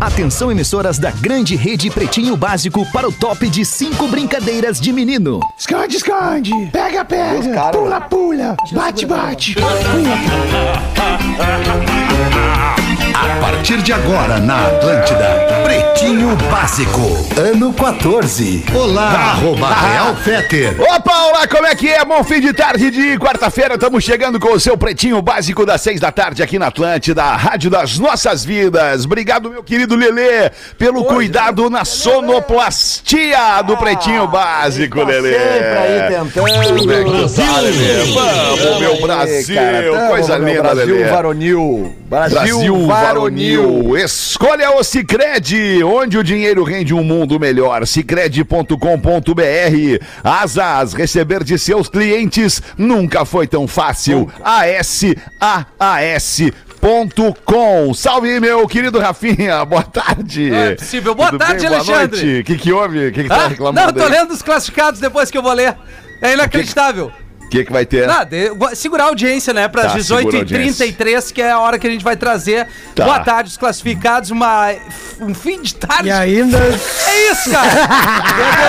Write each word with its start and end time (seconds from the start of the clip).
Atenção, 0.00 0.50
emissoras 0.50 0.98
da 0.98 1.10
grande 1.10 1.54
rede 1.54 1.90
Pretinho 1.90 2.34
Básico 2.34 2.90
para 2.90 3.06
o 3.06 3.12
top 3.12 3.50
de 3.50 3.66
cinco 3.66 4.08
brincadeiras 4.08 4.80
de 4.80 4.94
menino. 4.94 5.40
Esconde, 5.58 5.96
esconde. 5.96 6.52
Pega, 6.72 7.04
pega. 7.04 7.70
Pula, 7.70 8.00
pula. 8.00 8.56
Bate, 8.72 9.04
bate. 9.04 9.56
A 13.12 13.40
partir 13.40 13.82
de 13.82 13.92
agora 13.92 14.38
na 14.38 14.66
Atlântida, 14.66 15.62
Pretinho 15.64 16.34
Básico, 16.50 17.00
ano 17.38 17.72
14. 17.74 18.64
Olá, 18.74 19.10
arroba 19.10 19.68
Real 19.68 20.16
Feter. 20.16 20.80
Opa, 20.80 21.26
olá, 21.26 21.46
como 21.46 21.66
é 21.66 21.74
que 21.74 21.88
é? 21.88 22.02
Bom 22.04 22.24
fim 22.24 22.40
de 22.40 22.54
tarde 22.54 22.90
de 22.90 23.18
quarta-feira, 23.18 23.74
estamos 23.74 24.02
chegando 24.02 24.40
com 24.40 24.54
o 24.54 24.60
seu 24.60 24.78
Pretinho 24.78 25.20
Básico 25.20 25.66
das 25.66 25.82
seis 25.82 26.00
da 26.00 26.10
tarde 26.10 26.42
aqui 26.42 26.58
na 26.58 26.68
Atlântida, 26.68 27.22
a 27.22 27.36
rádio 27.36 27.70
das 27.70 27.98
nossas 27.98 28.42
vidas. 28.44 29.04
Obrigado, 29.04 29.50
meu 29.50 29.62
querido 29.62 29.89
Lelê, 29.96 30.50
pelo 30.78 31.04
cuidado 31.04 31.68
na 31.70 31.84
sonoplastia 31.84 33.62
do 33.62 33.76
Pretinho 33.76 34.26
Básico, 34.28 35.02
Lelê. 35.02 35.32
Sempre 35.32 35.78
aí 35.78 36.08
tentando. 36.08 36.48
É 36.48 37.28
tá, 37.28 37.60
Lelê? 37.60 38.12
Vamos, 38.12 38.80
meu 38.80 39.00
Brasil, 39.00 39.56
coisa 40.08 40.36
linda, 40.38 40.62
Brasil 40.62 40.94
Lelê. 40.96 41.10
varonil. 41.10 41.96
Brasil, 42.08 42.40
Brasil 42.40 42.86
varonil. 42.86 43.62
Varonil. 43.62 43.96
Escolha 43.98 44.76
o 44.76 44.82
Cicred, 44.82 45.84
onde 45.84 46.18
o 46.18 46.24
dinheiro 46.24 46.64
rende 46.64 46.92
um 46.92 47.04
mundo 47.04 47.38
melhor. 47.38 47.86
Cicred.com.br. 47.86 48.74
Asas, 50.24 50.92
receber 50.92 51.44
de 51.44 51.56
seus 51.58 51.88
clientes 51.88 52.60
nunca 52.76 53.24
foi 53.24 53.46
tão 53.46 53.68
fácil. 53.68 54.28
A-S-A-A-S.com. 56.82 57.94
Salve, 57.94 58.40
meu 58.40 58.66
querido 58.66 58.98
Rafinha. 58.98 59.64
Boa 59.66 59.82
tarde. 59.82 60.50
Não 60.50 60.56
é 60.58 60.74
possível. 60.74 61.14
Boa 61.14 61.30
Tudo 61.30 61.38
tarde, 61.40 61.66
Boa 61.66 61.76
Alexandre. 61.78 62.40
O 62.40 62.44
que, 62.44 62.56
que 62.56 62.72
houve? 62.72 63.08
O 63.08 63.12
que, 63.12 63.22
que 63.24 63.28
tá 63.28 63.44
Ah, 63.44 63.48
reclamando? 63.48 63.86
não, 63.86 63.92
tô 63.92 64.02
aí? 64.04 64.10
lendo 64.10 64.32
os 64.32 64.42
classificados 64.42 64.98
depois 65.00 65.30
que 65.30 65.38
eu 65.38 65.42
vou 65.42 65.52
ler. 65.52 65.76
É 66.22 66.32
inacreditável. 66.32 67.12
O 67.50 67.50
que, 67.50 67.64
que 67.64 67.72
vai 67.72 67.84
ter? 67.84 68.06
Nada, 68.06 68.36
eu 68.36 68.54
vou 68.54 68.72
segurar 68.76 69.02
a 69.04 69.06
audiência, 69.08 69.52
né? 69.52 69.66
Para 69.66 69.82
Tá, 69.82 69.96
as 69.96 70.12
a 70.12 70.22
18h33, 70.22 71.32
que 71.32 71.42
é 71.42 71.50
a 71.50 71.58
hora 71.58 71.80
que 71.80 71.86
a 71.88 71.90
gente 71.90 72.04
vai 72.04 72.16
trazer. 72.16 72.68
Tá. 72.94 73.04
Boa 73.04 73.18
tarde, 73.18 73.50
os 73.50 73.56
classificados. 73.56 74.30
Uma, 74.30 74.72
um 75.20 75.34
fim 75.34 75.60
de 75.60 75.74
tarde. 75.74 76.10
E 76.10 76.12
ainda. 76.12 76.58
É 76.58 77.32
isso, 77.32 77.50
cara. 77.50 77.70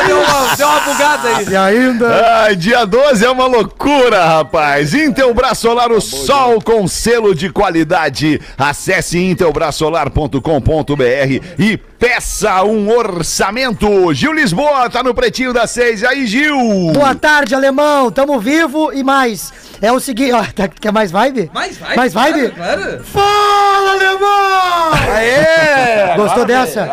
deu, 0.08 0.18
deu 0.18 0.24
uma, 0.24 0.56
deu 0.56 0.68
uma 0.68 0.80
bugada 0.80 1.28
aí. 1.28 1.48
E 1.48 1.56
ainda. 1.56 2.42
Ai, 2.42 2.56
dia 2.56 2.84
12 2.84 3.24
é 3.24 3.30
uma 3.30 3.46
loucura, 3.46 4.26
rapaz. 4.26 4.96
Intelbras 4.96 5.60
Solar, 5.60 5.92
o 5.92 6.02
sol 6.02 6.60
com 6.60 6.88
selo 6.88 7.36
de 7.36 7.52
qualidade. 7.52 8.42
Acesse 8.58 9.20
intelbrasolar.com.br 9.20 11.02
e 11.60 11.80
peça 12.02 12.64
um 12.64 12.90
orçamento. 12.90 14.12
Gil 14.12 14.34
Lisboa 14.34 14.90
tá 14.90 15.04
no 15.04 15.14
pretinho 15.14 15.54
das 15.54 15.70
seis. 15.70 16.02
E 16.02 16.08
aí, 16.08 16.26
Gil? 16.26 16.58
Boa 16.92 17.14
tarde, 17.14 17.54
alemão. 17.54 18.10
Tamo 18.10 18.40
vivo 18.40 18.92
e 18.92 19.04
mais. 19.04 19.54
É 19.80 19.92
o 19.92 20.00
seguinte. 20.00 20.32
Ó, 20.32 20.44
tá- 20.56 20.68
quer 20.68 20.92
mais 20.92 21.12
vibe? 21.12 21.52
Mais 21.54 21.78
vibe? 21.78 21.96
Mais 21.96 22.14
vibe? 22.14 22.50
Claro, 22.50 22.82
claro. 22.82 23.04
Fala, 23.04 23.92
alemão! 23.92 24.94
Aê! 25.14 26.16
Gostou 26.16 26.46
dessa? 26.46 26.88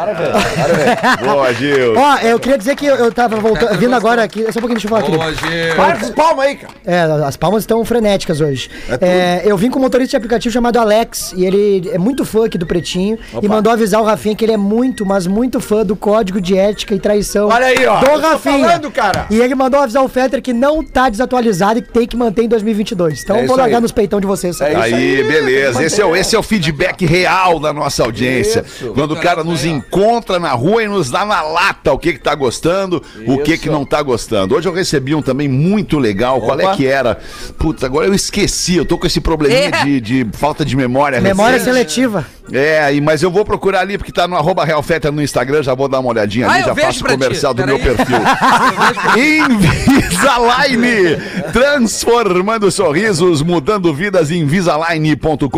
Boa, 1.25 1.55
Gil. 1.55 1.95
Ó, 1.97 2.17
eu 2.19 2.39
queria 2.39 2.59
dizer 2.59 2.77
que 2.77 2.85
eu, 2.85 2.97
eu 2.97 3.13
tava 3.13 3.37
voltando, 3.37 3.79
vindo 3.79 3.95
agora 3.95 4.23
aqui. 4.23 4.41
Só 4.53 4.59
um 4.59 4.63
pouquinho, 4.63 4.79
deixa 4.81 4.87
eu 4.87 4.91
falar 4.91 5.03
aqui. 5.03 5.13
Boa, 5.13 5.33
Gil. 5.35 5.75
Para 5.75 5.93
as 5.95 6.11
palmas 6.11 6.47
aí, 6.47 6.57
cara. 6.57 6.73
É, 6.87 7.01
as 7.27 7.37
palmas 7.37 7.63
estão 7.63 7.83
frenéticas 7.85 8.43
hoje. 8.43 8.71
É, 9.01 9.43
eu 9.45 9.57
vim 9.57 9.71
com 9.71 9.79
um 9.79 9.83
motorista 9.83 10.11
de 10.11 10.17
aplicativo 10.17 10.53
chamado 10.53 10.79
Alex, 10.79 11.33
e 11.35 11.47
ele 11.47 11.91
é 11.93 11.99
muito 11.99 12.25
fã 12.27 12.45
aqui 12.47 12.59
do 12.59 12.67
Pretinho, 12.67 13.19
e 13.43 13.49
mandou 13.49 13.73
avisar 13.73 14.01
o 14.01 14.05
Rafinha 14.05 14.35
que 14.35 14.45
ele 14.45 14.53
é 14.53 14.57
muito, 14.57 14.98
mas 15.07 15.27
muito 15.27 15.61
fã 15.61 15.85
do 15.85 15.97
código 15.97 16.41
de 16.41 16.57
ética 16.57 16.95
e 16.95 16.99
traição 16.99 17.49
Olha 17.49 17.67
aí, 17.67 17.87
ó. 17.87 18.01
do 18.01 18.21
Rafinha. 18.21 18.59
falando, 18.67 18.91
cara. 18.91 19.27
E 19.31 19.41
ele 19.41 19.55
mandou 19.55 19.81
avisar 19.81 20.03
o 20.05 20.09
Fetter 20.09 20.41
que 20.43 20.53
não 20.53 20.83
tá 20.83 21.09
desatualizado 21.09 21.79
e 21.79 21.83
que 21.83 21.91
tem 21.93 22.07
que 22.07 22.17
manter 22.17 22.43
em 22.45 22.49
2022. 22.49 23.23
Então 23.23 23.37
É 23.37 23.43
eu 23.43 23.47
vou 23.47 23.55
isso 23.55 23.61
largar 23.61 23.77
aí. 23.77 23.83
nos 23.83 23.93
peitão 23.93 24.21
de 24.21 24.27
vocês. 24.27 24.61
É 24.61 24.73
isso 24.73 24.81
Aí, 24.83 24.95
aí, 24.95 25.25
beleza. 25.25 25.83
Esse 25.83 26.01
é, 26.01 26.05
o, 26.07 26.15
esse 26.17 26.35
é 26.35 26.39
o 26.39 26.43
feedback 26.43 27.05
real 27.07 27.59
da 27.59 27.73
nossa 27.73 28.03
audiência. 28.05 28.65
Quando 28.95 29.13
o 29.13 29.17
cara 29.17 29.43
nos 29.45 29.65
encontra 29.65 30.39
na 30.39 30.53
rua 30.53 30.83
e 30.83 30.89
nos 30.89 31.11
dá 31.11 31.25
na 31.25 31.43
lata 31.43 31.93
o 31.93 31.99
que 31.99 32.13
que 32.13 32.21
tá 32.21 32.35
gostando, 32.35 33.03
o 33.27 33.39
que 33.39 33.57
que 33.59 33.69
não 33.71 33.85
tá 33.85 34.03
gostando. 34.03 34.55
Hoje 34.55 34.69
eu 34.69 34.73
recebi 34.73 35.15
um 35.15 35.23
também 35.23 35.49
muito 35.49 35.99
legal. 35.99 36.41
Qual 36.41 36.59
é 36.61 36.65
Opa. 36.67 36.77
que 36.77 36.87
era? 36.87 37.19
Putz, 37.59 37.83
agora 37.85 38.07
eu 38.07 38.15
esqueci. 38.15 38.77
Eu 38.77 38.85
tô 38.85 38.99
com 38.99 39.07
esse 39.07 39.21
probleminha 39.21 39.71
É. 39.73 39.85
de, 39.85 40.01
de 40.01 40.27
falta 40.33 40.65
de 40.65 40.77
memória. 40.77 41.21
Memória 41.21 41.59
recente. 41.59 41.73
seletiva. 41.73 42.27
É, 42.53 42.91
mas 43.01 43.23
eu 43.23 43.31
vou 43.31 43.45
procurar 43.45 43.81
ali 43.81 43.97
porque 43.99 44.11
tá 44.13 44.27
no 44.27 44.37
arroba 44.37 44.65
Realfeta 44.65 45.13
no 45.13 45.23
Instagram, 45.23 45.63
já 45.63 45.75
vou 45.75 45.89
dar 45.89 46.01
uma 46.01 46.09
olhadinha 46.11 46.47
Ah, 46.49 46.53
ali, 46.55 46.65
já 46.65 46.75
faço 46.75 47.01
pra 47.01 47.13
ti. 47.13 47.19
comercial 47.19 47.55
do 47.55 47.63
Peraí. 47.65 47.75
meu 47.75 47.85
perfil. 47.97 48.17
Invisalign, 49.19 51.17
transformando 51.53 52.71
sorrisos, 52.71 53.43
mudando 53.43 53.93
vidas, 53.95 54.31
invisalign.com.br. 54.31 55.49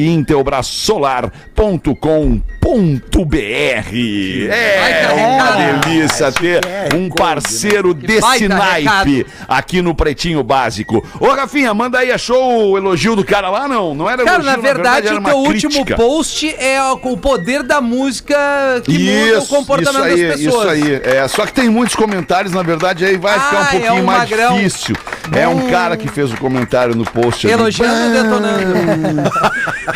intelbrasolar.com.br. 1.60 4.50
É 4.52 5.08
uma 5.14 5.82
delícia 5.82 6.32
ter 6.32 6.62
um 6.96 7.10
parceiro 7.10 7.94
desse 7.94 8.22
baita 8.22 8.48
naipe 8.48 9.26
aqui 9.48 9.82
no 9.82 9.94
Pretinho 9.94 10.42
Básico. 10.44 11.06
Ô, 11.20 11.28
Rafinha, 11.30 11.74
manda 11.74 12.00
aí, 12.00 12.12
achou 12.12 12.72
o 12.72 12.78
elogio 12.78 13.16
do 13.16 13.24
cara 13.26 13.50
lá? 13.50 13.68
Não, 13.68 13.94
não 13.94 14.10
era 14.10 14.24
Cara, 14.24 14.36
elogio, 14.44 14.52
na 14.52 14.58
verdade, 14.58 15.08
era 15.08 15.16
o 15.16 15.20
uma 15.20 15.30
teu 15.30 15.38
último 15.40 15.86
post 15.86 16.56
é 16.58 16.82
o 16.84 17.00
o 17.10 17.18
poder 17.18 17.64
da 17.64 17.82
música 17.82 18.36
que 18.84 19.00
muda 19.00 19.40
o 19.40 19.48
comportamento 19.48 19.96
isso 19.96 20.04
aí, 20.04 20.28
das 20.28 20.40
pessoas. 20.42 20.78
Isso 20.78 20.86
aí. 20.88 21.02
É, 21.04 21.28
só 21.28 21.46
que 21.46 21.54
tem 21.54 21.70
muitos 21.70 21.96
comentários, 21.96 22.54
na 22.54 22.62
verdade, 22.62 23.04
aí 23.06 23.18
vai 23.18 23.40
ficar 23.40 23.56
um 23.56 23.60
Ah, 23.60 23.64
é 23.64 23.72
pouquinho 23.72 23.94
um 24.02 24.06
mais 24.06 24.30
magrão. 24.30 24.56
difícil. 24.56 24.96
É 25.36 25.48
um 25.48 25.70
cara 25.70 25.98
que 25.98 26.08
fez 26.08 26.32
o 26.32 26.38
comentário 26.38 26.96
no 26.96 27.04
post. 27.06 27.48
Elogiando 27.48 28.06
ou 28.06 28.12
detonando? 28.24 29.32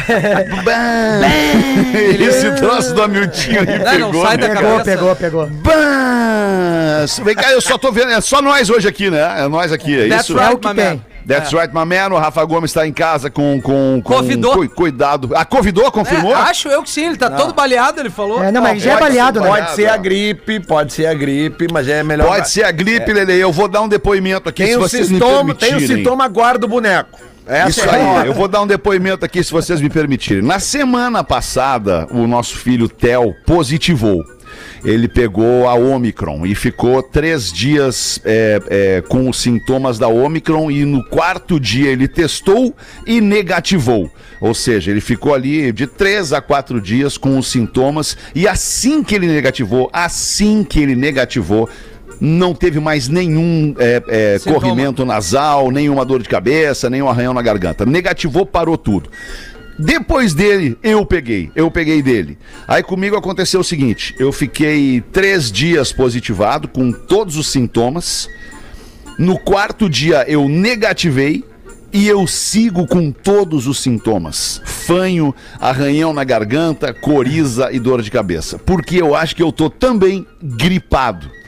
Esse 2.28 2.52
troço 2.56 2.94
do 2.94 3.02
Hamilton 3.04 3.32
aí 3.50 3.80
Não, 3.80 3.92
pegou, 3.92 4.14
não 4.14 4.22
sai 4.24 4.38
da 4.38 4.48
né, 4.48 4.56
Pegou, 4.56 4.72
cabeça. 4.78 4.84
pegou, 4.98 5.16
pegou. 5.16 5.48
Bah! 5.48 7.06
Vem 7.24 7.36
cá, 7.36 7.52
eu 7.52 7.62
só 7.62 7.78
tô 7.78 7.92
vendo, 7.92 8.12
é 8.12 8.22
só 8.22 8.42
nós 8.42 8.70
hoje 8.70 8.88
aqui, 8.88 9.10
né? 9.10 9.44
É 9.44 9.48
nós 9.48 9.72
aqui, 9.72 9.94
é 10.06 10.08
That's 10.08 10.24
isso? 10.30 10.34
right, 10.38 10.52
É 10.52 10.56
o 10.56 10.58
que 10.58 10.68
my 10.68 10.76
tem. 10.76 10.86
man. 10.86 11.00
That's 11.26 11.54
right, 11.54 11.74
my 11.74 11.86
man. 11.86 12.14
O 12.14 12.18
Rafa 12.20 12.44
Gomes 12.44 12.70
está 12.72 12.86
em 12.86 12.92
casa 12.92 13.30
com. 13.30 13.62
com, 13.62 14.02
com 14.04 14.16
Convidou? 14.18 14.54
cu- 14.56 14.70
cuidado. 14.70 15.30
Ah, 15.34 15.46
convidou? 15.46 15.90
Confirmou? 15.90 16.32
É, 16.36 16.36
acho 16.42 16.68
eu 16.68 16.84
que 16.84 16.90
sim, 16.90 17.06
ele 17.06 17.16
tá 17.18 17.30
todo 17.30 17.54
baleado, 17.54 18.00
ele 18.02 18.10
falou. 18.10 18.44
É, 18.44 18.52
não, 18.52 18.62
mas 18.62 18.82
já 18.82 18.94
é 18.94 19.00
baleado, 19.00 19.40
né? 19.40 19.48
Pode 19.48 19.72
ser 19.72 19.88
a 19.90 19.96
gripe, 19.96 20.60
pode 20.60 20.92
ser 20.92 21.06
a 21.06 21.14
gripe, 21.14 21.68
mas 21.72 21.88
é 21.88 22.04
melhor. 22.04 22.28
Pode 22.28 22.50
ser 22.50 22.66
a 22.66 22.72
gripe, 22.72 23.14
Lele. 23.14 23.40
Eu 23.40 23.54
vou 23.54 23.70
dar 23.70 23.82
um 23.82 23.88
depoimento 23.88 24.50
aqui, 24.50 24.64
Tem 24.64 24.74
se 24.74 24.78
o 24.78 24.82
vocês 24.82 25.10
me 25.10 25.16
sintoma, 25.18 25.56
tem 25.56 25.76
o 25.76 25.88
sintoma, 25.88 26.28
guarda 26.28 26.66
o 26.66 26.70
boneco. 26.70 27.18
Essa 27.45 27.69
Isso 27.69 27.81
é 27.81 27.90
a 27.90 27.94
aí, 27.95 28.01
hora. 28.01 28.28
eu 28.28 28.34
vou 28.34 28.48
dar 28.48 28.62
um 28.62 28.68
depoimento 28.68 29.25
aqui, 29.25 29.44
se 29.44 29.51
vocês 29.51 29.81
me 29.81 29.90
permitirem. 29.90 30.42
Na 30.44 30.60
semana 30.60 31.24
passada, 31.24 32.07
o 32.12 32.25
nosso 32.28 32.57
filho 32.57 32.88
Theo 32.88 33.34
positivou. 33.45 34.24
ele 34.86 35.07
pegou 35.07 35.68
a 35.68 35.74
Omicron 35.75 36.45
e 36.45 36.54
ficou 36.56 37.01
três 37.01 37.51
dias 37.51 38.19
é, 38.24 38.60
é, 38.69 39.01
com 39.01 39.30
os 39.30 39.38
sintomas 39.38 39.98
da 39.98 40.07
Omicron 40.07 40.69
e 40.69 40.86
no 40.86 41.04
quarto 41.06 41.60
dia 41.60 41.90
ele 41.90 42.07
testou 42.07 42.75
e 43.07 43.19
negativou. 43.22 44.12
Ou 44.42 44.54
seja, 44.54 44.92
ele 44.92 45.00
ficou 45.01 45.34
ali 45.34 45.72
de 45.72 45.88
três 45.88 46.34
a 46.34 46.42
quatro 46.42 46.81
dias 46.81 47.18
com 47.18 47.38
os 47.38 47.48
sintomas 47.50 48.18
e 48.36 48.45
assim 48.48 49.01
que 49.04 49.16
ele 49.16 49.28
negativou, 49.28 49.90
assim 49.94 50.63
que 50.63 50.80
ele 50.81 50.95
negativou, 50.95 51.69
não 52.25 52.56
teve 52.56 52.80
mais 52.80 53.10
nenhum 53.10 53.75
é, 53.78 54.02
é, 54.08 54.40
corrimento 54.40 55.04
nasal, 55.04 55.70
nenhuma 55.70 56.06
dor 56.06 56.24
de 56.24 56.30
cabeça, 56.30 56.90
nenhum 56.90 57.10
arranhão 57.10 57.34
na 57.34 57.42
garganta. 57.42 57.86
Negativou, 57.86 58.46
parou 58.46 58.78
tudo. 58.78 59.10
Depois 59.78 60.34
dele, 60.34 60.78
eu 60.81 61.06
peguei. 61.06 61.52
Eu 61.54 61.70
peguei 61.70 62.02
dele. 62.02 62.38
Aí 62.66 62.81
comigo 62.81 63.18
aconteceu 63.18 63.60
o 63.60 63.64
seguinte: 63.64 64.16
eu 64.18 64.31
fiquei 64.31 65.04
três 65.12 65.52
dias 65.52 65.92
positivado, 65.92 66.70
com 66.70 66.94
todos 66.94 67.36
os 67.36 67.52
sintomas. 67.52 68.30
No 69.19 69.38
quarto 69.38 69.90
dia, 69.90 70.24
eu 70.26 70.48
negativei. 70.48 71.44
E 71.92 72.08
eu 72.08 72.26
sigo 72.26 72.88
com 72.88 73.12
todos 73.12 73.68
os 73.68 73.80
sintomas: 73.81 74.62
fanho, 74.64 75.36
arranhão 75.60 76.14
na 76.14 76.24
garganta, 76.24 76.94
coriza 76.94 77.69
e 77.69 77.80
dor 77.80 78.02
de 78.02 78.10
cabeça. 78.10 78.58
Porque 78.58 78.96
eu 78.96 79.14
acho 79.14 79.36
que 79.36 79.44
eu 79.44 79.52
tô 79.52 79.69
também 79.69 80.26
gripado. 80.42 81.43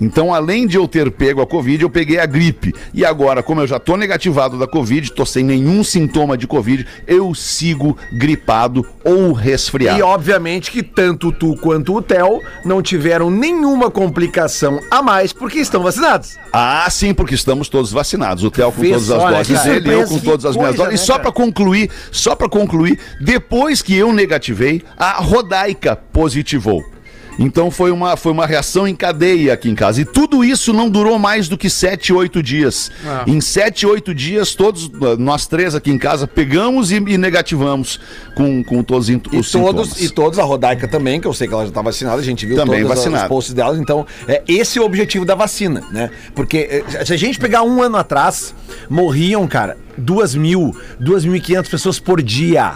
Então, 0.00 0.34
além 0.34 0.66
de 0.66 0.76
eu 0.76 0.88
ter 0.88 1.10
pego 1.10 1.40
a 1.40 1.46
Covid, 1.46 1.82
eu 1.82 1.90
peguei 1.90 2.18
a 2.18 2.26
gripe. 2.26 2.72
E 2.92 3.04
agora, 3.04 3.42
como 3.42 3.60
eu 3.60 3.66
já 3.66 3.78
tô 3.78 3.96
negativado 3.96 4.58
da 4.58 4.66
Covid, 4.66 5.12
tô 5.12 5.24
sem 5.24 5.44
nenhum 5.44 5.84
sintoma 5.84 6.36
de 6.36 6.46
Covid, 6.46 6.86
eu 7.06 7.34
sigo 7.34 7.96
gripado 8.12 8.86
ou 9.04 9.32
resfriado. 9.32 9.98
E 9.98 10.02
obviamente 10.02 10.70
que 10.70 10.82
tanto 10.82 11.32
tu 11.32 11.56
quanto 11.56 11.94
o 11.94 12.02
Theo 12.02 12.40
não 12.64 12.82
tiveram 12.82 13.30
nenhuma 13.30 13.90
complicação 13.90 14.80
a 14.90 15.02
mais 15.02 15.32
porque 15.32 15.58
estão 15.58 15.82
vacinados. 15.82 16.36
Ah, 16.52 16.86
sim, 16.90 17.14
porque 17.14 17.34
estamos 17.34 17.68
todos 17.68 17.92
vacinados. 17.92 18.44
O 18.44 18.50
Theo 18.50 18.72
com 18.72 18.82
Vê 18.82 18.90
todas 18.90 19.10
as 19.10 19.22
doses 19.22 19.58
cara? 19.58 19.80
dele, 19.80 19.94
eu 19.94 20.08
com 20.08 20.18
todas 20.18 20.44
as 20.44 20.52
que 20.52 20.58
minhas 20.58 20.76
coisa, 20.76 20.90
doses. 20.90 21.00
E 21.00 21.02
né, 21.02 21.06
só 21.06 21.18
pra 21.18 21.32
concluir, 21.32 21.90
só 22.10 22.34
para 22.34 22.48
concluir, 22.48 22.98
depois 23.20 23.82
que 23.82 23.96
eu 23.96 24.12
negativei, 24.12 24.82
a 24.96 25.12
Rodaica 25.22 25.96
positivou. 25.96 26.93
Então 27.38 27.70
foi 27.70 27.90
uma, 27.90 28.16
foi 28.16 28.30
uma 28.32 28.46
reação 28.46 28.86
em 28.86 28.94
cadeia 28.94 29.52
aqui 29.54 29.68
em 29.68 29.74
casa. 29.74 30.00
E 30.00 30.04
tudo 30.04 30.44
isso 30.44 30.72
não 30.72 30.88
durou 30.88 31.18
mais 31.18 31.48
do 31.48 31.58
que 31.58 31.68
7, 31.68 32.12
8 32.12 32.42
dias. 32.42 32.90
Ah. 33.04 33.24
Em 33.26 33.40
7, 33.40 33.86
8 33.86 34.14
dias, 34.14 34.54
todos 34.54 34.86
uh, 34.86 35.16
nós 35.18 35.46
três 35.46 35.74
aqui 35.74 35.90
em 35.90 35.98
casa 35.98 36.26
pegamos 36.26 36.92
e, 36.92 36.96
e 36.96 37.18
negativamos 37.18 37.98
com, 38.36 38.62
com 38.62 38.82
todos 38.82 39.08
os 39.08 39.14
E 39.14 39.16
os 39.16 39.50
todos, 39.50 39.88
sintomas. 39.90 40.00
e 40.02 40.10
todos, 40.10 40.38
a 40.38 40.42
Rodaica 40.44 40.86
também, 40.86 41.20
que 41.20 41.26
eu 41.26 41.32
sei 41.34 41.48
que 41.48 41.54
ela 41.54 41.66
já 41.66 41.72
tá 41.72 41.82
vacinada, 41.82 42.20
a 42.20 42.24
gente 42.24 42.46
viu 42.46 42.56
Também 42.56 42.82
todos 42.82 42.98
os 42.98 43.04
vacinada. 43.04 43.28
posts 43.28 43.52
dela. 43.54 43.76
Então, 43.78 44.06
é, 44.28 44.42
esse 44.46 44.78
é 44.78 44.82
o 44.82 44.84
objetivo 44.84 45.24
da 45.24 45.34
vacina, 45.34 45.82
né? 45.90 46.10
Porque 46.34 46.84
eh, 46.88 47.04
se 47.04 47.12
a 47.12 47.16
gente 47.16 47.38
pegar 47.38 47.62
um 47.62 47.82
ano 47.82 47.96
atrás, 47.96 48.54
morriam, 48.88 49.46
cara, 49.48 49.76
duas 49.98 50.34
mil, 50.34 50.74
duas 51.00 51.24
mil 51.24 51.34
e 51.36 51.40
quinhentas 51.40 51.68
pessoas 51.68 51.98
por 51.98 52.22
dia. 52.22 52.74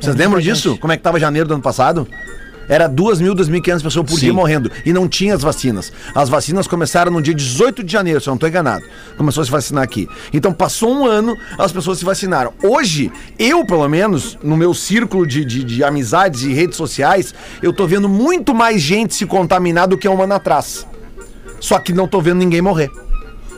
Vocês 0.00 0.16
lembram 0.16 0.40
disso? 0.40 0.78
Como 0.78 0.92
é 0.92 0.96
que 0.96 1.02
tava 1.02 1.20
janeiro 1.20 1.46
do 1.46 1.54
ano 1.54 1.62
passado? 1.62 2.08
Era 2.70 2.86
2 2.86 3.20
mil, 3.20 3.34
2.500 3.34 3.82
pessoas 3.82 4.06
por 4.06 4.14
Sim. 4.14 4.26
dia 4.26 4.32
morrendo. 4.32 4.70
E 4.86 4.92
não 4.92 5.08
tinha 5.08 5.34
as 5.34 5.42
vacinas. 5.42 5.92
As 6.14 6.28
vacinas 6.28 6.68
começaram 6.68 7.10
no 7.10 7.20
dia 7.20 7.34
18 7.34 7.82
de 7.82 7.92
janeiro, 7.92 8.20
se 8.20 8.28
eu 8.28 8.30
não 8.30 8.36
estou 8.36 8.48
enganado. 8.48 8.84
Começou 9.16 9.42
a 9.42 9.44
se 9.44 9.50
vacinar 9.50 9.82
aqui. 9.82 10.08
Então 10.32 10.52
passou 10.52 10.94
um 10.94 11.04
ano, 11.04 11.36
as 11.58 11.72
pessoas 11.72 11.98
se 11.98 12.04
vacinaram. 12.04 12.52
Hoje, 12.62 13.10
eu, 13.36 13.66
pelo 13.66 13.88
menos, 13.88 14.38
no 14.40 14.56
meu 14.56 14.72
círculo 14.72 15.26
de, 15.26 15.44
de, 15.44 15.64
de 15.64 15.82
amizades 15.82 16.42
e 16.42 16.52
redes 16.52 16.76
sociais, 16.76 17.34
eu 17.60 17.72
tô 17.72 17.88
vendo 17.88 18.08
muito 18.08 18.54
mais 18.54 18.80
gente 18.80 19.16
se 19.16 19.26
contaminar 19.26 19.88
do 19.88 19.98
que 19.98 20.08
um 20.08 20.22
ano 20.22 20.34
atrás. 20.34 20.86
Só 21.58 21.76
que 21.80 21.92
não 21.92 22.06
tô 22.06 22.20
vendo 22.20 22.38
ninguém 22.38 22.62
morrer. 22.62 22.88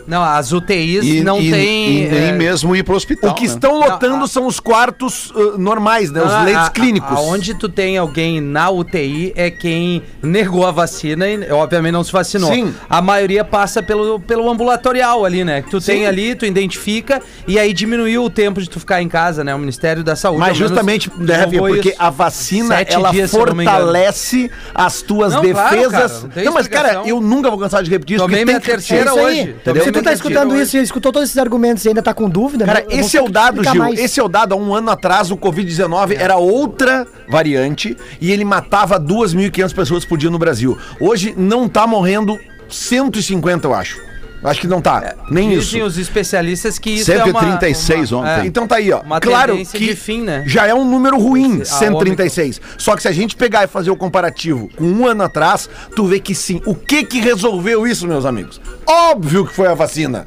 Não, 0.07 0.23
as 0.23 0.53
UTIs 0.53 1.05
E, 1.05 1.23
não 1.23 1.41
e- 1.41 1.51
tem. 1.51 2.05
e 2.05 2.09
nem 2.09 2.29
é, 2.29 2.33
mesmo 2.33 2.75
ir 2.77 2.83
pro 2.83 2.95
hospital. 2.95 3.31
o 3.31 3.35
que 3.35 3.43
né? 3.47 3.49
estão 3.49 3.79
lotando 3.79 4.17
Não, 4.17 4.25
a- 4.25 4.29
são 4.29 4.47
os 4.47 4.59
quartos 4.61 5.31
uh, 5.31 5.57
normais, 5.59 6.11
né? 6.11 6.23
Os 6.23 6.33
Ah, 6.33 6.43
leitos 6.45 6.67
a- 6.67 6.71
clínicos. 6.71 7.17
Aonde 7.17 7.55
tu 7.55 7.69
tem 7.69 7.97
alguém 7.99 8.41
na 8.41 8.71
UTI 8.71 9.33
é 9.37 9.51
quem 9.51 10.03
negou 10.23 10.67
a 10.67 10.71
vacina 10.71 11.29
e 11.29 11.51
obviamente 11.51 11.93
não 11.93 12.05
se 12.05 12.13
vacinou. 12.13 12.53
Sim. 12.53 12.75
A 12.89 13.01
maioria 13.03 13.45
passa 13.45 13.83
pelo, 13.83 14.19
pelo 14.21 14.51
ambulatorial 14.51 15.25
ali, 15.25 15.45
né? 15.45 15.63
Que 15.63 15.71
tu 15.71 15.81
tem 15.81 16.07
ali, 16.07 16.35
tu 16.35 16.45
identifica 16.47 17.21
e 17.47 17.59
aí 17.59 17.73
diminuiu 17.73 18.25
o 18.25 18.31
tempo 18.31 18.61
de 18.61 18.69
tu 18.69 18.81
ficar 18.81 19.03
em 19.03 19.09
casa, 19.09 19.43
né? 19.45 19.55
O 19.55 19.59
Ministério 19.59 20.03
da 20.05 20.17
Saúde. 20.17 20.41
Mas 20.41 20.57
justamente, 20.57 21.11
né, 21.19 21.47
divulgou 21.47 21.69
porque 21.75 21.91
isso. 21.91 21.97
a 22.03 22.11
vacina, 22.11 22.77
Sete 22.77 22.95
ela 22.95 23.11
dias, 23.11 23.31
fortalece 23.31 24.51
as 24.75 25.03
tuas 25.03 25.33
Não, 25.35 25.43
claro, 25.43 25.77
defesas. 25.77 25.91
cara, 26.23 26.31
não 26.37 26.45
não, 26.45 26.53
mas 26.53 26.69
cara, 26.69 27.03
eu 27.07 27.21
nunca 27.21 27.51
vou 27.51 27.59
cansar 27.59 27.83
de 27.83 27.91
repetir 27.91 28.17
isso. 28.17 28.25
Tomei 28.25 28.41
porque 28.41 28.53
minha 28.53 28.61
terceira 28.61 29.11
aí. 29.13 29.19
hoje. 29.19 29.57
Tu 29.93 30.03
tá 30.03 30.13
escutando 30.13 30.57
isso 30.57 30.77
e 30.77 30.81
escutou 30.81 31.13
todos 31.13 31.29
esses 31.29 31.39
argumentos 31.39 31.85
e 31.85 31.89
ainda 31.89 32.03
tá 32.03 32.15
com 32.15 32.29
dúvida, 32.29 32.65
Cara, 32.65 32.85
vou 32.89 32.99
esse 32.99 33.17
é 33.17 33.23
o 33.23 33.29
dado, 33.29 33.63
Gil. 33.63 33.75
mais. 33.75 33.99
Esse 33.99 34.21
é 34.21 34.23
o 34.23 34.29
dado. 34.29 34.55
Há 34.55 34.57
um 34.57 34.75
ano 34.75 34.91
atrás, 34.91 35.31
o 35.31 35.37
Covid-19 35.37 36.17
era 36.19 36.37
outra 36.37 37.07
variante 37.29 37.97
e 38.21 38.31
ele 38.31 38.45
matava 38.45 38.99
2.500 39.01 39.75
pessoas 39.75 40.05
por 40.05 40.19
dia 40.19 40.31
no 40.31 40.39
Brasil. 40.39 40.79
Hoje 41.01 41.35
não 41.37 41.69
tá 41.69 41.87
morrendo 41.87 42.39
150, 42.69 43.67
eu 43.67 43.75
acho. 43.75 44.12
Acho 44.43 44.61
que 44.61 44.67
não 44.67 44.81
tá. 44.81 45.15
Nem 45.31 45.51
Dizem 45.51 45.81
isso. 45.81 45.87
os 45.87 45.99
especialistas 45.99 46.79
que 46.79 46.91
isso 46.91 47.13
é 47.13 47.23
136 47.23 48.13
uma, 48.13 48.23
ontem. 48.23 48.47
Então 48.49 48.67
tá 48.67 48.77
aí, 48.77 48.93
ó. 48.93 49.01
Uma 49.01 49.21
claro 49.21 49.57
que 49.67 49.95
fim, 49.95 50.23
né? 50.23 50.43
já 50.47 50.67
é 50.67 50.75
um 50.75 50.85
número 50.85 51.19
ruim, 51.19 51.63
A 51.63 51.65
136. 51.65 52.61
Só 52.77 52.97
que 52.97 53.03
se 53.03 53.09
a 53.09 53.13
gente 53.13 53.37
pegar 53.37 53.65
e 53.65 53.67
fazer 53.69 53.91
o 53.91 53.97
comparativo 53.97 54.69
com 54.77 54.85
um 54.85 55.07
ano 55.07 55.23
atrás, 55.23 55.69
tu 55.95 56.07
vê 56.07 56.19
que 56.19 56.35
sim. 56.35 56.61
O 56.67 56.75
que 56.75 57.05
que 57.05 57.21
resolveu 57.21 57.87
isso, 57.87 58.07
meus 58.07 58.25
amigos? 58.25 58.61
Óbvio 58.87 59.47
que 59.47 59.55
foi 59.55 59.69
a 59.69 59.75
vacina. 59.75 60.25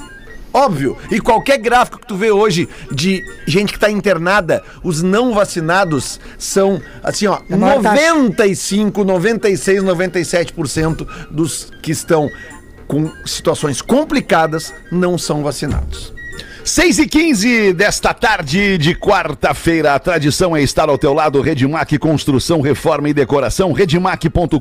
Óbvio. 0.56 0.98
E 1.12 1.20
qualquer 1.20 1.58
gráfico 1.58 2.00
que 2.00 2.08
tu 2.08 2.16
vê 2.16 2.32
hoje 2.32 2.70
de 2.90 3.22
gente 3.46 3.74
que 3.74 3.80
tá 3.80 3.92
internada, 3.92 4.64
os 4.82 5.04
não 5.04 5.34
vacinados 5.34 6.18
são, 6.38 6.82
assim, 7.04 7.28
ó, 7.28 7.40
a 7.52 7.58
maior 7.58 7.82
taxa. 7.82 8.14
95, 8.14 9.04
96, 9.04 9.84
97% 9.84 11.06
dos 11.30 11.74
que 11.84 11.92
estão 11.92 12.32
com 12.88 13.12
situações 13.26 13.82
complicadas 13.82 14.74
não 14.92 15.18
são 15.18 15.44
vacinados. 15.44 16.15
6 16.66 16.98
e 16.98 17.08
15 17.08 17.74
desta 17.74 18.12
tarde 18.12 18.80
de 18.80 18.96
quarta-feira. 18.96 19.94
A 19.94 20.00
tradição 20.00 20.58
é 20.58 20.64
estar 20.64 20.90
ao 20.90 20.98
teu 20.98 21.14
lado. 21.14 21.40
Redmac 21.40 21.96
Construção, 22.00 22.60
Reforma 22.60 23.08
e 23.08 23.14
Decoração. 23.14 23.72
Redmac.com.br. 23.72 24.58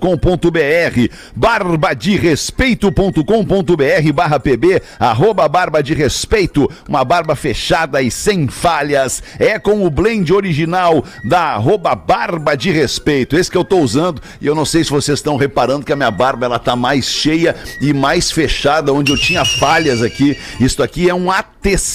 Barbaderespeito.com.br 1.35 4.13
barra 4.15 4.39
pb. 4.39 4.83
Arroba 5.01 5.49
Barba 5.49 5.83
de 5.83 5.95
Respeito. 5.95 6.71
Uma 6.87 7.07
barba 7.07 7.35
fechada 7.35 8.03
e 8.03 8.11
sem 8.11 8.49
falhas. 8.49 9.23
É 9.39 9.59
com 9.59 9.87
o 9.87 9.91
blend 9.91 10.31
original 10.31 11.03
da 11.27 11.55
arroba 11.55 11.95
Barba 11.95 12.55
de 12.55 12.71
Respeito. 12.71 13.35
Esse 13.35 13.51
que 13.51 13.57
eu 13.57 13.65
tô 13.65 13.79
usando. 13.79 14.21
E 14.43 14.47
eu 14.47 14.55
não 14.55 14.67
sei 14.67 14.85
se 14.85 14.91
vocês 14.91 15.21
estão 15.21 15.39
reparando 15.39 15.87
que 15.87 15.93
a 15.93 15.97
minha 15.97 16.11
barba 16.11 16.45
ela 16.45 16.59
tá 16.59 16.77
mais 16.77 17.07
cheia 17.07 17.57
e 17.81 17.95
mais 17.95 18.31
fechada, 18.31 18.93
onde 18.93 19.11
eu 19.11 19.17
tinha 19.17 19.43
falhas 19.43 20.03
aqui. 20.03 20.37
Isto 20.61 20.83
aqui 20.83 21.09
é 21.09 21.15
um 21.15 21.31
atestado. 21.31 21.94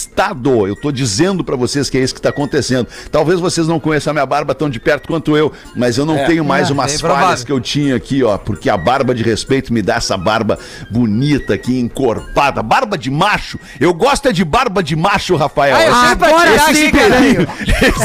Eu 0.67 0.75
tô 0.75 0.91
dizendo 0.91 1.43
pra 1.43 1.55
vocês 1.55 1.89
que 1.89 1.97
é 1.97 2.01
isso 2.01 2.13
que 2.15 2.21
tá 2.21 2.29
acontecendo. 2.29 2.87
Talvez 3.11 3.39
vocês 3.39 3.67
não 3.67 3.79
conheçam 3.79 4.11
a 4.11 4.13
minha 4.13 4.25
barba 4.25 4.53
tão 4.55 4.69
de 4.69 4.79
perto 4.79 5.07
quanto 5.07 5.35
eu, 5.35 5.51
mas 5.75 5.97
eu 5.97 6.05
não 6.05 6.25
tenho 6.25 6.43
mais 6.45 6.69
é, 6.69 6.73
umas 6.73 6.91
bem 6.91 6.99
falhas 7.11 7.43
que 7.43 7.51
eu 7.51 7.59
tinha 7.59 7.95
aqui, 7.95 8.23
ó, 8.23 8.37
porque 8.37 8.69
a 8.69 8.77
barba 8.77 9.13
de 9.13 9.23
respeito 9.23 9.73
me 9.73 9.81
dá 9.81 9.95
essa 9.95 10.17
barba 10.17 10.57
bonita 10.89 11.53
aqui, 11.53 11.79
encorpada. 11.79 12.61
Barba 12.61 12.97
de 12.97 13.09
macho. 13.09 13.59
Eu 13.79 13.93
gosto 13.93 14.27
é 14.27 14.31
de 14.31 14.43
barba 14.45 14.81
de 14.83 14.95
macho, 14.95 15.35
Rafael. 15.35 15.75
Ah, 15.75 15.83
Esse- 15.83 16.09
sempre 16.09 16.27
Agora 16.29 16.49
atirar 16.49 16.75
sim, 16.75 16.91
pelinho, 16.91 17.47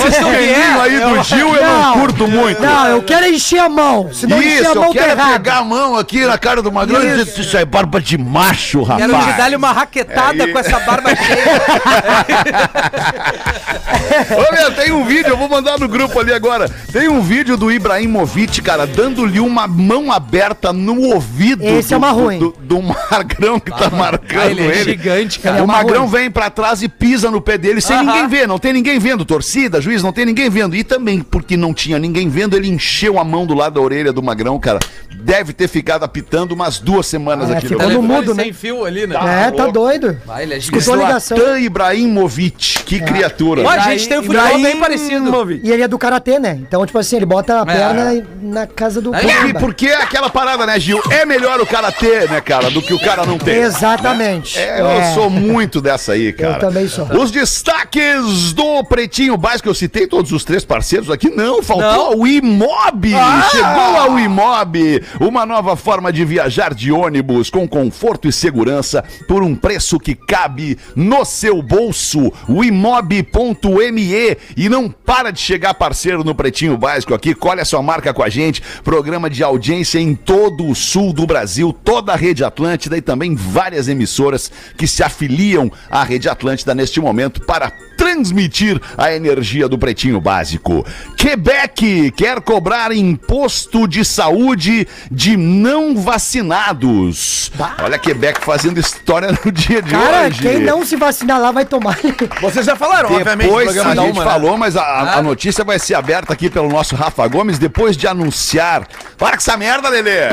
esse 0.08 0.24
aí 0.24 1.00
do 1.00 1.22
Gil 1.24 1.54
eu 1.54 1.62
não 1.62 1.82
Não, 1.82 1.92
curto 2.00 2.28
muito. 2.28 2.60
Não, 2.62 2.86
eu 2.88 3.02
quero 3.02 3.26
encher 3.26 3.58
a 3.60 3.68
mão. 3.68 4.10
Se 4.12 4.26
não 4.26 4.38
encher 4.42 4.62
Isso, 4.62 4.70
a 4.70 4.74
mão, 4.74 4.84
eu 4.84 4.92
tá 4.94 4.98
quero 5.00 5.12
errado. 5.12 5.32
pegar 5.32 5.56
a 5.58 5.64
mão 5.64 5.96
aqui 5.96 6.24
na 6.24 6.38
cara 6.38 6.62
do 6.62 6.70
Magrão 6.72 7.02
e 7.02 7.16
dizer, 7.16 7.40
isso 7.40 7.56
é 7.56 7.64
barba 7.64 8.00
de 8.00 8.16
macho, 8.16 8.82
rapaz. 8.82 9.10
Quero 9.10 9.24
te 9.24 9.36
dar-lhe 9.36 9.56
uma 9.56 9.72
raquetada 9.72 10.44
É 10.44 10.46
com 10.48 10.58
essa 10.58 10.78
barba 10.80 11.14
cheia. 11.14 11.44
Ô, 14.36 14.52
meu, 14.54 14.72
tem 14.72 14.92
um 14.92 15.04
vídeo, 15.04 15.28
eu 15.30 15.36
vou 15.36 15.48
mandar 15.48 15.78
no 15.78 15.88
grupo 15.88 16.18
ali 16.18 16.32
agora. 16.32 16.68
Tem 16.92 17.08
um 17.08 17.20
vídeo 17.20 17.56
do 17.56 17.70
Ibrahimovic, 17.70 18.62
cara, 18.62 18.86
dando-lhe 18.86 19.40
uma 19.40 19.66
mão 19.66 20.10
aberta 20.12 20.72
no 20.72 21.00
ouvido. 21.12 21.64
Esse 21.64 21.88
do, 21.90 21.94
é 21.94 21.98
uma 21.98 22.10
ruim. 22.10 22.38
Do, 22.38 22.54
do 22.60 22.80
Magrão 22.82 23.58
que 23.60 23.70
tá 23.70 23.90
marcando 23.90 24.40
Ah, 24.40 24.46
ele 24.46 24.62
ele. 24.62 24.72
é 24.72 24.84
gigante, 24.84 25.38
cara. 25.40 25.56
Ele 25.56 25.60
é 25.60 25.62
o 25.62 25.64
uma 25.64 25.74
Magrão 25.78 26.02
ruim. 26.06 26.10
vem 26.10 26.30
pra 26.30 26.50
trás 26.50 26.82
e 26.82 26.88
pisa 26.88 27.30
no 27.30 27.40
pé 27.40 27.58
dele 27.58 27.80
sem 27.80 27.96
Aham. 27.96 28.04
ninguém 28.04 28.28
ver. 28.28 28.48
Não 28.48 28.58
tem 28.58 28.72
ninguém 28.72 28.98
vendo. 28.98 29.24
Torcida, 29.24 29.80
juiz, 29.80 30.02
não 30.02 30.12
tem 30.12 30.24
ninguém 30.26 30.48
vendo. 30.50 30.74
E 30.76 30.84
também, 30.84 31.20
porque 31.20 31.56
não 31.56 31.72
tinha 31.74 31.98
ninguém 31.98 32.28
vendo, 32.28 32.56
ele 32.56 32.68
encheu 32.68 33.18
a 33.18 33.24
mão 33.24 33.46
do 33.46 33.54
lado 33.54 33.74
da 33.74 33.80
orelha 33.80 34.12
do 34.12 34.22
Magrão, 34.22 34.58
cara. 34.58 34.78
Deve 35.20 35.52
ter 35.52 35.68
ficado 35.68 36.04
apitando 36.04 36.52
umas 36.52 36.78
duas 36.78 37.06
semanas 37.06 37.50
É, 37.50 37.56
aqui. 37.56 37.68
ficou 37.68 37.88
no 37.88 38.02
mudo, 38.02 38.34
né? 38.34 38.44
sem 38.44 38.52
fio 38.52 38.84
ali, 38.84 39.06
né? 39.06 39.16
É, 39.46 39.50
tá 39.50 39.66
doido. 39.68 40.18
Vai, 40.26 40.42
ele 40.42 40.54
é 40.54 40.58
Escutou 40.58 40.80
gigante. 40.82 41.02
a 41.02 41.06
ligação. 41.06 41.36
Zlatan 41.38 41.58
Ibrahimovic. 41.74 42.84
Que 42.84 43.00
criatura. 43.00 43.62
Ó, 43.64 43.68
a 43.68 43.78
gente 43.78 44.08
tem 44.08 44.18
um 44.18 44.22
futebol 44.22 44.58
bem 44.62 44.76
parecido. 44.78 45.50
E 45.62 45.70
ele 45.70 45.82
é 45.82 45.88
do 45.88 45.98
karatê, 45.98 46.38
né? 46.38 46.58
Então, 46.60 46.84
tipo 46.86 46.98
assim, 46.98 47.16
ele 47.16 47.26
bota 47.26 47.58
a 47.58 47.62
É. 47.62 47.64
perna 47.64 48.26
na 48.42 48.66
casa 48.66 49.00
do 49.00 49.10
Pumba. 49.10 49.58
porque 49.60 49.86
é 49.86 49.96
aquela 50.02 50.30
parada, 50.30 50.64
né, 50.66 50.78
Gil? 50.78 51.00
É 51.10 51.24
melhor 51.26 51.60
o 51.60 51.66
cara 51.66 51.90
ter, 51.90 52.28
né, 52.30 52.40
cara, 52.40 52.70
do 52.70 52.80
que 52.82 52.92
o 52.94 52.98
cara 53.00 53.24
não 53.26 53.38
ter. 53.38 53.56
Exatamente. 53.62 54.58
É, 54.58 54.80
eu 54.80 54.86
É. 54.88 55.14
sou 55.14 55.28
muito 55.30 55.80
dessa 55.80 56.12
aí, 56.12 56.32
cara. 56.32 56.58
também 56.58 56.86
sou. 56.88 57.06
Os 57.20 57.30
destaques 57.30 58.52
do 58.52 58.84
Pretinho 58.84 59.36
Básico, 59.36 59.68
eu 59.68 59.74
citei 59.74 60.06
todos 60.06 60.30
os 60.32 60.44
três 60.44 60.64
parceiros 60.64 61.10
aqui. 61.10 61.30
Não, 61.30 61.62
faltou 61.62 61.86
Não. 61.86 62.12
a 62.12 62.16
Wimob. 62.16 63.10
Chegou 63.50 63.96
a 63.96 64.06
Wimob, 64.06 65.02
uma 65.20 65.44
nova 65.46 65.74
forma 65.76 66.12
de 66.12 66.24
viajar 66.24 66.74
de 66.74 66.92
ônibus 66.92 67.50
com 67.50 67.66
conforto 67.66 68.28
e 68.28 68.32
segurança 68.32 69.02
por 69.26 69.42
um 69.42 69.54
preço 69.56 69.98
que 69.98 70.14
cabe 70.14 70.78
no 70.94 71.24
seu 71.24 71.62
bolso. 71.64 72.32
Wimob.me 72.48 74.36
e 74.56 74.68
não 74.68 74.88
para 74.90 75.30
de 75.30 75.40
chegar 75.40 75.74
parceiro 75.74 76.22
no 76.22 76.34
Pretinho 76.34 76.76
Básico 76.76 77.14
aqui. 77.14 77.34
Colhe 77.34 77.60
a 77.60 77.64
sua 77.64 77.82
marca 77.82 78.12
com 78.12 78.22
a 78.22 78.28
gente. 78.28 78.62
Programa 78.82 79.30
de 79.30 79.42
audiência 79.42 79.98
em 79.98 80.14
todo 80.14 80.66
o 80.66 80.74
sul 80.74 81.12
do 81.12 81.26
Brasil, 81.26 81.72
toda 81.72 82.12
a 82.12 82.16
Rede 82.16 82.44
Atlântida 82.44 82.96
e 82.96 83.02
também 83.02 83.34
várias 83.34 83.88
emissoras 83.88 84.52
que 84.76 84.86
se 84.86 85.02
afiliam 85.02 85.70
à 85.90 86.04
Rede 86.04 86.28
Atlântida 86.28 86.74
neste 86.74 87.00
momento 87.00 87.40
para 87.40 87.72
transmitir 88.08 88.78
a 88.98 89.14
energia 89.14 89.66
do 89.66 89.78
Pretinho 89.78 90.20
Básico. 90.20 90.84
Quebec 91.16 92.10
quer 92.10 92.38
cobrar 92.42 92.92
imposto 92.92 93.88
de 93.88 94.04
saúde 94.04 94.86
de 95.10 95.38
não 95.38 95.96
vacinados. 95.96 97.50
Olha 97.82 97.98
Quebec 97.98 98.44
fazendo 98.44 98.78
história 98.78 99.30
no 99.42 99.50
dia 99.50 99.80
de 99.80 99.90
Cara, 99.92 100.26
hoje. 100.26 100.42
quem 100.42 100.58
não 100.60 100.84
se 100.84 100.96
vacinar 100.96 101.40
lá 101.40 101.50
vai 101.50 101.64
tomar. 101.64 101.98
Vocês 102.42 102.66
já 102.66 102.76
falaram, 102.76 103.10
obviamente, 103.10 103.48
no 103.50 103.56
Depois 103.56 103.78
a 103.78 103.94
gente 103.94 104.10
Uma, 104.10 104.24
né? 104.24 104.30
falou, 104.30 104.58
mas 104.58 104.76
a- 104.76 104.82
a, 104.82 105.18
a 105.18 105.22
notícia 105.22 105.64
vai 105.64 105.78
ser 105.78 105.94
aberta 105.94 106.34
aqui 106.34 106.50
pelo 106.50 106.68
nosso 106.68 106.94
Rafa 106.94 107.26
Gomes 107.26 107.58
depois 107.58 107.96
de 107.96 108.06
anunciar. 108.06 108.86
Para 109.16 109.30
com 109.30 109.36
essa 109.38 109.56
merda, 109.56 109.88
Lelê! 109.88 110.28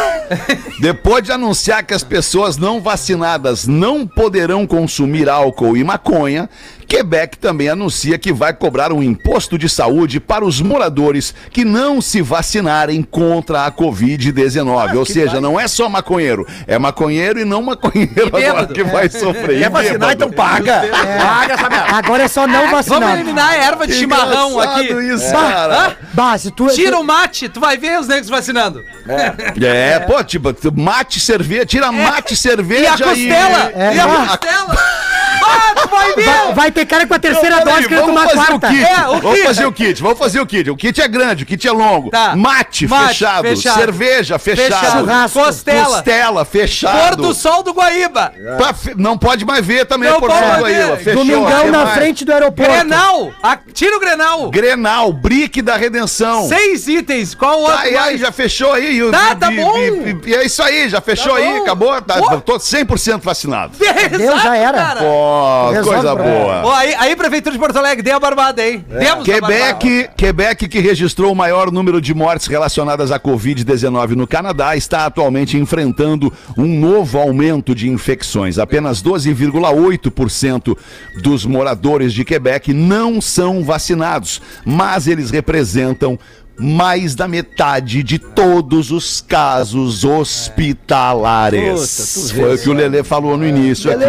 depois 0.80 1.22
de 1.24 1.32
anunciar 1.32 1.84
que 1.84 1.92
as 1.92 2.02
pessoas 2.02 2.56
não 2.56 2.80
vacinadas 2.80 3.66
não 3.66 4.06
poderão 4.06 4.66
consumir 4.66 5.28
álcool 5.28 5.76
e 5.76 5.84
maconha, 5.84 6.48
Quebec 6.86 7.36
também 7.38 7.68
anuncia 7.68 8.16
que 8.18 8.32
vai 8.32 8.52
cobrar 8.52 8.92
um 8.92 9.02
imposto 9.02 9.58
de 9.58 9.68
saúde 9.68 10.20
para 10.20 10.44
os 10.44 10.60
moradores 10.60 11.34
que 11.50 11.64
não 11.64 12.00
se 12.00 12.22
vacinarem 12.22 13.02
contra 13.02 13.66
a 13.66 13.72
Covid-19. 13.72 14.94
Ou 14.96 15.04
seja, 15.04 15.40
não 15.40 15.58
é 15.58 15.66
só 15.66 15.88
maconheiro, 15.88 16.46
é 16.66 16.78
maconheiro 16.78 17.40
e 17.40 17.44
não 17.44 17.62
maconheiro 17.62 18.26
agora 18.28 18.40
bêbado. 18.42 18.74
que 18.74 18.84
vai 18.84 19.08
sofrer. 19.08 19.58
Quer 19.58 19.66
E 19.66 19.68
vacinar, 19.68 19.92
bêbado. 19.92 20.12
então 20.12 20.30
paga. 20.30 20.82
Paga 21.20 21.54
essa 21.54 21.68
merda. 21.70 21.96
Agora 21.96 22.22
é 22.22 22.28
só 22.28 22.46
não 22.46 22.54
Vamos 22.68 22.70
vacinar. 22.86 23.14
eliminar 23.14 23.50
a 23.50 23.56
erva 23.56 23.86
de 23.86 23.94
chimarrão 23.94 24.58
aqui. 24.60 24.86
Isso, 24.86 25.32
Bah, 25.32 25.52
cara. 25.52 25.96
bah, 26.14 26.34
tu, 26.54 26.68
Tira 26.68 26.98
o 26.98 27.04
mate, 27.04 27.48
tu 27.48 27.58
vai 27.60 27.76
ver 27.76 27.98
os 27.98 28.06
negros 28.08 28.28
vacinando. 28.28 28.82
É, 29.60 29.98
pô, 30.00 30.22
tipo, 30.22 30.54
mate 30.74 31.18
cerveja, 31.20 31.66
tira 31.66 31.90
mate 31.92 32.36
cerveja 32.36 32.82
E 32.82 32.86
a 32.86 32.90
costela! 32.98 33.72
É. 33.74 33.94
E 33.94 34.00
a 34.00 34.04
Ah. 34.04 34.26
costela! 34.38 34.76
Ah, 35.48 35.74
tu 35.80 35.88
vai 35.88 36.12
ver! 36.14 36.24
vai, 36.24 36.54
vai 36.54 36.70
ter 36.76 36.86
cara 36.86 37.06
com 37.06 37.14
a 37.14 37.18
terceira 37.18 37.64
dose 37.64 37.88
que 37.88 37.94
ele 37.94 38.00
vamos 38.02 38.06
tomar 38.06 38.24
a 38.24 38.28
fazer 38.28 38.52
o 38.52 38.60
quarta. 38.60 38.68
kit. 38.68 38.84
É, 38.84 39.08
o 39.08 39.20
vamos 39.20 39.34
kit. 39.36 39.46
fazer 39.46 39.66
o 39.66 39.72
kit, 39.72 40.02
vamos 40.02 40.18
fazer 40.18 40.40
o 40.40 40.46
kit. 40.46 40.70
O 40.70 40.76
kit 40.76 41.00
é 41.00 41.08
grande, 41.08 41.42
o 41.42 41.46
kit 41.46 41.66
é 41.66 41.72
longo. 41.72 42.10
Tá. 42.10 42.36
Mate, 42.36 42.86
Mate, 42.86 43.08
fechado. 43.08 43.42
fechado. 43.48 43.78
Cerveja 43.80 44.38
fechado. 44.38 44.66
Fechado. 44.68 44.98
Churrasco. 45.00 45.38
Costela. 45.40 45.84
Costela 45.96 46.44
Pôr 46.44 46.50
fechado. 46.50 47.16
do 47.22 47.34
sol 47.34 47.62
do 47.62 47.72
Guaíba! 47.72 48.32
Não 48.96 49.16
pode 49.16 49.44
mais 49.44 49.64
ver 49.64 49.86
também 49.86 50.10
Não 50.10 50.20
cima 50.20 50.28
mais 50.34 50.64
aí, 50.64 50.74
ver. 50.74 50.92
ó. 50.92 50.96
Fechou. 50.96 51.14
Domingão 51.24 51.64
Que 51.64 51.70
na 51.70 51.84
mais? 51.84 51.96
frente 51.98 52.24
do 52.24 52.32
aeroporto. 52.32 52.70
Grenal! 52.72 53.32
A- 53.42 53.58
Tira 53.72 53.96
o 53.96 54.00
Grenal! 54.00 54.50
Grenal, 54.50 55.12
brique 55.12 55.62
da 55.62 55.76
redenção. 55.76 56.46
Seis 56.48 56.86
itens, 56.88 57.34
qual 57.34 57.58
o 57.58 57.62
outro? 57.62 57.76
Ai, 57.78 57.94
ai, 57.96 58.18
já 58.18 58.30
fechou 58.32 58.72
aí. 58.72 59.00
Tá, 59.10 59.32
e- 59.32 59.36
tá 59.36 59.52
e- 59.52 59.56
bom. 59.56 59.76
E, 59.78 60.20
e 60.26 60.34
é 60.34 60.44
isso 60.44 60.62
aí, 60.62 60.88
já 60.88 61.00
fechou 61.00 61.32
Tá 61.32 61.38
aí, 61.38 61.56
acabou. 61.58 62.00
Tá, 62.02 62.18
Pô. 62.18 62.40
tô 62.40 62.58
100% 62.58 63.20
vacinado. 63.22 63.72
Deus, 64.16 64.42
já 64.42 64.56
era. 64.56 64.96
Pô, 64.96 65.72
coisa 65.84 66.14
boa. 66.14 66.60
Ó, 66.66 66.74
aí, 66.74 66.94
aí, 66.94 67.14
Prefeitura 67.14 67.52
de 67.52 67.60
Porto 67.60 67.76
Alegre, 67.76 68.02
dê 68.02 68.10
a 68.10 68.18
barbada, 68.18 68.66
hein? 68.66 68.84
Demos 68.88 69.28
a 69.28 69.40
barbada. 69.40 69.74
Quebec, 69.74 70.10
Quebec, 70.16 70.68
que 70.68 70.80
registrou 70.80 71.30
o 71.30 71.36
maior 71.36 71.70
número 71.70 72.00
de 72.00 72.12
mortes 72.12 72.48
relacionadas 72.48 73.12
à 73.12 73.20
Covid-19 73.20 74.16
no 74.16 74.26
Canadá, 74.26 74.76
está 74.76 75.06
atualmente 75.06 75.56
enfrentando 75.56 76.32
um 76.58 76.66
novo 76.66 77.18
aumento 77.18 77.72
de 77.72 77.88
infecções. 77.88 78.58
Apenas 78.58 79.00
12,8% 79.00 80.76
dos 81.22 81.46
moradores 81.46 82.12
de 82.12 82.24
Quebec 82.24 82.74
não 82.74 83.20
são 83.20 83.62
vacinados, 83.62 84.42
mas 84.64 85.06
eles 85.06 85.30
representam 85.30 86.18
mais 86.58 87.14
da 87.14 87.28
metade 87.28 88.02
de 88.02 88.18
todos 88.18 88.90
os 88.90 89.20
casos 89.20 90.04
hospitalares. 90.04 92.32
Foi 92.34 92.54
o 92.54 92.58
que 92.58 92.68
o 92.68 92.72
Lelê 92.72 93.04
falou 93.04 93.36
no 93.36 93.46
início 93.46 93.90
aqui. 93.90 94.04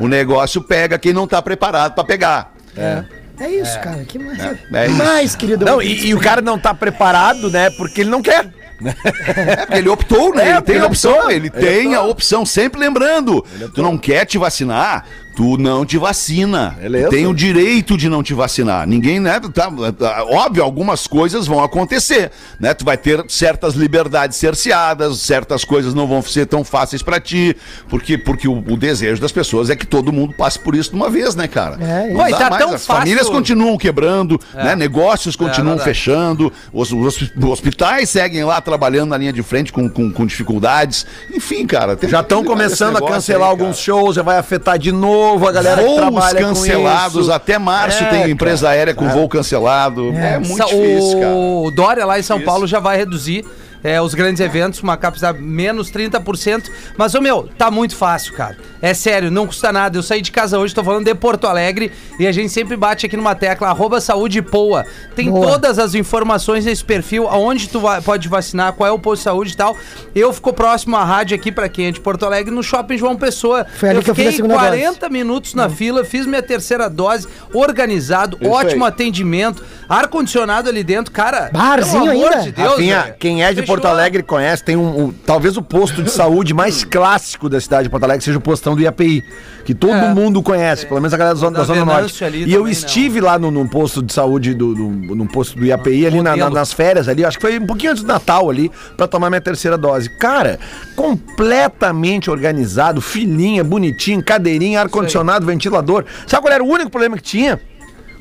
O 0.00 0.08
negócio 0.08 0.60
pega 0.62 0.98
quem 0.98 1.12
não 1.12 1.24
está 1.24 1.40
preparado 1.40 1.94
para 1.94 2.04
pegar. 2.04 2.52
É 2.76 3.50
isso, 3.50 3.78
cara. 3.80 4.04
Que 4.04 4.18
mais? 4.18 4.38
é 4.40 4.86
isso. 4.86 4.96
mais, 4.96 5.36
querido. 5.36 5.64
Não, 5.64 5.82
e, 5.82 6.06
e 6.06 6.14
o 6.14 6.20
cara 6.20 6.40
não 6.40 6.58
tá 6.58 6.72
preparado, 6.72 7.50
né? 7.50 7.70
Porque 7.70 8.02
ele 8.02 8.10
não 8.10 8.22
quer. 8.22 8.46
É, 8.84 9.56
porque 9.56 9.74
ele 9.78 9.88
optou, 9.88 10.34
né? 10.34 10.48
É, 10.48 10.50
ele 10.52 10.62
tem 10.62 10.78
a 10.78 10.86
opção, 10.86 11.12
optou. 11.12 11.30
ele 11.30 11.46
Ele 11.46 11.50
tem 11.50 11.94
a 11.94 11.98
optou. 12.00 12.10
opção. 12.10 12.46
Sempre 12.46 12.80
lembrando, 12.80 13.44
tu 13.74 13.82
não 13.82 13.96
quer 13.96 14.24
te 14.24 14.36
vacinar, 14.36 15.04
tu 15.34 15.56
não 15.58 15.84
te 15.84 15.98
vacina. 15.98 16.76
Beleza. 16.80 17.08
Tu 17.08 17.10
tem 17.10 17.26
o 17.26 17.34
direito 17.34 17.96
de 17.96 18.08
não 18.08 18.22
te 18.22 18.32
vacinar. 18.34 18.86
Ninguém, 18.86 19.18
né? 19.18 19.40
Tá, 19.52 19.70
tá- 19.98 20.24
óbvio, 20.24 20.62
algumas 20.62 21.06
coisas 21.06 21.46
vão 21.46 21.62
acontecer, 21.62 22.30
né? 22.60 22.72
Tu 22.72 22.84
vai 22.84 22.96
ter 22.96 23.24
certas 23.28 23.74
liberdades 23.74 24.36
cerceadas, 24.36 25.18
certas 25.20 25.64
coisas 25.64 25.92
não 25.94 26.06
vão 26.06 26.22
ser 26.22 26.46
tão 26.46 26.62
fáceis 26.62 27.02
pra 27.02 27.18
ti, 27.18 27.56
porque, 27.88 28.16
porque 28.16 28.46
o, 28.46 28.58
o 28.58 28.76
desejo 28.76 29.20
das 29.20 29.32
pessoas 29.32 29.70
é 29.70 29.76
que 29.76 29.86
todo 29.86 30.12
mundo 30.12 30.34
passe 30.36 30.58
por 30.58 30.74
isso 30.74 30.90
de 30.90 30.96
uma 30.96 31.10
vez, 31.10 31.34
né, 31.34 31.48
cara? 31.48 31.78
É, 31.82 32.12
Não 32.12 32.30
tá 32.30 32.50
mais. 32.50 32.62
As 32.64 32.70
fácil- 32.70 32.86
famílias 32.86 33.28
continuam 33.28 33.76
quebrando, 33.76 34.40
né? 34.54 34.76
Negócios 34.76 35.34
continuam 35.36 35.76
verdade. 35.76 35.84
fechando, 35.90 36.52
os, 36.72 36.92
os 36.92 37.30
hospitais 37.42 38.08
seguem 38.08 38.44
lá 38.44 38.60
trabalhando 38.60 39.10
na 39.10 39.16
linha 39.18 39.32
de 39.32 39.42
frente 39.42 39.72
com, 39.72 39.88
com, 39.88 40.12
com 40.12 40.24
dificuldades. 40.26 41.04
Enfim, 41.34 41.66
cara. 41.66 41.98
Já 42.04 42.20
estão 42.20 42.44
começando 42.44 42.96
a 42.98 43.00
cancelar 43.00 43.48
aí, 43.48 43.50
alguns 43.50 43.78
shows, 43.78 44.14
já 44.14 44.22
vai 44.22 44.38
afetar 44.38 44.78
de 44.78 44.92
novo 44.92 45.23
a 45.48 45.52
galera 45.52 45.82
que 45.82 45.86
Voos 45.88 45.96
trabalha 45.96 46.40
com 46.40 46.48
cancelados, 46.48 47.30
até 47.30 47.58
março 47.58 48.02
É, 48.04 48.06
tem 48.06 48.30
empresa 48.30 48.66
cara. 48.66 48.76
aérea 48.78 48.94
com 48.94 49.08
voo 49.08 49.28
cancelado. 49.28 50.12
É, 50.16 50.38
muito 50.38 50.56
Sa- 50.56 50.64
difícil, 50.66 51.20
cara. 51.20 51.34
o 51.34 51.70
Dória 51.70 52.04
lá 52.06 52.18
em 52.18 52.22
São 52.22 52.40
Paulo 52.40 52.66
já 52.66 52.78
vai 52.80 52.96
reduzir 52.96 53.44
é, 53.84 54.00
os 54.00 54.14
grandes 54.14 54.40
eventos, 54.40 54.82
uma 54.82 54.96
capacidade 54.96 55.38
menos 55.40 55.92
30%. 55.92 56.70
Mas, 56.96 57.14
ô 57.14 57.20
meu, 57.20 57.48
tá 57.56 57.70
muito 57.70 57.94
fácil, 57.94 58.32
cara. 58.32 58.56
É 58.82 58.92
sério, 58.94 59.30
não 59.30 59.46
custa 59.46 59.70
nada. 59.70 59.96
Eu 59.96 60.02
saí 60.02 60.20
de 60.22 60.32
casa 60.32 60.58
hoje, 60.58 60.74
tô 60.74 60.82
falando 60.82 61.04
de 61.04 61.14
Porto 61.14 61.46
Alegre, 61.46 61.92
e 62.18 62.26
a 62.26 62.32
gente 62.32 62.48
sempre 62.50 62.76
bate 62.76 63.06
aqui 63.06 63.16
numa 63.16 63.34
tecla, 63.34 63.68
arroba 63.68 64.00
saúde 64.00 64.40
poa. 64.42 64.84
Tem 65.14 65.30
Boa. 65.30 65.46
todas 65.52 65.78
as 65.78 65.94
informações 65.94 66.64
nesse 66.64 66.84
perfil, 66.84 67.28
aonde 67.28 67.68
tu 67.68 67.78
vai- 67.80 68.00
pode 68.00 68.26
vacinar, 68.28 68.72
qual 68.72 68.88
é 68.88 68.92
o 68.92 68.98
posto 68.98 69.20
de 69.20 69.24
saúde 69.24 69.52
e 69.52 69.56
tal. 69.56 69.76
Eu 70.14 70.32
fico 70.32 70.52
próximo 70.52 70.96
à 70.96 71.04
rádio 71.04 71.36
aqui, 71.36 71.52
pra 71.52 71.68
quem 71.68 71.86
é 71.86 71.90
de 71.90 72.00
Porto 72.00 72.24
Alegre, 72.24 72.50
no 72.54 72.62
Shopping 72.62 72.96
João 72.96 73.16
Pessoa. 73.16 73.66
Foi 73.76 73.90
ali 73.90 73.98
eu 73.98 74.02
que 74.02 74.10
eu 74.10 74.14
fiz 74.14 74.26
a 74.26 74.30
fiquei 74.30 74.36
segunda 74.46 74.54
dose. 74.54 74.66
40 74.78 75.08
minutos 75.10 75.54
na 75.54 75.68
fila, 75.68 76.04
fiz 76.04 76.24
minha 76.26 76.42
terceira 76.42 76.88
dose, 76.88 77.28
organizado, 77.52 78.38
ótimo 78.46 78.84
atendimento, 78.84 79.62
ar-condicionado 79.88 80.68
ali 80.68 80.82
dentro, 80.84 81.12
cara. 81.12 81.50
Barzinho 81.52 82.04
pelo 82.04 82.12
amor 82.16 82.32
ainda? 82.32 82.42
de 82.44 82.52
Deus, 82.52 82.70
Rafinha, 82.70 83.16
quem 83.18 83.42
é 83.44 83.48
de 83.52 83.60
Fechou. 83.60 83.73
Porto 83.74 83.86
Alegre 83.86 84.22
conhece, 84.22 84.62
tem 84.64 84.76
um, 84.76 85.04
um- 85.06 85.12
talvez 85.12 85.56
o 85.56 85.62
posto 85.62 86.02
de 86.02 86.10
saúde 86.10 86.54
mais 86.54 86.84
clássico 86.84 87.48
da 87.48 87.60
cidade 87.60 87.84
de 87.84 87.90
Porto 87.90 88.04
Alegre 88.04 88.24
seja 88.24 88.38
o 88.38 88.40
postão 88.40 88.74
do 88.76 88.82
IAPI, 88.82 89.22
que 89.64 89.74
todo 89.74 89.92
É. 89.94 90.14
mundo 90.14 90.42
conhece, 90.42 90.86
pelo 90.86 91.00
menos 91.00 91.12
a 91.12 91.16
galera 91.16 91.34
da 91.34 91.40
zona, 91.40 91.58
Da 91.58 91.64
zona 91.64 91.84
norte. 91.84 92.22
E 92.46 92.52
eu 92.52 92.60
também, 92.60 92.72
estive 92.72 93.20
lá 93.20 93.38
no, 93.38 93.50
num 93.50 93.66
posto 93.66 94.02
de 94.02 94.12
saúde 94.12 94.54
do, 94.54 94.74
do, 94.74 94.88
num 95.14 95.26
posto 95.26 95.58
do 95.58 95.64
IAPI 95.64 96.06
ali 96.06 96.20
na- 96.22 96.36
na- 96.36 96.50
nas 96.50 96.72
férias 96.72 97.08
ali, 97.08 97.24
acho 97.24 97.36
que 97.38 97.42
foi 97.42 97.58
um 97.58 97.66
pouquinho 97.66 97.92
antes 97.92 98.02
do 98.04 98.06
Natal 98.08 98.48
ali, 98.48 98.70
pra 98.96 99.06
tomar 99.08 99.28
minha 99.30 99.40
terceira 99.40 99.76
dose. 99.76 100.08
Cara, 100.18 100.58
completamente 100.94 102.30
organizado, 102.30 103.00
filinha, 103.00 103.64
bonitinho, 103.64 104.22
cadeirinha, 104.22 104.80
ar-condicionado, 104.80 105.44
ventilador. 105.46 106.04
Sabe 106.26 106.42
qual 106.42 106.54
era 106.54 106.62
o 106.64 106.68
único 106.68 106.90
problema 106.90 107.16
que 107.16 107.22
tinha? 107.22 107.60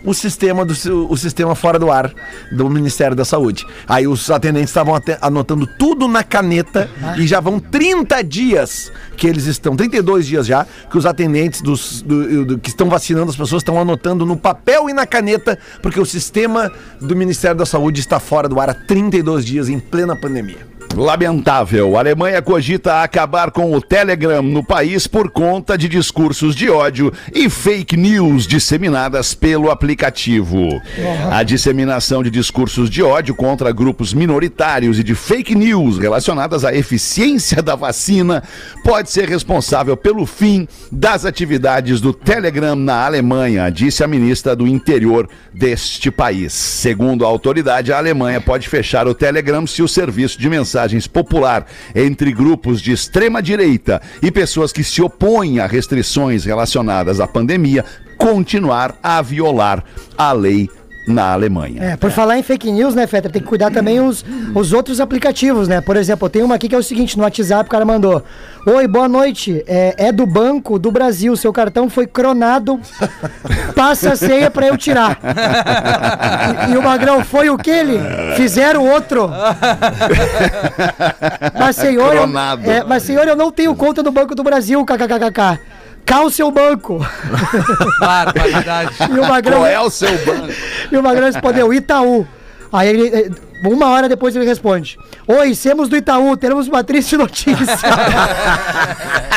O 0.03 0.13
sistema 0.13 0.65
do 0.65 0.74
o 1.10 1.15
sistema 1.17 1.55
fora 1.55 1.79
do 1.79 1.91
ar 1.91 2.13
do 2.51 2.69
Ministério 2.69 3.15
da 3.15 3.24
Saúde. 3.24 3.65
Aí 3.88 4.07
os 4.07 4.29
atendentes 4.29 4.69
estavam 4.69 4.93
anotando 5.22 5.65
tudo 5.79 6.07
na 6.07 6.24
caneta 6.24 6.89
e 7.17 7.25
já 7.27 7.39
vão 7.39 7.60
30 7.60 8.22
dias 8.24 8.91
que 9.15 9.27
eles 9.27 9.45
estão, 9.45 9.75
32 9.75 10.25
dias 10.27 10.45
já, 10.45 10.65
que 10.89 10.98
os 10.98 11.05
atendentes 11.05 11.62
dos, 11.62 12.01
do- 12.01 12.45
do- 12.45 12.60
que 12.60 12.69
estão 12.69 12.89
vacinando 12.89 13.29
as 13.29 13.36
pessoas 13.38 13.62
estão 13.62 13.79
anotando 13.79 14.25
no 14.25 14.36
papel 14.36 14.89
e 14.89 14.93
na 14.93 15.05
caneta, 15.05 15.57
porque 15.81 16.00
o 16.00 16.05
sistema 16.05 16.72
do 17.00 17.15
Ministério 17.15 17.57
da 17.57 17.65
Saúde 17.65 18.00
está 18.00 18.19
fora 18.19 18.50
do 18.50 18.60
ar 18.60 18.69
há 18.69 18.74
32 18.74 19.45
dias 19.45 19.69
em 19.69 19.79
plena 19.79 20.15
pandemia. 20.15 20.73
Lamentável. 20.96 21.98
A 21.98 22.00
Alemanha 22.00 22.42
cogita 22.42 23.02
acabar 23.02 23.50
com 23.50 23.74
o 23.74 23.82
Telegram 23.82 24.44
no 24.44 24.64
país 24.64 25.08
por 25.08 25.32
conta 25.32 25.76
de 25.76 25.90
discursos 25.90 26.56
de 26.56 26.70
ódio 26.70 27.12
e 27.34 27.50
fake 27.50 27.98
news 27.98 28.46
disseminadas 28.46 29.34
pelo 29.34 29.72
aplicativo. 29.72 30.82
A 31.32 31.42
disseminação 31.42 32.22
de 32.22 32.30
discursos 32.30 32.90
de 32.90 33.02
ódio 33.02 33.34
contra 33.34 33.72
grupos 33.72 34.14
minoritários 34.14 35.00
e 35.00 35.04
de 35.04 35.16
fake 35.16 35.56
news 35.56 35.98
relacionadas 35.98 36.64
à 36.64 36.74
eficiência 36.74 37.62
da 37.62 37.76
vacina 37.76 38.44
pode 38.84 39.10
ser 39.10 39.28
responsável 39.28 39.98
pelo 39.98 40.26
fim 40.26 40.68
das 40.92 41.26
atividades 41.26 42.00
do 42.00 42.14
Telegram 42.14 42.76
na 42.76 43.06
Alemanha, 43.06 43.70
disse 43.72 44.04
a 44.04 44.08
ministra 44.08 44.56
do 44.56 44.68
Interior 44.68 45.28
deste 45.52 46.12
país. 46.12 46.54
Segundo 46.54 47.26
a 47.26 47.28
autoridade, 47.28 47.92
a 47.92 47.98
Alemanha 47.98 48.40
pode 48.40 48.70
fechar 48.70 49.08
o 49.08 49.16
Telegram 49.16 49.66
se 49.66 49.82
o 49.82 49.88
serviço 49.88 50.40
de 50.40 50.50
mensagens 50.84 51.08
popular 51.08 51.66
entre 51.96 52.32
grupos 52.32 52.82
de 52.82 52.92
extrema 52.92 53.42
direita 53.42 54.02
e 54.22 54.32
pessoas 54.32 54.72
que 54.72 54.84
se 54.84 55.02
opõem 55.02 55.60
a 55.60 55.68
restrições 55.68 56.46
relacionadas 56.46 57.20
à 57.20 57.28
pandemia 57.28 57.86
continuar 58.18 58.98
a 59.02 59.22
violar 59.22 59.84
a 60.18 60.32
lei 60.32 60.70
na 61.07 61.33
Alemanha. 61.33 61.83
É, 61.83 61.98
por 61.98 62.12
falar 62.12 62.38
em 62.38 62.43
fake 62.43 62.72
news, 62.72 62.95
né, 62.95 63.05
Fetter, 63.07 63.31
tem 63.31 63.41
que 63.41 63.48
cuidar 63.48 63.72
também 63.72 64.00
os, 64.00 64.24
os 64.55 64.74
outros 64.74 65.00
aplicativos, 65.00 65.67
né? 65.67 65.81
Por 65.81 65.98
exemplo, 65.98 66.29
tem 66.29 66.43
uma 66.43 66.55
aqui 66.55 66.69
que 66.69 66.75
é 66.75 66.77
o 66.77 66.83
seguinte, 66.83 67.17
no 67.17 67.24
WhatsApp 67.24 67.67
o 67.67 67.72
cara 67.72 67.86
mandou 67.86 68.24
Oi, 68.65 68.88
boa 68.88 69.10
noite, 69.10 69.62
é, 69.67 69.93
é 69.98 70.12
do 70.12 70.25
Banco 70.25 70.79
do 70.79 70.89
Brasil, 70.89 71.36
seu 71.36 71.51
cartão 71.51 71.89
foi 71.89 72.07
cronado, 72.07 72.79
passa 73.75 74.13
a 74.13 74.15
senha 74.15 74.50
pra 74.50 74.67
eu 74.67 74.77
tirar. 74.77 75.19
E, 76.69 76.72
e 76.72 76.77
o 76.77 76.81
Magrão, 76.81 77.25
foi 77.25 77.50
o 77.50 77.57
que 77.57 77.69
ele? 77.69 78.00
Fizeram 78.38 78.88
outro. 78.89 79.29
Mas 81.60 81.75
senhor, 81.75 82.15
eu, 82.15 82.24
é, 82.72 82.83
mas 82.86 83.03
senhor, 83.03 83.27
eu 83.27 83.36
não 83.36 83.51
tenho 83.51 83.75
conta 83.75 84.01
no 84.01 84.12
Banco 84.12 84.33
do 84.33 84.43
Brasil, 84.43 84.86
kkkk. 84.86 85.60
Cá 86.05 86.22
o 86.22 86.29
seu 86.29 86.51
banco. 86.51 87.00
Barbaridade. 88.00 88.95
E 89.10 89.19
o 89.19 89.27
Magrão... 89.27 89.60
Qual 89.60 89.67
é 89.67 89.79
o 89.79 89.89
seu 89.89 90.12
banco? 90.25 90.53
E 90.91 90.98
o 90.98 91.01
Magrão 91.01 91.25
respondeu, 91.25 91.74
Itaú. 91.74 92.27
Aí 92.74 92.89
ele, 92.89 93.08
eh, 93.08 93.30
uma 93.63 93.89
hora 93.89 94.10
depois 94.10 94.36
ele 94.36 94.46
responde: 94.46 94.98
Oi, 95.27 95.53
somos 95.53 95.88
do 95.88 95.96
Itaú, 95.96 96.36
temos 96.36 96.68
uma 96.68 96.84
triste 96.84 97.15
notícia. 97.15 97.53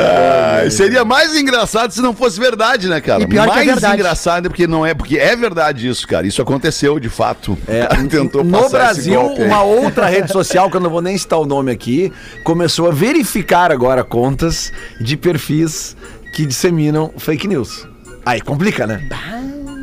Ah, 0.00 0.70
seria 0.70 1.04
mais 1.04 1.36
engraçado 1.36 1.92
se 1.92 2.00
não 2.00 2.14
fosse 2.14 2.40
verdade, 2.40 2.88
né, 2.88 3.00
cara? 3.00 3.22
E 3.22 3.26
pior 3.26 3.44
que 3.44 3.50
é 3.50 3.54
mais 3.54 3.66
verdade. 3.66 3.94
engraçado 3.94 4.48
porque 4.48 4.66
não 4.66 4.84
é, 4.84 4.94
porque 4.94 5.18
é 5.18 5.36
verdade 5.36 5.86
isso, 5.88 6.06
cara. 6.08 6.26
Isso 6.26 6.40
aconteceu 6.40 6.98
de 6.98 7.08
fato. 7.08 7.58
É, 7.68 7.86
tentou 8.08 8.42
no 8.42 8.68
Brasil, 8.68 9.20
golpe 9.20 9.42
uma 9.42 9.62
outra 9.64 10.06
rede 10.06 10.32
social, 10.32 10.70
que 10.70 10.76
eu 10.76 10.80
não 10.80 10.90
vou 10.90 11.02
nem 11.02 11.16
citar 11.16 11.38
o 11.38 11.46
nome 11.46 11.70
aqui, 11.70 12.12
começou 12.42 12.88
a 12.88 12.90
verificar 12.90 13.70
agora 13.70 14.02
contas 14.02 14.72
de 15.00 15.16
perfis 15.16 15.96
que 16.34 16.46
disseminam 16.46 17.12
fake 17.16 17.46
news. 17.46 17.93
Aí 18.24 18.40
complica, 18.40 18.86
né? 18.86 19.02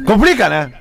Complica, 0.05 0.49
né? 0.49 0.71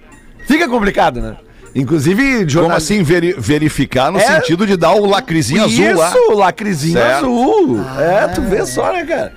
Fica 0.47 0.69
complicado, 0.69 1.21
né? 1.21 1.37
Inclusive, 1.75 2.38
Como 2.38 2.49
jornal... 2.50 2.76
assim 2.76 3.02
veri- 3.02 3.35
verificar 3.38 4.11
no 4.11 4.19
É. 4.19 4.23
sentido 4.26 4.67
de 4.67 4.76
dar 4.76 4.93
o 4.95 5.07
lacrizinho 5.07 5.64
azul 5.64 5.95
lá? 5.97 6.09
Isso, 6.09 6.33
lacrezinho 6.35 6.95
Certo. 6.99 7.17
azul. 7.26 7.81
É, 8.00 8.26
tu 8.29 8.43
vê 8.43 8.67
só, 8.67 8.93
né, 8.93 9.05
cara? 9.05 9.33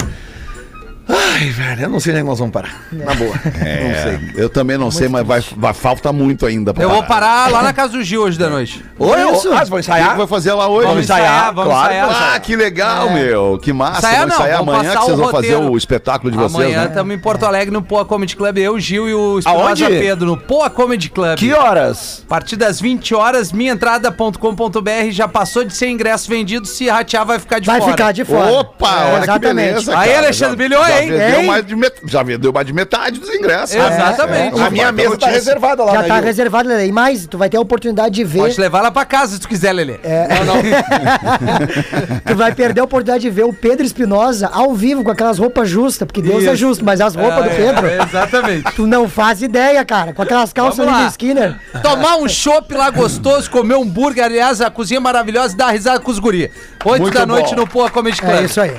Ai, 1.32 1.50
velho, 1.50 1.82
eu 1.84 1.90
não 1.90 2.00
sei 2.00 2.12
onde 2.14 2.20
é 2.20 2.24
que 2.24 2.30
nós 2.30 2.40
vamos 2.40 2.54
parar. 2.54 2.76
Na 2.92 3.14
boa. 3.16 3.34
não 3.44 3.68
É, 3.68 4.04
sei. 4.04 4.44
eu 4.44 4.50
também 4.50 4.78
não 4.78 4.92
sei, 4.92 5.08
mas 5.08 5.26
vai, 5.26 5.44
vai- 5.58 5.74
falta 5.74 6.12
muito 6.14 6.46
ainda. 6.46 6.74
pra 6.74 6.84
Eu 6.84 6.90
vou 6.90 7.04
parar 7.04 7.50
lá 7.52 7.62
na 7.64 7.74
casa 7.74 7.94
do 7.94 8.04
Gil 8.04 8.22
hoje 8.22 8.38
da 8.38 8.50
noite. 8.50 8.84
Oi, 9.00 9.32
Isso. 9.32 9.52
ah, 9.52 9.64
você 9.64 9.70
vai 9.72 9.80
O 9.80 9.84
que 9.84 9.90
ensaiar? 9.90 10.12
que 10.12 10.18
vai 10.18 10.28
fazer 10.28 10.54
lá 10.54 10.68
hoje? 10.68 10.88
Vamos 10.88 11.04
ensaiar, 11.04 11.54
vamos 11.54 11.74
ensaiar. 11.74 12.34
Ah, 12.36 12.40
que 12.40 12.56
legal, 12.56 13.10
meu. 13.10 13.60
Que 13.62 13.74
massa. 13.74 14.00
Ensaiar 14.00 14.20
vamos 14.22 14.34
não, 14.36 14.40
ensaiar 14.42 14.58
vamos 14.60 14.74
amanhã 14.76 14.92
que 14.92 14.98
vocês 15.06 15.18
vão 15.18 15.30
fazer 15.30 15.56
o 15.56 15.78
espetáculo 15.78 16.32
de 16.32 16.38
vocês, 16.38 16.56
Amanhã 16.56 16.82
né? 16.82 16.88
estamos 16.88 17.14
em 17.16 17.20
Porto 17.20 17.46
Alegre 17.46 17.72
no 17.72 17.82
Poa 17.82 18.06
Comedy 18.06 18.36
Club. 18.36 18.58
Eu, 18.58 18.80
Gil 18.80 19.08
e 19.10 19.14
o 19.14 19.40
Espinosa? 19.40 19.88
Pedro, 19.88 20.26
no 20.28 20.38
Poa 20.38 20.70
Comedy 20.70 21.10
Club. 21.10 21.38
Que 21.38 21.54
horas? 21.54 22.22
A 22.26 22.30
partir 22.30 22.56
das 22.56 22.80
20 22.80 23.16
horas, 23.16 23.52
minhaentrada.com.br 23.52 25.12
já 25.12 25.28
passou 25.28 25.64
de 25.64 25.74
100 25.74 25.94
ingressos 25.94 26.28
vendidos. 26.28 26.70
Se 26.72 26.88
ratear, 26.90 27.26
vai 27.26 27.40
ficar 27.40 27.60
de 27.60 27.68
Vai 27.68 27.80
fora. 27.80 27.92
ficar 27.92 28.12
de 28.12 28.26
fora. 28.26 28.52
Opa, 28.52 28.88
É, 28.88 29.06
olha 29.06 29.18
que 29.18 29.24
exatamente. 29.24 29.68
beleza, 29.74 29.98
Aí. 29.98 30.16
Alexandre 30.16 30.56
Bilhões, 30.58 31.02
hein? 31.02 31.13
Vendeu 31.18 31.44
mais 31.44 31.66
de 31.66 31.76
met- 31.76 31.96
Já 32.06 32.24
vendeu 32.24 32.54
mais 32.54 32.66
de 32.68 32.74
metade 32.74 33.20
dos 33.20 33.30
ingressos. 33.30 33.76
né? 33.76 33.86
Exatamente. 33.88 34.60
É, 34.60 34.64
A 34.64 34.70
minha 34.70 34.92
mesa 34.92 35.18
tá 35.18 35.28
reservada 35.28 35.84
lá 35.84 35.94
Já 35.94 36.04
tá 36.04 36.16
Rio. 36.16 36.24
reservado, 36.26 36.70
Lelê. 36.70 36.88
E 36.88 36.92
mais, 36.92 37.26
tu 37.28 37.38
vai 37.38 37.50
ter 37.50 37.58
a 37.58 37.62
oportunidade 37.62 38.14
de 38.16 38.24
ver. 38.24 38.40
Pode 38.40 38.60
levar 38.60 38.80
ela 38.80 38.92
pra 38.92 39.06
casa 39.06 39.34
se 39.36 39.40
tu 39.40 39.48
quiser, 39.48 39.74
Lelê. 39.74 39.96
tu 42.26 42.36
vai 42.36 42.54
perder 42.54 42.82
a 42.82 42.84
oportunidade 42.84 43.22
de 43.24 43.30
ver 43.30 43.44
o 43.44 43.54
Pedro 43.54 43.86
Espinosa 43.86 44.50
ao 44.52 44.74
vivo 44.74 45.04
com 45.04 45.12
aquelas 45.12 45.38
roupas 45.40 45.70
justas, 45.70 46.06
porque 46.06 46.22
Deus 46.22 46.44
é 46.44 46.48
Isso. 46.48 46.56
justo, 46.58 46.86
mas 46.86 47.02
as 47.02 47.16
roupas 47.16 47.44
do 47.44 47.50
É, 47.50 47.56
Pedro, 47.56 47.88
é, 47.88 48.04
exatamente. 48.04 48.72
tu 48.76 48.86
não 48.88 49.08
faz 49.10 49.42
ideia, 49.42 49.84
cara. 49.86 50.14
Com 50.14 50.22
aquelas 50.22 50.54
calças 50.54 50.80
ali 50.80 50.90
lá. 50.92 51.04
do 51.06 51.10
Skinner. 51.12 51.56
Tomar 51.82 52.18
um 52.18 52.28
chopp 52.30 52.74
lá 52.74 52.90
gostoso, 52.90 53.50
comer 53.50 53.76
um 53.76 53.84
hambúrguer, 53.84 54.24
aliás, 54.24 54.62
a 54.62 54.70
cozinha 54.70 55.00
maravilhosa 55.00 55.54
e 55.54 55.58
dar 55.58 55.70
risada 55.72 56.00
com 56.00 56.12
os 56.12 56.20
guri. 56.20 56.52
Oito 56.86 57.02
Muito 57.02 57.14
da 57.14 57.26
noite 57.26 57.54
bom. 57.56 57.62
no 57.62 57.68
Poa 57.68 57.90
Comedy 57.90 58.20
Club. 58.22 58.34
É 58.34 58.44
isso 58.44 58.60
aí. 58.62 58.72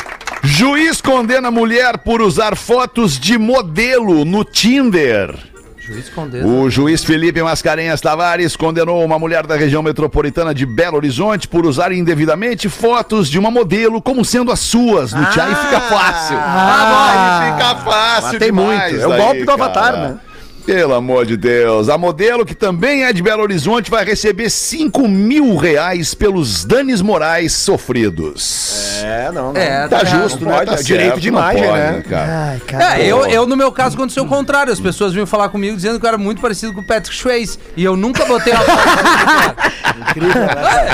Juiz 0.45 1.01
condena 1.01 1.51
mulher 1.51 1.97
por 1.99 2.21
usar 2.21 2.55
fotos 2.55 3.19
de 3.19 3.39
modelo 3.39 4.27
no 4.27 4.45
Tinder. 4.45 5.35
Juiz. 5.79 6.11
O 6.45 6.71
juiz 6.71 7.05
Felipe 7.05 7.43
Mascarenhas 7.43 8.01
Tavares 8.01 8.57
condenou 8.57 9.05
uma 9.05 9.19
mulher 9.19 9.47
da 9.47 9.55
região 9.57 9.83
metropolitana 9.83 10.55
de 10.55 10.65
Belo 10.65 10.97
Horizonte 10.97 11.49
por 11.49 11.67
usar 11.67 11.93
indevidamente 11.93 12.69
fotos 12.69 13.29
de 13.29 13.39
uma 13.39 13.51
modelo 13.51 14.01
como 14.01 14.25
sendo 14.25 14.51
as 14.51 14.61
suas 14.61 15.13
no 15.13 15.25
Tinder. 15.27 15.47
Aí 15.47 15.55
fica 15.55 15.81
fácil. 15.81 16.37
Ah. 16.39 17.43
aí 17.45 17.53
fica 17.53 17.75
fácil 17.77 18.29
Mas 18.31 18.39
tem 18.39 18.53
muito. 18.53 18.97
É 18.97 19.07
o 19.07 19.17
golpe 19.17 19.41
do 19.41 19.47
cara. 19.47 19.63
Avatar, 19.63 19.93
né? 19.97 20.19
Pelo 20.66 20.94
amor 20.94 21.27
de 21.27 21.37
Deus. 21.37 21.90
A 21.90 21.98
modelo, 21.98 22.44
que 22.44 22.55
também 22.55 23.05
é 23.05 23.12
de 23.12 23.22
Belo 23.22 23.42
Horizonte, 23.42 23.90
vai 23.90 24.03
receber 24.03 24.48
5 24.48 25.07
mil 25.07 25.57
reais 25.57 26.14
pelos 26.14 26.64
danos 26.64 27.03
morais 27.03 27.53
sofridos. 27.53 29.03
É, 29.05 29.31
não, 29.31 29.53
não. 29.53 29.61
É, 29.61 29.87
Tá 29.87 29.98
tá 29.98 30.05
justo, 30.07 30.42
não 30.42 30.50
né? 30.53 30.57
pode, 30.59 30.70
Tá 30.70 30.81
é 30.81 30.83
direito 30.83 31.09
certo, 31.11 31.20
de 31.20 31.31
não 31.31 31.38
imagem, 31.38 31.62
pode, 31.64 31.79
né? 31.79 32.05
cara? 32.09 32.33
Ai, 32.53 32.61
cara. 32.66 32.98
É, 32.98 33.07
eu, 33.07 33.27
eu, 33.27 33.46
no 33.46 33.57
meu 33.57 33.70
caso, 33.70 33.94
aconteceu 33.94 34.24
o 34.24 34.27
contrário. 34.29 34.72
As 34.72 34.81
pessoas 34.81 35.12
vinham 35.12 35.27
falar 35.27 35.50
comigo 35.50 35.77
dizendo 35.77 36.00
que 36.00 36.07
eu 36.07 36.09
era 36.09 36.16
muito 36.16 36.40
parecido 36.40 36.72
com 36.72 36.81
o 36.81 36.87
Patrick 36.87 37.14
Swayze. 37.14 37.59
E 37.77 37.85
eu 37.85 37.94
nunca 37.94 38.24
botei 38.24 38.55
uma 38.55 38.62
foto. 38.62 39.55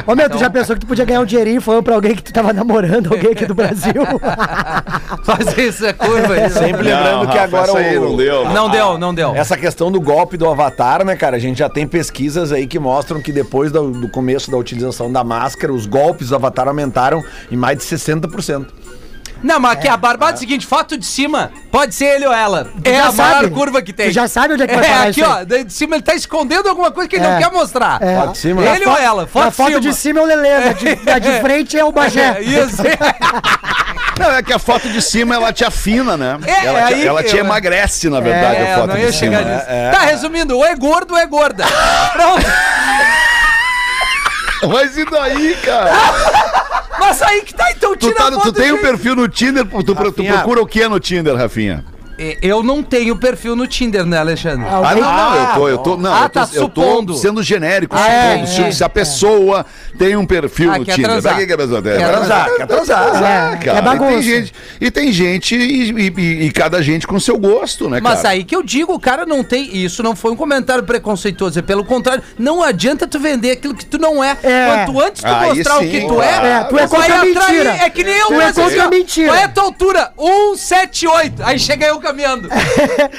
Ô, 0.07 0.15
meu, 0.17 0.29
tu 0.29 0.39
já 0.39 0.51
pensou 0.51 0.75
que 0.75 0.81
tu 0.81 0.87
podia 0.89 1.05
ganhar 1.05 1.21
um 1.21 1.25
dinheirinho 1.25 1.61
falando 1.61 1.85
pra 1.85 1.95
alguém 1.95 2.17
que 2.17 2.23
tu 2.23 2.33
tava 2.33 2.53
namorando, 2.53 3.13
alguém 3.13 3.31
aqui 3.33 3.47
do 3.47 3.55
Brasil? 3.55 3.93
Fazer 5.25 5.69
essa 5.69 5.93
curva 5.93 6.35
aí. 6.35 6.51
Sempre 6.51 6.83
lembrando 6.83 7.29
que 7.29 7.39
Rafa, 7.39 7.45
agora 7.45 7.73
o- 7.73 8.01
não 8.09 8.17
deu. 8.17 8.45
Não 8.51 8.69
deu, 8.71 8.99
não 8.99 9.15
deu. 9.15 9.35
Essa 9.37 9.57
questão 9.61 9.93
do 9.93 10.01
golpe 10.01 10.37
do 10.37 10.49
avatar, 10.49 11.05
né, 11.05 11.15
cara? 11.15 11.37
A 11.37 11.39
gente 11.39 11.59
já 11.59 11.69
tem 11.69 11.87
pesquisas 11.87 12.51
aí 12.51 12.67
que 12.67 12.79
mostram 12.79 13.23
que 13.23 13.31
depois 13.31 13.71
do, 13.71 13.91
do 13.91 14.09
começo 14.09 14.51
da 14.51 14.57
utilização 14.57 15.13
da 15.13 15.23
máscara, 15.23 15.73
os 15.73 15.87
golpes 15.87 16.31
do 16.31 16.35
avatar 16.35 16.67
aumentaram 16.67 17.23
em 17.51 17.57
mais 17.57 17.79
de 17.79 17.85
60%. 17.85 18.67
Não, 19.43 19.59
mas 19.59 19.73
aqui 19.73 19.89
a 19.89 19.97
barbada 19.97 20.33
é 20.33 20.37
o 20.37 20.39
seguinte: 20.39 20.67
foto 20.67 20.97
de 20.99 21.05
cima, 21.07 21.51
pode 21.71 21.95
ser 21.95 22.05
ele 22.17 22.27
ou 22.27 22.33
ela. 22.33 22.69
É 22.85 22.95
já 22.97 23.07
a 23.09 23.13
maior 23.13 23.35
sabe. 23.43 23.51
curva 23.51 23.81
que 23.83 23.93
tem. 23.93 24.07
Tu 24.09 24.13
já 24.13 24.29
sabe 24.29 24.55
onde 24.55 24.63
é 24.63 24.67
que 24.67 24.75
vai 24.75 24.85
É, 24.85 24.89
parar 24.89 25.03
aqui, 25.09 25.21
isso 25.21 25.31
ó, 25.31 25.45
de 25.45 25.73
cima 25.73 25.97
ele 25.97 26.03
tá 26.03 26.15
escondendo 26.15 26.69
alguma 26.69 26.91
coisa 26.91 27.09
que 27.09 27.17
ele 27.17 27.25
É. 27.25 27.31
não 27.31 27.39
quer 27.39 27.51
mostrar. 27.51 28.03
É. 28.03 28.17
Foto 28.17 28.33
de 28.33 28.39
cima. 28.39 28.63
Ele 28.67 28.87
ou 28.87 28.97
ela, 28.97 29.27
foto, 29.27 29.49
a 29.49 29.51
foto 29.51 29.81
de 29.81 29.93
cima 29.95 30.21
é 30.21 30.23
o 30.23 30.27
Lelê, 30.27 30.53
a 30.53 30.73
de, 30.73 31.11
a 31.11 31.19
de 31.19 31.33
frente 31.41 31.79
é 31.79 31.85
o 31.85 31.91
Bagé. 31.93 32.37
É, 32.39 32.43
isso. 32.43 32.83
Não, 34.19 34.33
é 34.33 34.43
que 34.43 34.53
a 34.53 34.59
foto 34.59 34.87
de 34.91 35.01
cima 35.01 35.35
ela 35.35 35.51
te 35.51 35.65
afina, 35.65 36.15
né? 36.15 36.37
É, 36.47 36.67
ela 36.67 36.83
te, 36.89 36.93
aí 36.95 37.07
ela 37.07 37.23
te 37.23 37.35
eu- 37.37 37.41
emagrece, 37.43 38.11
na 38.11 38.21
verdade, 38.21 38.57
É, 38.57 38.75
a 38.75 38.77
foto 38.77 38.89
não 38.89 38.97
de 38.97 39.01
ia 39.01 39.13
cima. 39.13 39.39
chegar 39.39 39.45
nisso. 39.51 39.67
Tá, 39.99 40.01
resumindo, 40.05 40.57
ou 40.59 40.67
é 40.67 40.75
gordo 40.77 41.13
ou 41.13 41.19
é 41.19 41.25
gorda. 41.27 41.65
Pronto. 42.13 42.45
Mas 44.69 44.95
e 44.99 45.05
daí, 45.07 45.57
cara? 45.65 45.91
Mas 47.11 47.23
aí 47.23 47.43
que 47.43 47.53
tá, 47.53 47.69
então 47.73 47.91
Tu, 47.97 48.07
tira 48.07 48.15
tá- 48.15 48.29
a 48.29 48.33
foto 48.33 48.43
tu 48.45 48.53
tem 48.53 48.71
um 48.71 48.77
gente. 48.77 48.83
perfil 48.83 49.17
no 49.17 49.27
Tinder, 49.29 49.67
tu, 49.67 49.83
tu 49.83 49.93
Rafinha. 49.95 50.33
procura 50.35 50.63
o 50.63 50.67
que 50.67 50.87
no 50.89 51.01
Tinder, 51.01 51.35
Rafinha? 51.35 51.85
É, 52.23 52.37
Eu 52.43 52.63
não 52.63 52.83
tenho 52.83 53.17
perfil 53.17 53.57
no 53.57 53.67
Tinder, 53.67 54.05
né, 54.05 54.19
Alexandre? 54.19 54.67
Ah, 54.69 54.77
Alguém- 54.77 55.03
não, 55.03 55.13
não, 55.13 55.37
eu 55.37 55.55
tô, 55.55 55.69
eu 55.69 55.79
tô, 55.79 55.97
não, 55.97 56.13
Ah, 56.13 56.23
eu 56.25 56.29
tô, 56.29 56.29
tá 56.29 56.49
eu 56.53 56.69
tô 56.69 56.83
supondo. 56.83 57.15
sendo 57.15 57.43
genérico, 57.43 57.97
Ah, 57.97 58.09
é, 58.09 58.31
supondo. 58.33 58.49
Se- 58.51 58.63
é, 58.63 58.71
se 58.73 58.85
a 58.85 58.89
pessoa 58.89 59.65
tem 59.99 60.17
um 60.17 60.27
perfil 60.27 60.71
Ah, 60.73 60.79
no 60.79 60.85
quer 60.85 60.95
Tinder, 60.97 61.11
transar. 61.13 61.33
pra 61.33 61.41
que 61.41 61.47
que 61.47 61.53
a 61.53 61.57
pessoa 61.57 61.81
tem? 61.83 61.93
Quer 61.97 62.09
Pra 62.09 62.17
transar, 62.19 62.57
quer 62.57 62.67
transar. 62.67 63.17
É, 63.53 63.57
cara. 63.57 63.79
é 63.79 63.83
bagunça. 63.83 64.11
E 64.13 64.21
tem 64.21 64.23
gente, 64.23 64.53
e, 64.81 64.91
tem 64.91 65.13
gente 65.13 65.57
e, 65.57 65.91
e- 66.11 66.47
e 66.47 66.53
cada 66.53 66.83
gente 66.83 67.07
com 67.07 67.19
seu 67.19 67.39
gosto, 67.39 67.89
né, 67.89 68.01
Mas 68.03 68.17
cara? 68.23 68.29
aí 68.31 68.45
que 68.45 68.55
eu 68.55 68.63
digo, 68.63 68.93
o 68.93 69.01
cara 69.01 69.25
não 69.25 69.43
tem. 69.43 69.75
Isso 69.77 70.03
não 70.03 70.15
foi 70.15 70.31
um 70.33 70.37
comentário 70.37 70.85
preconceituoso. 70.85 71.59
É 71.59 71.63
pelo 71.63 71.85
contrário, 71.85 72.23
não 72.39 72.63
adianta 72.63 73.07
tu 73.07 73.19
vender 73.19 73.53
aquilo 73.53 73.75
que 73.75 73.87
tu 73.87 73.97
não 73.99 74.23
é. 74.23 74.37
É. 74.43 74.85
Quanto 74.85 75.01
antes 75.01 75.23
tu 75.23 75.27
Aí 75.27 75.49
mostrar 75.55 75.77
o 75.79 75.81
sim, 75.81 75.89
que 75.91 76.01
tu 76.03 76.15
claro. 76.15 76.47
é, 76.47 76.51
É, 76.51 76.65
tu 76.65 76.79
é 76.79 76.87
vai 76.87 76.89
contra 76.89 77.15
a 77.15 77.19
atrair. 77.23 77.35
mentira. 77.65 77.71
É 77.85 77.89
que 77.91 78.05
nem 78.05 78.17
eu, 78.19 78.27
Tu 78.27 78.33
mas 78.35 78.43
é 78.43 78.47
assim, 78.51 78.61
contra 78.63 78.83
a 78.83 78.87
ó, 78.87 78.91
mentira. 78.91 79.29
Qual 79.29 79.39
é 79.39 79.45
a 79.45 79.49
tua 79.49 79.65
altura? 79.65 80.13
178. 80.57 81.43
Aí 81.43 81.59
chega 81.59 81.87
eu 81.87 81.99
caminhando. 82.11 82.49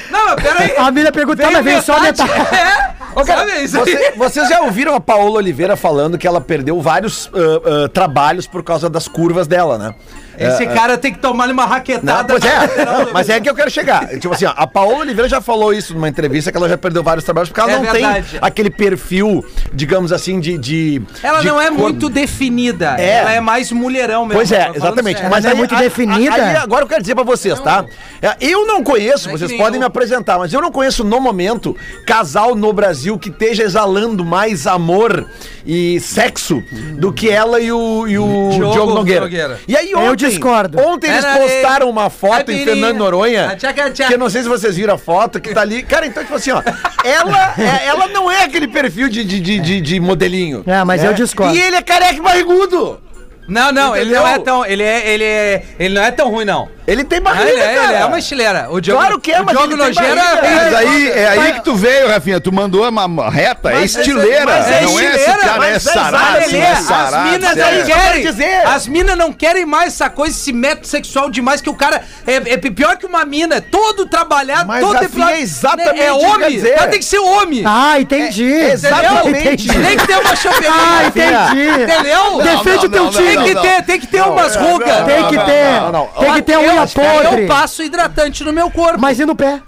não, 0.10 0.26
mas 0.26 0.36
peraí. 0.36 0.76
A 0.78 0.92
mina 0.92 1.12
pergunta, 1.12 1.44
tá, 1.44 1.52
mas 1.52 1.64
veio 1.64 1.82
só 1.82 2.00
metade. 2.00 2.32
É, 2.52 3.01
Ô, 3.16 3.24
cara, 3.26 3.42
Sabe 3.48 3.64
isso 3.64 3.78
aí? 3.80 3.86
você- 3.86 4.12
vocês 4.18 4.50
já 4.50 4.62
ouviram 4.62 4.96
a 4.96 5.00
Paola 5.00 5.38
Oliveira 5.38 5.76
falando 5.76 6.18
que 6.18 6.28
ela 6.28 6.40
perdeu 6.42 6.80
vários 6.82 7.30
ah, 7.34 7.86
ah, 7.86 7.90
trabalhos 7.90 8.48
por 8.48 8.64
causa 8.64 8.90
das 8.90 9.08
curvas 9.08 9.48
dela, 9.48 9.78
né? 9.78 9.94
Esse 10.40 10.66
cara 10.66 10.98
tem 10.98 11.14
que 11.14 11.20
tomar 11.20 11.48
uma 11.50 11.64
Não, 11.64 11.70
raquetada. 11.70 12.34
pois 12.34 12.44
na 12.44 12.50
é, 12.50 13.08
mas 13.14 13.30
é 13.30 13.40
que 13.40 13.48
eu 13.48 13.54
quero 13.54 13.70
chegar. 13.70 14.08
Tipo 14.18 14.34
assim, 14.34 14.46
ó, 14.46 14.54
a 14.56 14.66
Paola 14.66 15.00
Oliveira 15.00 15.30
já 15.30 15.40
falou 15.40 15.72
isso 15.72 15.94
numa 15.94 16.10
entrevista 16.10 16.52
que 16.52 16.58
ela 16.58 16.68
já 16.68 16.78
perdeu 16.78 17.04
vários 17.04 17.24
trabalhos 17.24 17.50
porque 17.50 17.60
ela 17.62 17.72
É 17.74 17.76
não 17.76 17.84
verdade. 17.92 18.28
tem 18.32 18.40
aquele 18.42 18.72
perfil, 18.72 19.46
digamos 19.72 20.12
assim, 20.12 20.40
de. 20.40 20.58
de 20.58 21.02
Ela 21.22 21.42
de 21.42 21.48
não 21.48 21.62
é 21.62 21.68
corpo. 21.68 21.82
muito 21.84 22.10
definida. 22.10 22.96
É. 22.98 23.18
Ela 23.18 23.34
é 23.34 23.40
mais 23.40 23.72
mulherão 23.72 24.22
mesmo. 24.26 24.40
Pois 24.40 24.52
é, 24.52 24.62
falando 24.62 24.76
exatamente. 24.78 25.16
sério. 25.18 25.30
Mas 25.30 25.46
é 25.46 25.54
muito 25.54 25.76
definida. 25.76 26.34
aí 26.34 26.56
agora 26.56 26.86
eu 26.86 26.88
quero 26.88 27.02
dizer 27.02 27.14
pra 27.14 27.24
vocês, 27.26 27.60
tá? 27.60 27.86
É, 28.20 28.36
Eu 28.40 28.66
não 28.66 28.84
conheço, 28.84 29.28
Não 29.28 29.36
é 29.36 29.38
vocês 29.38 29.52
podem 29.52 29.76
eu. 29.76 29.80
me 29.82 29.86
apresentar, 29.86 30.40
mas 30.40 30.52
eu 30.52 30.62
não 30.62 30.72
conheço 30.72 31.04
no 31.04 31.20
momento 31.20 31.76
casal 32.08 32.56
no 32.56 32.74
Brasil 32.74 33.01
que 33.20 33.30
esteja 33.30 33.64
exalando 33.64 34.24
mais 34.26 34.66
amor 34.68 35.26
e 35.66 36.00
sexo 36.00 36.64
do 36.98 37.12
que 37.14 37.30
ela 37.30 37.60
e 37.60 37.72
o, 37.72 38.08
e 38.08 38.18
o 38.18 38.50
Diogo 38.54 38.72
Diogo, 38.74 38.94
Nogueira. 38.94 39.22
Nogueira. 39.22 39.60
E 39.68 39.76
aí 39.76 39.92
Eu 39.92 40.00
ontem, 40.00 40.30
discordo. 40.30 40.80
Ontem 40.80 41.10
eles 41.12 41.26
postaram 41.26 41.90
uma 41.90 42.10
foto 42.10 42.52
em. 42.52 42.64
Fernando 42.64 42.98
Noronha, 42.98 43.52
Ah, 43.52 44.06
que 44.08 44.14
eu 44.14 44.18
não 44.20 44.30
sei 44.30 44.44
se 44.44 44.50
vocês 44.50 44.76
viram 44.76 44.94
a 44.96 44.98
foto, 44.98 45.40
que 45.40 45.54
tá 45.54 45.62
ali. 45.62 45.84
Cara, 45.84 46.06
então, 46.06 46.24
tipo 46.24 46.36
assim, 46.36 46.52
ó, 46.52 46.62
ela, 47.04 47.54
é- 47.58 47.88
ela 47.88 48.08
não 48.08 48.30
é 48.30 48.44
aquele 48.44 48.68
perfil 48.68 49.10
de, 49.10 49.24
de, 49.24 49.40
de, 49.40 49.60
de- 49.60 49.82
de 49.82 50.00
modelinho. 50.00 50.64
É, 50.66 50.84
mas 50.84 51.04
eu 51.04 51.14
discordo. 51.14 51.56
E 51.56 51.60
ele 51.62 51.76
é 51.76 51.82
careca 51.82 52.14
e 52.16 52.22
barrigudo. 52.22 53.00
Não, 53.48 53.72
não, 53.72 53.96
ele 53.96 54.06
Entendeu? 54.12 54.22
não 54.22 54.28
é 54.30 54.40
tão. 54.40 54.66
Ele 54.66 54.84
é, 54.84 55.10
ele 55.10 55.24
é. 55.24 55.64
Ele 55.80 55.96
não 55.96 56.04
é 56.04 56.12
tão 56.12 56.30
ruim, 56.30 56.46
não. 56.46 56.70
Ele 56.88 57.04
tem 57.04 57.20
Ah, 57.20 57.22
barriga, 57.22 57.50
ele, 57.50 57.60
é, 57.62 57.76
cara. 57.76 57.88
ele 57.94 57.96
é 58.04 58.06
uma 58.06 58.20
estileira. 58.20 58.68
O 58.70 58.82
Diogo, 58.82 59.00
Claro 59.00 59.20
que 59.20 59.32
é, 59.32 59.42
o 59.42 59.46
mas 59.46 59.56
Diogo 59.58 59.74
ele 59.74 59.84
tem 59.84 59.94
Nogueira. 59.94 60.16
barriga. 60.24 60.48
é- 60.48 60.52
Mas 60.72 60.74
aí, 60.76 61.10
é 61.12 61.28
aí 61.28 61.54
que 61.54 61.64
tu 61.64 61.76
veio, 61.76 62.08
Rafinha. 62.08 62.40
Tu 62.42 62.52
mandou 62.52 62.88
uma 62.88 63.30
reta, 63.30 63.70
é 63.70 63.74
Mas 63.76 63.96
é- 63.96 64.00
estileira. 64.00 64.46
mas 64.46 64.68
é 64.68 64.82
não 64.82 65.00
é 65.00 65.04
esse 65.06 65.16
estileira, 65.18 65.40
cara, 65.42 65.56
é 65.56 65.58
mas 65.60 65.76
é 65.76 65.80
sarado, 65.92 66.38
é 66.56 66.72
as 66.72 66.80
sarado. 66.80 67.30
minas 67.32 67.58
é- 67.58 67.78
não 67.80 67.86
querem. 67.86 68.22
dizer. 68.26 68.66
As 68.68 68.88
minas 68.88 69.18
não 69.18 69.32
querem 69.34 69.66
mais 69.66 69.94
essa 69.94 70.10
coisa, 70.10 70.36
esse 70.36 70.52
método 70.54 70.88
sexual 70.88 71.30
demais 71.30 71.62
que 71.62 71.70
o 71.70 71.74
cara 71.76 72.02
é, 72.28 72.36
é 72.36 72.58
pior 72.58 72.98
que 72.98 73.06
uma 73.06 73.24
mina, 73.26 73.56
é 73.56 73.62
todo 73.62 74.06
trabalhado, 74.06 74.68
Mas, 74.68 74.82
todo 74.84 75.00
depilado. 75.00 75.32
é 75.34 75.40
exatamente 75.42 76.02
É 76.02 76.12
homem, 76.14 76.52
dizer. 76.52 76.74
o 76.74 76.78
cara 76.78 76.90
tem 76.90 77.00
que 77.00 77.06
ser 77.06 77.20
homem. 77.20 77.64
Ah, 77.66 78.00
entendi. 78.00 78.44
exatamente. 78.52 79.68
Entendi. 79.68 79.70
Tem 79.88 79.98
que 79.98 80.08
ter 80.08 80.18
uma 80.18 80.36
chapeleta. 80.36 80.74
Ah, 80.74 81.06
entendi. 81.06 81.84
Entendeu? 81.84 82.42
Defende 82.42 82.86
o 82.86 82.90
teu 82.90 83.10
time. 83.10 83.41
Tem 83.44 83.48
que 83.50 83.54
não. 83.56 83.62
ter, 83.62 83.84
tem 83.84 84.00
que 84.00 84.08
ter 84.08 84.22
umas 84.22 84.56
rugas. 84.56 85.06
Tem 85.06 85.28
que 85.28 85.38
ter. 85.40 85.82
não, 85.82 85.92
não. 85.92 86.08
Tem 86.08 86.34
que 86.34 86.42
ter 86.42 86.58
unha 86.58 86.88
podre. 86.88 87.42
Eu 87.44 87.48
passo 87.48 87.84
hidratante 87.84 88.44
no 88.44 88.54
meu 88.54 88.70
corpo. 88.72 89.00
Mas 89.00 89.20
e 89.20 89.26
no 89.26 89.36
pé? 89.36 89.62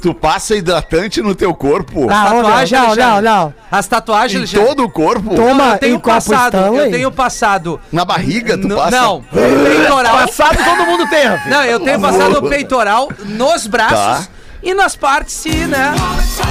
Tu 0.00 0.14
passa 0.14 0.54
hidratante 0.54 1.20
no 1.20 1.34
teu 1.34 1.52
corpo? 1.52 2.06
Ah, 2.08 2.30
ô, 2.32 2.42
Tatuagem, 2.42 2.78
não, 2.78 2.94
não, 2.94 3.20
não. 3.20 3.54
As 3.68 3.86
tatuagens, 3.88 4.32
em 4.54 4.56
Alexandre. 4.56 4.66
todo 4.68 4.84
o 4.84 4.88
corpo? 4.90 5.34
Toma 5.34 5.70
eu 5.72 5.78
tenho 5.78 5.98
passado, 5.98 6.56
Stanley. 6.56 6.78
eu 6.86 6.90
tenho 6.92 7.10
passado. 7.10 7.80
Na 7.90 8.04
barriga 8.04 8.56
tu 8.56 8.68
no- 8.68 8.76
passa? 8.76 8.90
Não, 8.92 9.22
peitoral. 9.22 10.18
Passado 10.18 10.56
todo 10.64 10.86
mundo 10.86 11.04
tem. 11.10 11.24
Não, 11.50 11.64
eu 11.64 11.80
tenho 11.80 12.00
passado 12.00 12.42
peitoral 12.48 13.08
nos 13.24 13.66
braços 13.66 14.26
Tá. 14.26 14.28
e 14.62 14.72
nas 14.72 14.94
partes, 14.94 15.34
se, 15.34 15.50
né? 15.66 15.92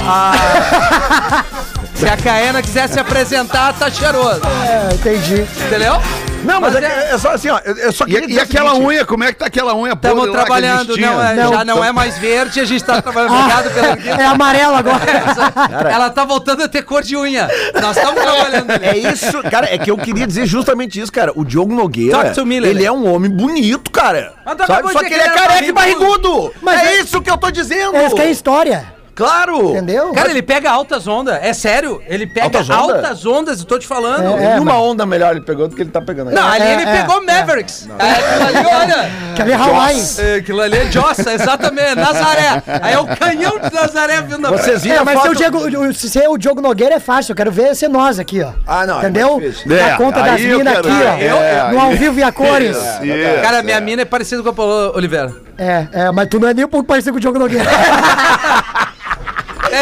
a- 0.06 1.44
se 1.96 2.06
a 2.06 2.18
Caena 2.18 2.60
quiser 2.60 2.86
se 2.86 3.00
apresentar, 3.00 3.72
tá 3.72 3.90
cheiroso. 3.90 4.42
É, 4.62 4.94
entendi. 4.94 5.46
Entendeu? 5.66 5.94
Não, 6.44 6.60
mas, 6.60 6.74
Mas 6.74 6.82
é, 6.84 6.88
que- 6.88 7.14
é 7.14 7.18
só 7.18 7.30
assim, 7.30 7.48
ó. 7.50 7.58
Eu, 7.64 7.92
só 7.92 8.04
queria 8.04 8.26
E, 8.28 8.32
e 8.34 8.40
aquela 8.40 8.70
seguinte, 8.70 8.86
unha, 8.86 9.04
como 9.04 9.24
é 9.24 9.32
que 9.32 9.38
tá 9.38 9.46
aquela 9.46 9.74
unha 9.74 9.92
Estamos 9.94 10.18
podre 10.18 10.30
lá 10.30 10.36
que 10.36 10.40
a 10.40 10.44
trabalhando, 10.44 10.86
gente 10.86 10.94
tinha? 10.94 11.10
não, 11.10 11.22
é- 11.22 11.34
Não, 11.34 11.52
já 11.52 11.64
não 11.64 11.84
é 11.84 11.92
mais 11.92 12.18
verde, 12.18 12.60
a 12.60 12.64
gente 12.64 12.84
tá 12.84 13.02
trabalhando. 13.02 13.34
Obrigado 13.34 13.70
pela 13.74 13.88
É 14.22 14.24
amarelo 14.26 14.74
agora. 14.76 15.90
Ela 15.90 16.10
tá 16.10 16.24
voltando 16.24 16.62
a 16.62 16.68
ter 16.68 16.82
cor 16.82 17.02
de 17.02 17.16
unha. 17.16 17.48
Nós 17.80 17.96
estamos 17.96 18.22
trabalhando. 18.22 18.70
É 18.82 18.96
isso, 18.96 19.42
cara, 19.50 19.66
é 19.72 19.78
que 19.78 19.90
eu 19.90 19.96
queria 19.98 20.26
dizer 20.26 20.46
justamente 20.46 21.00
isso, 21.00 21.12
cara. 21.12 21.32
O 21.34 21.44
Diogo 21.44 21.74
Nogueira, 21.74 22.32
me, 22.44 22.56
ele 22.56 22.84
é 22.84 22.92
um 22.92 23.12
homem 23.12 23.30
bonito, 23.30 23.90
cara. 23.90 24.32
Sabe? 24.66 24.92
Só 24.92 25.00
que 25.00 25.12
ele 25.14 25.22
é 25.22 25.28
careca 25.30 25.64
e 25.64 25.72
barrigudo. 25.72 26.52
Mas 26.62 26.80
é, 26.82 26.86
é- 26.96 27.00
isso 27.00 27.20
que 27.20 27.30
eu 27.30 27.36
tô 27.36 27.50
dizendo. 27.50 27.96
Essa 27.96 28.14
que 28.14 28.20
é 28.22 28.24
a 28.24 28.30
história. 28.30 28.97
Claro. 29.18 29.70
Entendeu? 29.72 30.12
Cara, 30.12 30.30
ele 30.30 30.42
pega 30.42 30.70
altas 30.70 31.08
ondas. 31.08 31.40
É 31.42 31.52
sério. 31.52 32.00
Ele 32.06 32.24
pega 32.24 32.46
Altas 32.46 32.70
altas, 32.70 33.26
ondas? 33.26 33.58
eu 33.58 33.64
tô 33.66 33.76
te 33.76 33.86
falando. 33.86 34.38
É, 34.38 34.56
Numa 34.56 34.74
mas- 34.74 34.82
onda 34.82 35.04
melhor 35.04 35.32
ele 35.32 35.40
pegou 35.44 35.66
do 35.66 35.74
que 35.74 35.82
ele 35.82 35.90
tá 35.90 36.00
pegando 36.00 36.28
aí. 36.28 36.34
Não, 36.36 36.46
ali 36.46 36.62
É, 36.62 36.72
ele 36.74 36.82
é, 36.84 37.00
pegou 37.00 37.16
é. 37.20 37.26
Mavericks. 37.26 37.88
É, 37.98 38.10
aquilo 38.12 38.46
ali, 38.46 38.66
olha. 38.76 39.10
Quer 39.34 39.44
ver 39.46 39.54
Hawaii? 39.54 40.02
É, 40.18 40.34
Aquilo 40.36 40.60
ali 40.60 40.76
é 40.78 40.90
Jossa, 40.92 41.32
exatamente. 41.34 41.96
Nazaré. 41.96 42.62
Aí 42.80 42.94
é 42.94 42.98
o 43.00 43.06
canhão 43.16 43.58
de 43.58 43.74
Nazaré 43.74 44.20
vindo 44.22 44.38
na 44.38 44.50
Vocês 44.50 44.82
viram 44.84 45.00
É, 45.00 45.04
mas 45.04 45.14
foto? 45.14 45.24
ser 45.24 45.30
o, 45.30 45.34
Diego, 45.34 45.80
o- 45.88 45.94
ser 45.94 46.28
o 46.28 46.38
Diogo 46.38 46.60
Nogueira 46.60 46.94
é 46.94 47.00
fácil. 47.00 47.32
Eu 47.32 47.36
quero 47.36 47.50
ver 47.50 47.74
ser 47.74 47.88
nós 47.88 48.20
aqui, 48.20 48.40
ó. 48.40 48.52
Ah, 48.66 48.86
não, 48.86 48.96
é 48.98 48.98
Entendeu? 49.00 49.40
difícil. 49.40 49.68
Na 49.68 49.76
É, 49.76 49.96
conta 49.96 50.22
das 50.22 50.40
minas 50.40 50.76
aqui, 50.76 50.88
ó. 50.88 51.38
É, 51.40 51.72
no 51.72 51.80
ao 51.80 51.90
vivo 51.90 52.20
e 52.20 52.22
a 52.22 52.30
cores. 52.30 52.76
Cara, 53.42 53.64
minha 53.64 53.80
mina 53.80 54.02
é 54.02 54.04
parecida 54.04 54.42
com 54.44 54.48
a 54.48 54.52
Paola 54.52 54.96
Oliveira. 54.96 55.32
É, 55.58 55.88
é, 55.92 56.10
mas 56.12 56.28
tu 56.28 56.38
não 56.38 56.48
é 56.48 56.54
nem 56.54 56.64
um 56.64 56.68
pouco 56.68 56.86
parecido 56.86 57.12
com 57.12 57.18
o 57.18 57.20
Diogo 57.20 57.36
Nogueira. 57.38 57.64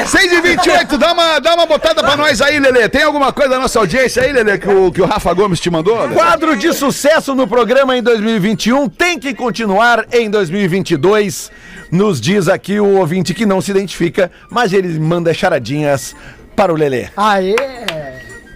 6 0.07 0.33
e 0.33 0.41
28 0.41 0.99
dá 0.99 1.13
uma, 1.13 1.39
dá 1.39 1.55
uma 1.55 1.67
botada 1.67 2.03
pra 2.03 2.17
nós 2.17 2.41
aí, 2.41 2.59
Lelê. 2.59 2.89
Tem 2.89 3.03
alguma 3.03 3.33
coisa 3.33 3.51
da 3.51 3.59
nossa 3.59 3.79
audiência 3.79 4.23
aí, 4.23 4.33
Lelê, 4.33 4.59
que 4.59 4.69
o, 4.69 4.91
que 4.91 5.01
o 5.01 5.07
Rafa 5.07 5.33
Gomes 5.33 5.61
te 5.61 5.71
mandou? 5.71 6.01
Lelê? 6.01 6.15
Quadro 6.15 6.57
de 6.57 6.73
sucesso 6.73 7.35
no 7.35 7.47
programa 7.47 7.97
em 7.97 8.03
2021 8.03 8.89
tem 8.89 9.19
que 9.19 9.35
continuar 9.35 10.05
em 10.13 10.29
2022. 10.31 11.51
Nos 11.91 12.21
diz 12.21 12.49
aqui 12.49 12.81
o 12.81 12.99
ouvinte 12.99 13.33
que 13.33 13.47
não 13.47 13.61
se 13.61 13.71
identifica, 13.71 14.31
mas 14.51 14.73
ele 14.73 14.99
manda 14.99 15.33
charadinhas 15.33 16.15
para 16.55 16.73
o 16.73 16.77
Lelê. 16.77 17.09
Aê! 17.17 17.55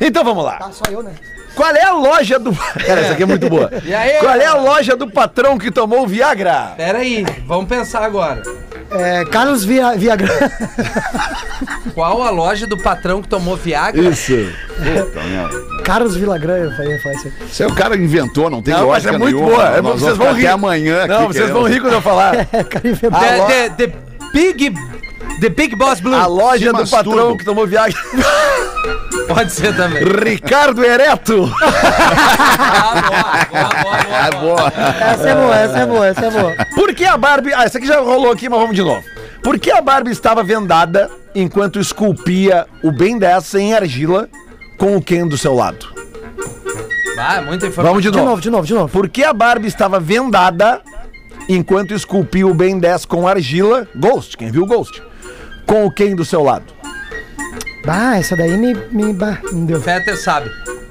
Então 0.00 0.24
vamos 0.24 0.44
lá. 0.44 0.58
Ah, 0.60 0.70
só 0.72 0.90
eu, 0.90 1.02
né? 1.02 1.12
Qual 1.54 1.74
é 1.74 1.84
a 1.84 1.92
loja 1.92 2.38
do. 2.38 2.54
Cara, 2.86 3.00
essa 3.00 3.12
aqui 3.12 3.22
é 3.22 3.26
muito 3.26 3.48
boa. 3.48 3.70
E 3.84 3.94
aí? 3.94 4.18
Qual 4.18 4.34
é 4.34 4.46
a 4.46 4.54
loja 4.54 4.96
do 4.96 5.10
patrão 5.10 5.58
que 5.58 5.70
tomou 5.70 6.06
Viagra? 6.06 6.72
Pera 6.76 6.98
aí, 6.98 7.24
vamos 7.46 7.68
pensar 7.68 8.02
agora. 8.04 8.42
É, 8.92 9.24
Carlos 9.26 9.64
Via, 9.64 9.96
Viagra. 9.96 10.28
Qual 11.94 12.22
a 12.22 12.30
loja 12.30 12.66
do 12.66 12.76
patrão 12.82 13.22
que 13.22 13.28
tomou 13.28 13.56
Viagra? 13.56 14.00
Isso. 14.02 14.32
Carlos 15.84 16.16
Vilagran, 16.16 16.56
eu 16.56 16.70
falei, 16.72 16.94
eu 16.96 17.00
falei 17.00 17.18
assim. 17.18 17.32
Isso 17.50 17.62
aí 17.62 17.68
o 17.70 17.74
cara 17.74 17.96
inventou, 17.96 18.50
não 18.50 18.60
tem 18.62 18.74
Não, 18.74 18.80
mas 18.88 19.04
lógica 19.04 19.14
é 19.14 19.18
muito 19.18 19.34
nenhuma. 19.36 19.54
boa. 19.56 19.76
É, 19.76 19.80
Nós 19.82 20.00
vocês 20.00 20.16
vão 20.16 20.32
rir. 20.32 20.46
até 20.46 20.52
amanhã 20.52 21.06
Não, 21.06 21.14
aqui 21.16 21.24
vocês 21.26 21.44
querendo- 21.46 21.52
vão 21.52 21.62
rir 21.68 21.80
quando 21.80 21.92
eu 21.94 22.02
falar. 22.02 22.34
É, 22.52 22.64
cara 22.64 22.88
inventou. 22.88 23.20
The, 23.20 23.68
the, 23.70 23.86
the 23.86 23.92
Big. 24.32 24.74
The 25.40 25.48
Big 25.48 25.74
Boss 25.76 26.00
Blue. 26.00 26.14
A 26.14 26.26
loja 26.26 26.72
do 26.72 26.86
patrão 26.88 27.36
que 27.36 27.44
tomou 27.44 27.66
Viagra. 27.66 27.96
Pode 29.28 29.52
ser 29.52 29.74
também. 29.76 30.02
Ricardo 30.04 30.84
Ereto. 30.84 31.50
Ah, 32.82 33.46
boa, 33.50 33.68
boa, 33.68 33.68
boa, 33.82 33.90
boa, 33.90 34.16
É 34.16 34.30
boa. 34.32 34.72
Essa 35.00 35.28
é 35.28 35.34
boa, 35.34 35.56
essa 35.56 35.78
é 35.78 35.86
boa, 35.86 36.06
essa 36.06 36.26
é 36.26 36.30
boa. 36.30 36.56
Por 36.74 36.94
que 36.94 37.04
a 37.04 37.16
Barbie. 37.16 37.52
Ah, 37.54 37.64
essa 37.64 37.78
aqui 37.78 37.86
já 37.86 38.00
rolou 38.00 38.32
aqui, 38.32 38.48
mas 38.48 38.58
vamos 38.60 38.74
de 38.74 38.82
novo. 38.82 39.02
Por 39.42 39.58
que 39.58 39.70
a 39.70 39.80
Barbie 39.80 40.10
estava 40.10 40.42
vendada 40.42 41.10
enquanto 41.34 41.78
esculpia 41.78 42.66
o 42.82 42.90
Ben 42.90 43.18
10 43.18 43.54
em 43.54 43.74
argila 43.74 44.28
com 44.78 44.96
o 44.96 45.02
Ken 45.02 45.26
do 45.28 45.38
seu 45.38 45.54
lado? 45.54 45.86
Ah, 47.18 47.40
muita 47.42 47.66
informação. 47.66 47.84
Vamos 47.84 48.02
de 48.02 48.10
De 48.10 48.16
novo. 48.16 48.30
novo, 48.30 48.40
de 48.42 48.50
novo, 48.50 48.66
de 48.66 48.74
novo. 48.74 48.88
Por 48.88 49.08
que 49.08 49.22
a 49.22 49.32
Barbie 49.32 49.68
estava 49.68 50.00
vendada 50.00 50.80
enquanto 51.48 51.94
esculpia 51.94 52.46
o 52.46 52.54
Ben 52.54 52.78
10 52.78 53.04
com 53.04 53.28
argila? 53.28 53.86
Ghost, 53.94 54.36
quem 54.36 54.50
viu 54.50 54.62
o 54.62 54.66
Ghost? 54.66 55.02
Com 55.70 55.86
o 55.86 55.90
Ken 55.92 56.16
do 56.16 56.24
seu 56.24 56.42
lado? 56.42 56.64
Bah, 57.86 58.16
essa 58.18 58.34
daí 58.36 58.56
me, 58.56 58.74
me, 58.90 59.12
bah, 59.12 59.38
me 59.52 59.66
deu. 59.66 59.80
Fetter 59.80 60.20
sabe. 60.20 60.50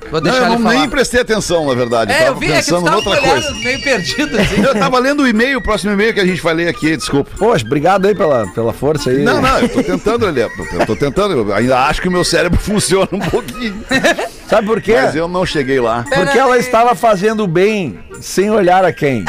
Vou 0.10 0.22
Não, 0.22 0.32
deixar 0.32 0.38
eu 0.38 0.46
ele 0.46 0.56
não, 0.56 0.62
falar. 0.64 0.80
nem 0.80 0.90
prestei 0.90 1.20
atenção, 1.20 1.68
na 1.68 1.74
verdade. 1.74 2.14
É, 2.14 2.22
eu 2.22 2.26
tava 2.28 2.40
vi, 2.40 2.46
é 2.46 2.50
que 2.50 2.56
pensando 2.56 2.86
tava 2.86 2.96
noutra 2.96 3.12
olhando 3.12 3.30
coisa. 3.30 3.54
meio 3.56 3.82
perdido, 3.84 4.40
assim. 4.40 4.64
Eu 4.64 4.74
tava 4.80 5.00
lendo 5.00 5.24
o 5.24 5.28
e-mail, 5.28 5.60
o 5.60 5.62
próximo 5.62 5.92
e-mail 5.92 6.14
que 6.14 6.22
a 6.22 6.26
gente 6.26 6.42
vai 6.42 6.54
ler 6.54 6.70
aqui, 6.70 6.96
desculpa. 6.96 7.30
Poxa, 7.38 7.66
obrigado 7.66 8.06
aí 8.08 8.16
pela, 8.16 8.48
pela 8.54 8.72
força 8.72 9.10
aí. 9.10 9.18
Não, 9.22 9.42
não, 9.42 9.60
eu 9.60 9.68
tô 9.68 9.84
tentando, 9.84 10.26
Lelê. 10.28 10.44
Eu 10.74 10.86
tô 10.86 10.96
tentando, 10.96 11.34
eu 11.34 11.54
ainda 11.54 11.78
acho 11.86 12.02
que 12.02 12.08
o 12.08 12.12
meu 12.12 12.24
cérebro 12.24 12.58
funciona 12.64 13.10
um 13.12 13.20
pouquinho. 13.20 13.84
Sabe 14.50 14.66
por 14.66 14.82
quê? 14.82 14.94
Mas 14.94 15.14
eu 15.14 15.28
não 15.28 15.46
cheguei 15.46 15.82
lá. 15.82 16.06
Porque 16.12 16.38
ela 16.40 16.58
estava 16.58 16.96
fazendo 16.96 17.46
bem 17.46 18.00
sem 18.22 18.50
olhar 18.50 18.86
a 18.86 18.94
quem. 18.94 19.26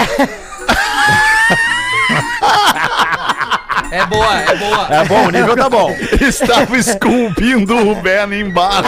É 3.91 4.07
boa, 4.07 4.41
é 4.41 4.55
boa. 4.57 4.87
É 4.91 5.05
bom, 5.05 5.27
o 5.27 5.31
nível 5.31 5.57
tá 5.57 5.69
bom. 5.69 5.91
Estava 6.21 6.77
esculpindo 6.77 7.77
o 7.91 7.95
Ben 7.97 8.33
em 8.33 8.49
barro 8.51 8.85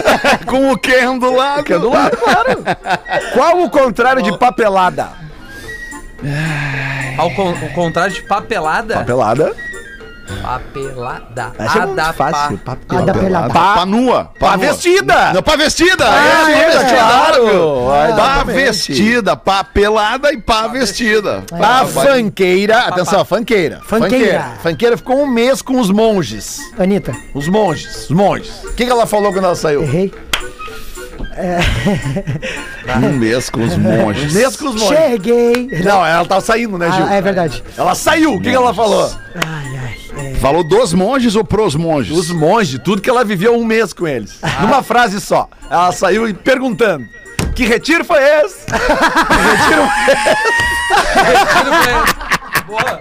com 0.46 0.70
o 0.72 0.78
Ken 0.78 1.18
do 1.18 1.34
lado. 1.34 1.58
Fica 1.58 1.78
do 1.78 1.90
lado, 1.90 2.16
claro. 2.16 2.64
Qual 3.34 3.62
o 3.62 3.70
contrário 3.70 4.22
de 4.22 4.36
papelada? 4.38 5.08
Ao 7.18 7.30
con- 7.32 7.52
o 7.52 7.72
contrário 7.74 8.14
de 8.14 8.22
papelada. 8.22 8.96
Papelada. 8.98 9.54
Papelada. 10.42 11.52
Essa 11.58 11.78
é 11.78 11.86
muito 11.86 12.12
fácil. 12.14 12.58
Papelada. 12.58 13.12
da 13.12 13.18
pelada. 13.18 13.52
Pá, 13.54 13.74
pá 13.74 13.86
nua. 13.86 14.30
Pá 14.38 14.56
nua. 14.56 14.66
vestida. 14.66 15.32
Não, 15.32 15.42
pá 15.42 15.56
vestida. 15.56 16.04
Ah, 16.08 16.50
é, 16.50 16.52
é, 16.52 16.64
pá 16.64 16.78
vestida, 16.78 16.96
claro. 16.96 17.48
Ah, 17.90 17.96
Pá 17.96 18.08
exatamente. 18.10 18.56
vestida, 18.64 19.36
pá 19.36 19.64
pelada 19.64 20.32
e 20.32 20.38
pá 20.40 20.66
vestida. 20.68 21.44
A 21.52 21.84
fanqueira, 21.86 22.78
atenção, 22.80 23.24
fanqueira. 23.24 23.80
Fanqueira. 23.86 24.52
Fanqueira 24.62 24.96
ficou 24.96 25.20
um 25.22 25.26
mês 25.26 25.62
com 25.62 25.78
os 25.80 25.90
monges. 25.90 26.58
Anitta, 26.78 27.12
Os 27.34 27.48
monges, 27.48 28.04
os 28.04 28.10
monges. 28.10 28.64
O 28.64 28.72
que, 28.74 28.84
que 28.84 28.90
ela 28.90 29.06
falou 29.06 29.32
quando 29.32 29.44
ela 29.44 29.54
saiu? 29.54 29.82
errei. 29.82 30.12
Um 33.02 33.12
mês 33.12 33.50
com 33.50 33.60
os 33.62 33.76
monges. 33.76 34.32
Um 34.32 34.38
mês 34.38 34.56
com 34.56 34.68
os 34.68 34.80
monges. 34.80 34.98
Cheguei. 34.98 35.68
Não, 35.84 36.04
ela 36.04 36.24
tava 36.24 36.40
saindo, 36.40 36.78
né, 36.78 36.90
Gil? 36.90 37.06
Ah, 37.06 37.14
é 37.14 37.20
verdade. 37.20 37.62
Ela 37.76 37.94
saiu. 37.94 38.34
O 38.34 38.40
que, 38.40 38.50
que 38.50 38.56
ela 38.56 38.72
falou? 38.72 39.10
Ai, 39.34 39.76
ai. 39.76 39.96
é. 40.32 40.34
Falou 40.36 40.64
dos 40.64 40.92
monges 40.94 41.36
ou 41.36 41.44
pros 41.44 41.74
monges? 41.74 42.16
Os 42.16 42.30
monges, 42.30 42.80
tudo 42.82 43.02
que 43.02 43.10
ela 43.10 43.24
viveu 43.24 43.54
um 43.56 43.64
mês 43.64 43.92
com 43.92 44.06
eles. 44.06 44.40
Numa 44.60 44.82
frase 44.82 45.20
só. 45.20 45.48
Ela 45.70 45.92
saiu 45.92 46.28
e 46.28 46.32
perguntando: 46.34 47.06
Que 47.54 47.64
retiro 47.66 48.04
foi 48.04 48.22
esse? 48.22 48.64
que 48.66 48.72
retiro 48.72 49.82
Boa. 52.66 52.98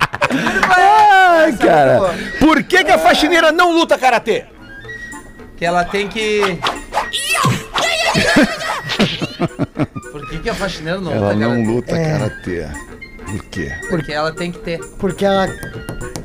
Ai, 0.69 1.53
cara. 1.53 1.99
Por 2.39 2.63
que, 2.63 2.83
que 2.83 2.91
a 2.91 2.99
faxineira 2.99 3.51
não 3.51 3.73
luta 3.73 3.97
karatê? 3.97 4.45
Que 5.57 5.65
ela 5.65 5.83
tem 5.85 6.07
que. 6.07 6.59
Por 10.11 10.29
que, 10.29 10.39
que 10.39 10.49
a 10.49 10.53
faxineira 10.53 10.99
não 10.99 11.11
Ela 11.11 11.33
luta, 11.33 11.39
não 11.39 11.49
cara? 11.49 11.71
luta 11.71 11.95
karatê. 11.95 12.67
Por 13.25 13.43
quê? 13.45 13.71
Porque 13.89 14.13
ela 14.13 14.31
tem 14.31 14.51
que 14.51 14.59
ter. 14.59 14.79
Porque 14.97 15.25
ela. 15.25 15.47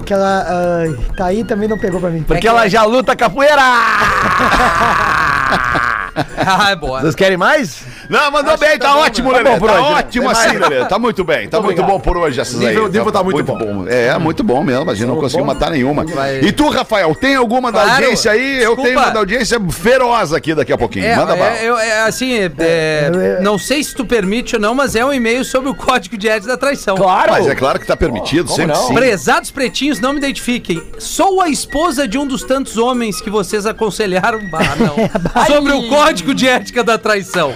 Que 0.05 0.13
ela. 0.13 0.47
ai, 0.83 0.95
tá 1.17 1.27
aí 1.27 1.45
também 1.45 1.69
não 1.69 1.79
pegou 1.79 2.01
pra 2.01 2.11
mim. 2.11 2.23
Porque 2.23 2.47
ela 2.47 2.69
já 2.69 2.85
luta 2.85 3.17
capoeira! 3.17 3.63
ah, 6.37 6.71
é 6.71 6.77
boa. 6.77 7.01
Vocês 7.01 7.15
querem 7.15 7.37
mais? 7.37 7.83
Não, 8.09 8.31
mandou 8.31 8.57
bem, 8.59 8.79
tá, 8.79 8.89
tá 8.89 8.95
bom, 8.95 9.01
ótimo, 9.01 9.33
né? 9.33 9.39
Lelê. 9.39 9.51
Tá 9.51 9.53
bom 9.53 9.59
por 9.61 9.69
Tá 9.71 9.75
hoje, 9.81 9.91
né? 9.91 9.95
ótimo 9.99 10.31
assim? 10.31 10.59
Lelê. 10.59 10.85
Tá 10.87 10.99
muito 10.99 11.25
bem, 11.25 11.49
tá 11.49 11.59
muito 11.61 11.71
obrigado. 11.81 11.87
bom 11.87 12.01
por 12.01 12.17
hoje 12.17 12.41
essas 12.41 12.57
Nível- 12.59 12.87
aí. 12.87 12.93
nível 12.93 13.13
tá 13.13 13.23
muito 13.23 13.43
bom. 13.45 13.87
É, 13.89 14.19
muito 14.19 14.43
bom 14.43 14.63
mesmo. 14.63 14.91
A 14.91 14.95
gente 14.95 15.07
não 15.07 15.17
conseguiu 15.17 15.45
matar 15.47 15.71
nenhuma. 15.71 16.05
Vai. 16.05 16.41
E 16.41 16.53
tu, 16.53 16.69
Rafael, 16.69 17.15
tem 17.15 17.37
alguma 17.37 17.71
da 17.71 17.83
Claro. 17.83 17.95
audiência 18.03 18.33
aí? 18.33 18.57
Eu 18.57 18.71
Desculpa. 18.77 18.83
tenho 18.83 18.99
uma 18.99 19.11
da 19.11 19.19
audiência 19.21 19.61
feroz 19.71 20.33
aqui 20.33 20.55
daqui 20.55 20.73
a 20.73 20.79
pouquinho. 20.79 21.05
É, 21.07 21.17
Manda 21.17 21.37
bala. 21.37 21.51
é, 21.57 21.65
eu- 21.69 21.79
é, 21.79 22.03
assim, 22.03 22.35
é, 22.35 23.11
eu- 23.13 23.21
eu- 23.21 23.43
não 23.43 23.59
sei 23.59 23.83
se 23.85 23.95
tu 23.95 24.05
permite 24.05 24.57
ou 24.57 24.61
não, 24.61 24.75
mas 24.75 24.95
é 24.97 25.05
um 25.05 25.13
e-mail 25.13 25.45
sobre 25.45 25.69
o 25.71 25.75
código 25.75 26.17
de 26.17 26.29
ética 26.29 26.49
da 26.53 26.57
traição. 26.57 26.97
Claro! 26.97 27.33
Mas 27.33 27.47
é 27.47 27.55
claro 27.55 27.79
que 27.79 27.87
tá 27.87 27.97
permitido, 27.97 28.45
como 28.47 28.57
sempre 28.57 28.75
não? 28.77 28.89
sim. 28.89 28.95
Prezados 28.95 29.51
pretinhos, 29.51 30.01
não 30.01 30.13
me 30.13 30.19
identifiquem. 30.19 30.83
Sou 30.99 31.41
a 31.41 31.49
esposa 31.49 32.07
de 32.09 32.19
um 32.19 32.27
dos 32.27 32.43
tantos 32.43 32.77
homens 32.77 33.21
que 33.21 33.31
vocês 33.31 33.67
aconselharam 33.67 34.41
ah, 34.53 34.77
não, 34.77 35.45
sobre 35.47 35.73
o 35.73 35.89
código 35.89 36.10
de 36.13 36.47
ética 36.49 36.83
da 36.83 36.99
traição. 36.99 37.55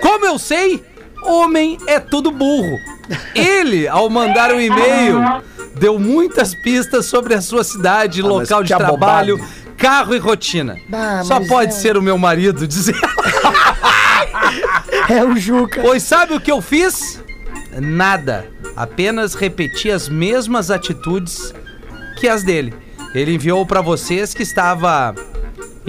Como 0.00 0.24
eu 0.26 0.38
sei, 0.38 0.84
homem 1.24 1.78
é 1.86 1.98
tudo 1.98 2.30
burro. 2.30 2.78
Ele, 3.34 3.88
ao 3.88 4.08
mandar 4.10 4.52
um 4.52 4.60
e-mail, 4.60 5.20
deu 5.74 5.98
muitas 5.98 6.54
pistas 6.54 7.06
sobre 7.06 7.34
a 7.34 7.40
sua 7.40 7.64
cidade, 7.64 8.22
mas 8.22 8.30
local 8.30 8.62
de 8.62 8.68
trabalho, 8.76 9.34
abobado. 9.36 9.74
carro 9.76 10.14
e 10.14 10.18
rotina. 10.18 10.76
Ah, 10.92 11.22
Só 11.24 11.38
mas 11.40 11.48
pode 11.48 11.72
é- 11.72 11.74
ser 11.76 11.96
o 11.96 12.02
meu 12.02 12.18
marido 12.18 12.66
dizer. 12.66 12.94
É 15.08 15.24
o 15.24 15.36
Juca. 15.36 15.80
Pois 15.80 16.02
sabe 16.02 16.34
o 16.34 16.40
que 16.40 16.52
eu 16.52 16.60
fiz? 16.60 17.22
Nada. 17.80 18.46
Apenas 18.76 19.34
repeti 19.34 19.90
as 19.90 20.08
mesmas 20.08 20.70
atitudes 20.70 21.54
que 22.20 22.28
as 22.28 22.42
dele. 22.42 22.74
Ele 23.14 23.34
enviou 23.34 23.64
pra 23.64 23.80
vocês 23.80 24.34
que 24.34 24.42
estava 24.42 25.14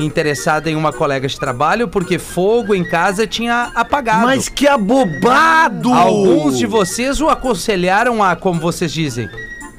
interessado 0.06 0.68
em 0.68 0.76
uma 0.76 0.92
colega 0.94 1.28
de 1.28 1.40
trabalho 1.40 1.88
porque 1.88 2.18
fogo 2.20 2.74
em 2.76 2.84
casa 2.84 3.26
tinha 3.28 3.72
apagado. 3.76 4.26
Mas 4.26 4.50
que 4.50 4.68
abobado! 4.68 5.94
Alguns 5.94 6.58
de 6.58 6.66
vocês 6.66 7.22
o 7.22 7.30
aconselharam 7.30 8.24
a, 8.24 8.36
como 8.36 8.60
vocês 8.60 8.92
dizem, 8.92 9.30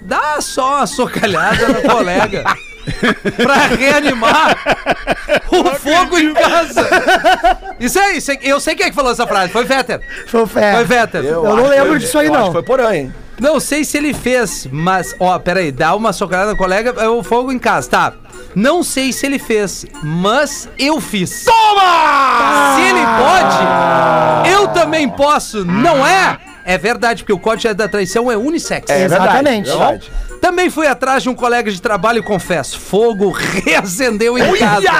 dá 0.02 0.40
só 0.40 0.76
uma 0.78 0.86
socalhada 0.86 1.68
no 1.68 1.82
colega. 1.88 2.44
pra 3.36 3.66
reanimar 3.66 4.56
o 5.50 5.64
fogo 5.76 6.18
em 6.18 6.32
casa. 6.32 6.88
Isso 7.78 7.98
aí, 7.98 8.16
isso 8.16 8.30
aí, 8.30 8.38
eu 8.42 8.58
sei 8.58 8.74
quem 8.74 8.86
é 8.86 8.88
que 8.90 8.96
falou 8.96 9.12
essa 9.12 9.26
frase. 9.26 9.52
Foi 9.52 9.64
Vetter. 9.64 10.00
Foi 10.26 10.42
o 10.42 10.46
Fé. 10.46 10.74
Foi 10.74 10.84
Vetter. 10.84 11.24
Eu 11.24 11.44
não 11.44 11.66
lembro 11.66 11.98
disso 11.98 12.18
aí, 12.18 12.26
eu 12.26 12.32
acho 12.34 12.40
não. 12.40 12.46
que 12.48 12.52
foi 12.54 12.62
porã, 12.62 12.94
hein? 12.94 13.14
Não 13.38 13.58
sei 13.60 13.84
se 13.84 13.96
ele 13.96 14.12
fez, 14.12 14.68
mas, 14.70 15.14
ó, 15.18 15.38
peraí, 15.38 15.72
dá 15.72 15.94
uma 15.94 16.12
socada 16.12 16.50
no 16.50 16.56
colega, 16.58 16.94
é 16.98 17.08
o 17.08 17.22
fogo 17.22 17.50
em 17.50 17.58
casa, 17.58 17.88
tá? 17.88 18.12
Não 18.54 18.82
sei 18.82 19.12
se 19.12 19.26
ele 19.26 19.38
fez, 19.38 19.86
mas 20.02 20.68
eu 20.78 21.00
fiz. 21.00 21.44
Toma! 21.44 22.74
Se 22.76 22.82
ele 22.82 23.00
pode, 23.18 24.50
eu 24.50 24.68
também 24.68 25.08
posso, 25.08 25.64
não 25.64 26.06
é? 26.06 26.38
É 26.64 26.76
verdade, 26.76 27.22
porque 27.22 27.32
o 27.32 27.38
código 27.38 27.74
da 27.74 27.88
traição 27.88 28.30
é 28.30 28.36
unissex. 28.36 28.88
É 28.90 29.04
Exatamente. 29.04 29.66
verdade, 29.66 30.08
verdade. 30.08 30.10
Também 30.40 30.70
fui 30.70 30.86
atrás 30.86 31.22
de 31.22 31.28
um 31.28 31.34
colega 31.34 31.70
de 31.70 31.80
trabalho 31.80 32.20
e 32.20 32.22
confesso, 32.22 32.78
fogo 32.78 33.30
reacendeu 33.64 34.38
em 34.38 34.56
casa. 34.56 34.90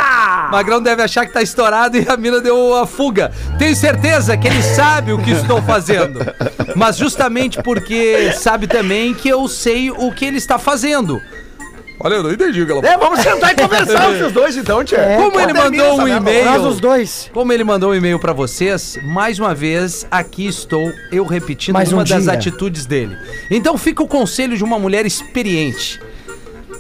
Magrão 0.50 0.82
deve 0.82 1.02
achar 1.02 1.26
que 1.26 1.32
tá 1.32 1.42
estourado 1.42 1.96
e 1.96 2.06
a 2.08 2.16
mina 2.16 2.40
deu 2.40 2.76
a 2.76 2.86
fuga. 2.86 3.30
Tenho 3.58 3.74
certeza 3.74 4.36
que 4.36 4.46
ele 4.48 4.62
sabe 4.62 5.12
o 5.12 5.18
que 5.18 5.30
estou 5.30 5.62
fazendo. 5.62 6.20
Mas 6.74 6.96
justamente 6.96 7.62
porque 7.62 8.32
sabe 8.32 8.66
também 8.66 9.14
que 9.14 9.28
eu 9.28 9.46
sei 9.48 9.90
o 9.90 10.12
que 10.12 10.24
ele 10.24 10.38
está 10.38 10.58
fazendo. 10.58 11.20
Olha, 12.02 12.14
eu 12.14 12.22
não 12.22 12.32
entendi 12.32 12.62
o 12.62 12.66
que 12.66 12.72
ela 12.72 12.86
É, 12.86 12.96
vamos 12.96 13.20
sentar 13.20 13.52
e 13.52 13.54
conversar 13.56 14.08
vocês 14.10 14.32
dois 14.32 14.56
então, 14.56 14.82
Tia. 14.82 14.98
É, 14.98 15.16
Como 15.18 15.38
ele 15.38 15.52
mandou 15.52 16.00
um 16.00 16.08
e-mail. 16.08 16.44
Nós 16.46 16.64
os 16.64 16.80
dois. 16.80 17.30
Como 17.32 17.52
ele 17.52 17.62
mandou 17.62 17.90
um 17.90 17.94
e-mail 17.94 18.18
pra 18.18 18.32
vocês, 18.32 18.98
mais 19.02 19.38
uma 19.38 19.54
vez, 19.54 20.06
aqui 20.10 20.46
estou 20.46 20.90
eu 21.12 21.24
repetindo 21.26 21.74
Mais 21.74 21.92
um 21.92 21.96
uma 21.96 22.04
das 22.04 22.22
dia. 22.22 22.32
atitudes 22.32 22.86
dele. 22.86 23.16
Então 23.50 23.76
fica 23.76 24.02
o 24.02 24.08
conselho 24.08 24.56
de 24.56 24.64
uma 24.64 24.78
mulher 24.78 25.04
experiente. 25.04 26.00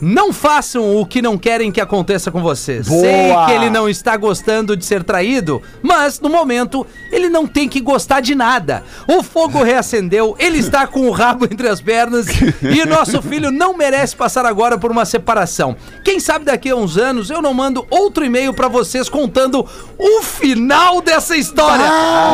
Não 0.00 0.32
façam 0.32 0.96
o 0.96 1.04
que 1.04 1.20
não 1.20 1.36
querem 1.36 1.70
que 1.70 1.80
aconteça 1.80 2.30
com 2.30 2.40
vocês. 2.40 2.88
Boa! 2.88 3.00
Sei 3.00 3.32
que 3.46 3.52
ele 3.52 3.70
não 3.70 3.88
está 3.88 4.16
gostando 4.16 4.76
de 4.76 4.84
ser 4.84 5.04
traído, 5.04 5.60
mas 5.82 6.20
no 6.20 6.28
momento 6.28 6.86
ele 7.12 7.28
não 7.28 7.46
tem 7.46 7.68
que 7.68 7.80
gostar 7.80 8.20
de 8.20 8.34
nada. 8.34 8.82
O 9.06 9.22
fogo 9.22 9.62
reacendeu, 9.62 10.34
ele 10.38 10.58
está 10.58 10.86
com 10.86 11.06
o 11.08 11.10
rabo 11.10 11.44
entre 11.44 11.68
as 11.68 11.80
pernas 11.80 12.26
e 12.62 12.84
nosso 12.86 13.20
filho 13.22 13.50
não 13.50 13.76
merece 13.76 14.16
passar 14.16 14.46
agora 14.46 14.78
por 14.78 14.90
uma 14.90 15.04
separação. 15.04 15.76
Quem 16.04 16.18
sabe 16.18 16.44
daqui 16.44 16.70
a 16.70 16.76
uns 16.76 16.96
anos 16.96 17.28
eu 17.30 17.42
não 17.42 17.52
mando 17.52 17.86
outro 17.90 18.24
e-mail 18.24 18.52
pra 18.54 18.68
vocês 18.68 19.08
contando 19.08 19.66
o 19.98 20.22
final 20.22 21.00
dessa 21.02 21.36
história. 21.36 21.84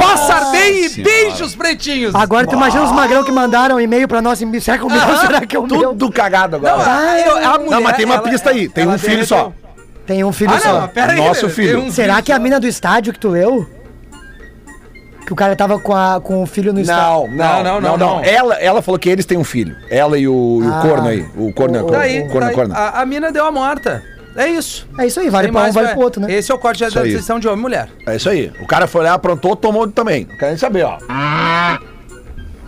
Passar 0.00 0.50
bem 0.52 0.84
e 0.86 0.88
beijos 1.02 1.54
pretinhos. 1.54 2.14
Agora 2.14 2.46
tu 2.46 2.54
imagina 2.54 2.84
os 2.84 2.92
magrão 2.92 3.24
que 3.24 3.32
mandaram 3.32 3.80
e-mail 3.80 4.06
pra 4.06 4.22
nós. 4.22 4.40
em- 4.40 4.60
Será 4.60 4.78
que 4.78 4.84
o 4.84 4.88
meu? 4.90 5.16
Será 5.18 5.40
que 5.46 5.56
é 5.56 5.58
o 5.58 5.66
meu? 5.66 5.88
Tudo 5.90 6.10
cagado 6.12 6.56
agora. 6.56 6.76
Não, 6.76 6.84
a, 6.84 7.20
eu- 7.20 7.55
a 7.56 7.58
mulher, 7.58 7.70
Não, 7.76 7.82
mas 7.82 7.96
tem 7.96 8.04
uma 8.04 8.14
ela- 8.16 8.28
pista 8.28 8.50
aí. 8.50 8.68
Tem 8.68 8.84
ela 8.84 8.94
um 8.94 8.98
filho 8.98 9.26
só. 9.26 9.52
Tem 10.06 10.22
um 10.24 10.32
filho 10.32 10.52
Ah, 10.54 10.60
só. 10.60 10.80
não, 10.82 10.88
pera 10.88 11.12
aí. 11.12 11.18
Nosso 11.18 11.46
tem 11.46 11.50
filho. 11.50 11.80
um 11.82 11.90
Será 11.90 12.22
que 12.22 12.30
é 12.30 12.34
a 12.34 12.38
mina 12.38 12.60
do 12.60 12.66
estádio 12.66 13.12
que 13.12 13.18
tu 13.18 13.28
leu? 13.28 13.66
Que 15.26 15.32
o 15.32 15.36
cara 15.36 15.56
tava 15.56 15.80
com, 15.80 15.92
a, 15.92 16.20
com 16.20 16.40
o 16.42 16.46
filho 16.46 16.72
no 16.72 16.80
estádio. 16.80 17.28
Não, 17.34 17.62
não, 17.62 17.62
não, 17.64 17.80
não, 17.80 17.96
não. 17.96 18.24
Ela, 18.24 18.54
ela 18.60 18.80
falou 18.80 18.96
que 18.98 19.08
eles 19.08 19.26
têm 19.26 19.36
um 19.36 19.42
filho. 19.42 19.74
Ela 19.90 20.16
e 20.16 20.28
o, 20.28 20.60
e 20.62 20.66
o 20.66 20.72
Ah. 20.72 20.80
corno 20.82 21.08
aí. 21.08 21.26
O 21.36 21.52
corno 21.52 21.76
é 21.76 21.80
O- 21.80 21.84
corno. 21.84 21.98
Daí, 21.98 22.20
o 22.20 22.28
corno 22.28 22.42
é 22.42 22.46
daí, 22.46 22.54
corno. 22.54 22.74
a, 22.74 23.00
a 23.00 23.06
mina 23.06 23.32
deu 23.32 23.44
a 23.44 23.50
morta. 23.50 24.04
É 24.36 24.46
isso. 24.46 24.86
É 25.00 25.06
isso 25.06 25.18
aí, 25.18 25.28
vale 25.30 25.46
Tem 25.46 25.52
pra 25.52 25.60
um, 25.60 25.62
mais, 25.64 25.74
vale 25.74 25.86
vai. 25.88 25.94
pro 25.96 26.04
outro, 26.04 26.20
né? 26.20 26.32
Esse 26.32 26.52
é 26.52 26.54
o 26.54 26.58
corte 26.58 26.88
da 26.88 27.00
aí. 27.00 27.10
decisão 27.10 27.40
de 27.40 27.48
homem 27.48 27.58
e 27.58 27.62
mulher. 27.62 27.88
É 28.06 28.14
isso 28.14 28.28
aí. 28.28 28.52
O 28.60 28.66
cara 28.66 28.86
foi 28.86 29.02
lá, 29.02 29.14
aprontou, 29.14 29.56
tomou 29.56 29.88
também. 29.88 30.26
Não 30.30 30.36
quero 30.36 30.50
nem 30.50 30.58
saber, 30.58 30.84
ó. 30.84 30.98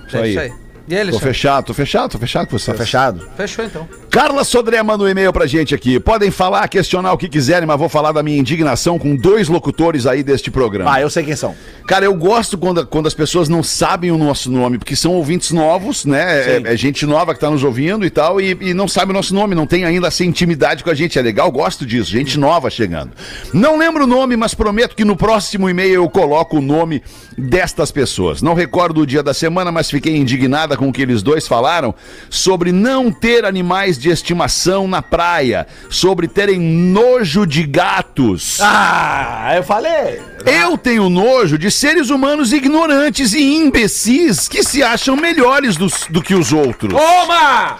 Isso 0.08 0.16
É 0.16 0.20
aí. 0.22 0.30
isso 0.30 0.40
aí. 0.40 0.52
E 0.88 0.94
ele, 0.94 1.12
Tô 1.12 1.18
fechado, 1.18 1.66
tô 1.66 1.74
fechado, 1.74 2.10
tô 2.10 2.18
fechado 2.18 2.46
com 2.48 2.58
você. 2.58 2.72
Tá 2.72 2.78
fechado? 2.78 3.28
Fechou 3.36 3.64
então. 3.64 3.88
Carla 4.10 4.42
Sodré 4.42 4.82
manda 4.82 5.04
um 5.04 5.08
e-mail 5.08 5.32
pra 5.32 5.46
gente 5.46 5.74
aqui. 5.74 6.00
Podem 6.00 6.30
falar, 6.30 6.66
questionar 6.68 7.12
o 7.12 7.18
que 7.18 7.28
quiserem, 7.28 7.66
mas 7.66 7.78
vou 7.78 7.90
falar 7.90 8.10
da 8.10 8.22
minha 8.22 8.38
indignação 8.38 8.98
com 8.98 9.14
dois 9.14 9.48
locutores 9.48 10.06
aí 10.06 10.22
deste 10.22 10.50
programa. 10.50 10.92
Ah, 10.92 11.00
eu 11.00 11.10
sei 11.10 11.24
quem 11.24 11.36
são. 11.36 11.54
Cara, 11.86 12.06
eu 12.06 12.14
gosto 12.14 12.56
quando, 12.56 12.86
quando 12.86 13.06
as 13.06 13.12
pessoas 13.12 13.50
não 13.50 13.62
sabem 13.62 14.10
o 14.10 14.16
nosso 14.16 14.50
nome, 14.50 14.78
porque 14.78 14.96
são 14.96 15.12
ouvintes 15.12 15.50
novos, 15.50 16.06
né? 16.06 16.56
É, 16.56 16.72
é 16.72 16.76
gente 16.76 17.04
nova 17.04 17.34
que 17.34 17.40
tá 17.40 17.50
nos 17.50 17.62
ouvindo 17.62 18.06
e 18.06 18.10
tal, 18.10 18.40
e, 18.40 18.56
e 18.60 18.72
não 18.72 18.88
sabe 18.88 19.10
o 19.10 19.14
nosso 19.14 19.34
nome, 19.34 19.54
não 19.54 19.66
tem 19.66 19.84
ainda 19.84 20.08
essa 20.08 20.24
intimidade 20.24 20.82
com 20.82 20.90
a 20.90 20.94
gente. 20.94 21.18
É 21.18 21.22
legal, 21.22 21.52
gosto 21.52 21.84
disso, 21.84 22.10
gente 22.10 22.38
nova 22.38 22.70
chegando. 22.70 23.12
Não 23.52 23.76
lembro 23.76 24.04
o 24.04 24.06
nome, 24.06 24.36
mas 24.36 24.54
prometo 24.54 24.96
que 24.96 25.04
no 25.04 25.16
próximo 25.16 25.68
e-mail 25.68 25.94
eu 25.94 26.08
coloco 26.08 26.58
o 26.58 26.62
nome 26.62 27.02
destas 27.36 27.92
pessoas. 27.92 28.40
Não 28.40 28.54
recordo 28.54 29.02
o 29.02 29.06
dia 29.06 29.22
da 29.22 29.34
semana, 29.34 29.70
mas 29.70 29.90
fiquei 29.90 30.16
indignada 30.16 30.77
com 30.78 30.88
o 30.88 30.92
que 30.92 31.02
eles 31.02 31.22
dois 31.22 31.46
falaram 31.46 31.94
sobre 32.30 32.72
não 32.72 33.10
ter 33.10 33.44
animais 33.44 33.98
de 33.98 34.08
estimação 34.08 34.88
na 34.88 35.02
praia, 35.02 35.66
sobre 35.90 36.26
terem 36.28 36.58
nojo 36.58 37.44
de 37.44 37.64
gatos. 37.64 38.58
Ah, 38.62 39.52
eu 39.56 39.62
falei. 39.64 40.22
Eu 40.46 40.78
tenho 40.78 41.10
nojo 41.10 41.58
de 41.58 41.70
seres 41.70 42.08
humanos 42.10 42.52
ignorantes 42.52 43.34
e 43.34 43.42
imbecis 43.42 44.48
que 44.48 44.62
se 44.62 44.82
acham 44.82 45.16
melhores 45.16 45.76
dos- 45.76 46.06
do 46.08 46.22
que 46.22 46.34
os 46.34 46.52
outros. 46.52 46.92
Toma! 46.94 47.76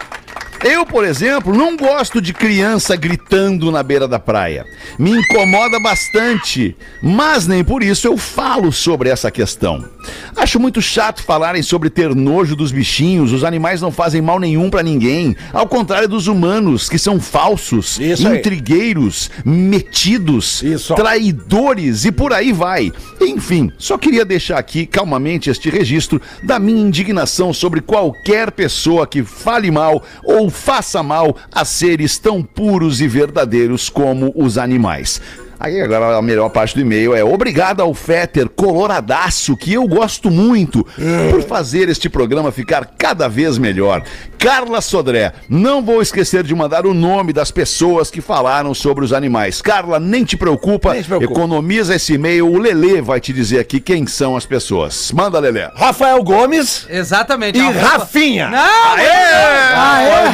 Eu, 0.64 0.84
por 0.84 1.04
exemplo, 1.04 1.54
não 1.54 1.76
gosto 1.76 2.20
de 2.20 2.34
criança 2.34 2.96
gritando 2.96 3.70
na 3.70 3.80
beira 3.82 4.08
da 4.08 4.18
praia. 4.18 4.66
Me 4.98 5.12
incomoda 5.12 5.78
bastante, 5.80 6.76
mas 7.00 7.46
nem 7.46 7.62
por 7.62 7.82
isso 7.82 8.08
eu 8.08 8.16
falo 8.16 8.72
sobre 8.72 9.08
essa 9.08 9.30
questão. 9.30 9.84
Acho 10.36 10.58
muito 10.58 10.82
chato 10.82 11.22
falarem 11.22 11.62
sobre 11.62 11.90
ter 11.90 12.14
nojo 12.14 12.56
dos 12.56 12.72
bichinhos. 12.72 13.32
Os 13.32 13.44
animais 13.44 13.80
não 13.80 13.92
fazem 13.92 14.20
mal 14.20 14.40
nenhum 14.40 14.68
pra 14.68 14.82
ninguém. 14.82 15.36
Ao 15.52 15.66
contrário 15.66 16.08
dos 16.08 16.26
humanos, 16.26 16.88
que 16.88 16.98
são 16.98 17.20
falsos, 17.20 17.98
intrigueiros, 18.00 19.30
metidos, 19.44 20.62
Isso. 20.62 20.94
traidores 20.94 22.04
e 22.04 22.10
por 22.10 22.32
aí 22.32 22.52
vai. 22.52 22.92
Enfim, 23.20 23.70
só 23.78 23.96
queria 23.96 24.24
deixar 24.24 24.58
aqui 24.58 24.86
calmamente 24.86 25.50
este 25.50 25.70
registro 25.70 26.20
da 26.42 26.58
minha 26.58 26.80
indignação 26.82 27.52
sobre 27.52 27.80
qualquer 27.80 28.50
pessoa 28.50 29.06
que 29.06 29.22
fale 29.22 29.70
mal 29.70 30.02
ou 30.24 30.47
faça 30.50 31.02
mal 31.02 31.36
a 31.52 31.64
seres 31.64 32.18
tão 32.18 32.42
puros 32.42 33.00
e 33.00 33.08
verdadeiros 33.08 33.88
como 33.88 34.32
os 34.34 34.58
animais. 34.58 35.20
Aí 35.60 35.80
agora 35.80 36.16
a 36.16 36.22
melhor 36.22 36.48
parte 36.50 36.76
do 36.76 36.80
e-mail 36.80 37.14
é 37.16 37.24
obrigado 37.24 37.80
ao 37.80 37.92
Fetter 37.92 38.48
coloradaço, 38.48 39.56
que 39.56 39.72
eu 39.72 39.88
gosto 39.88 40.30
muito, 40.30 40.86
por 41.30 41.42
fazer 41.42 41.88
este 41.88 42.08
programa 42.08 42.52
ficar 42.52 42.94
cada 42.96 43.26
vez 43.26 43.58
melhor. 43.58 44.04
Carla 44.38 44.80
Sodré, 44.80 45.32
não 45.48 45.82
vou 45.82 46.00
esquecer 46.00 46.44
de 46.44 46.54
mandar 46.54 46.86
o 46.86 46.94
nome 46.94 47.32
das 47.32 47.50
pessoas 47.50 48.08
que 48.08 48.20
falaram 48.20 48.72
sobre 48.72 49.04
os 49.04 49.12
animais. 49.12 49.60
Carla, 49.60 49.98
nem 49.98 50.24
te 50.24 50.36
preocupa, 50.36 50.92
Nem 50.92 51.02
te 51.02 51.08
preocupa. 51.08 51.32
economiza 51.32 51.96
esse 51.96 52.14
e-mail, 52.14 52.46
o 52.48 52.56
Lelê 52.56 53.02
vai 53.02 53.20
te 53.20 53.32
dizer 53.32 53.58
aqui 53.58 53.80
quem 53.80 54.06
são 54.06 54.36
as 54.36 54.46
pessoas. 54.46 55.10
Manda, 55.12 55.40
Lelê. 55.40 55.68
Rafael 55.74 56.22
Gomes 56.22 56.86
Exatamente. 56.88 57.58
e 57.58 57.68
Rafinha. 57.70 58.48
Não, 58.48 58.96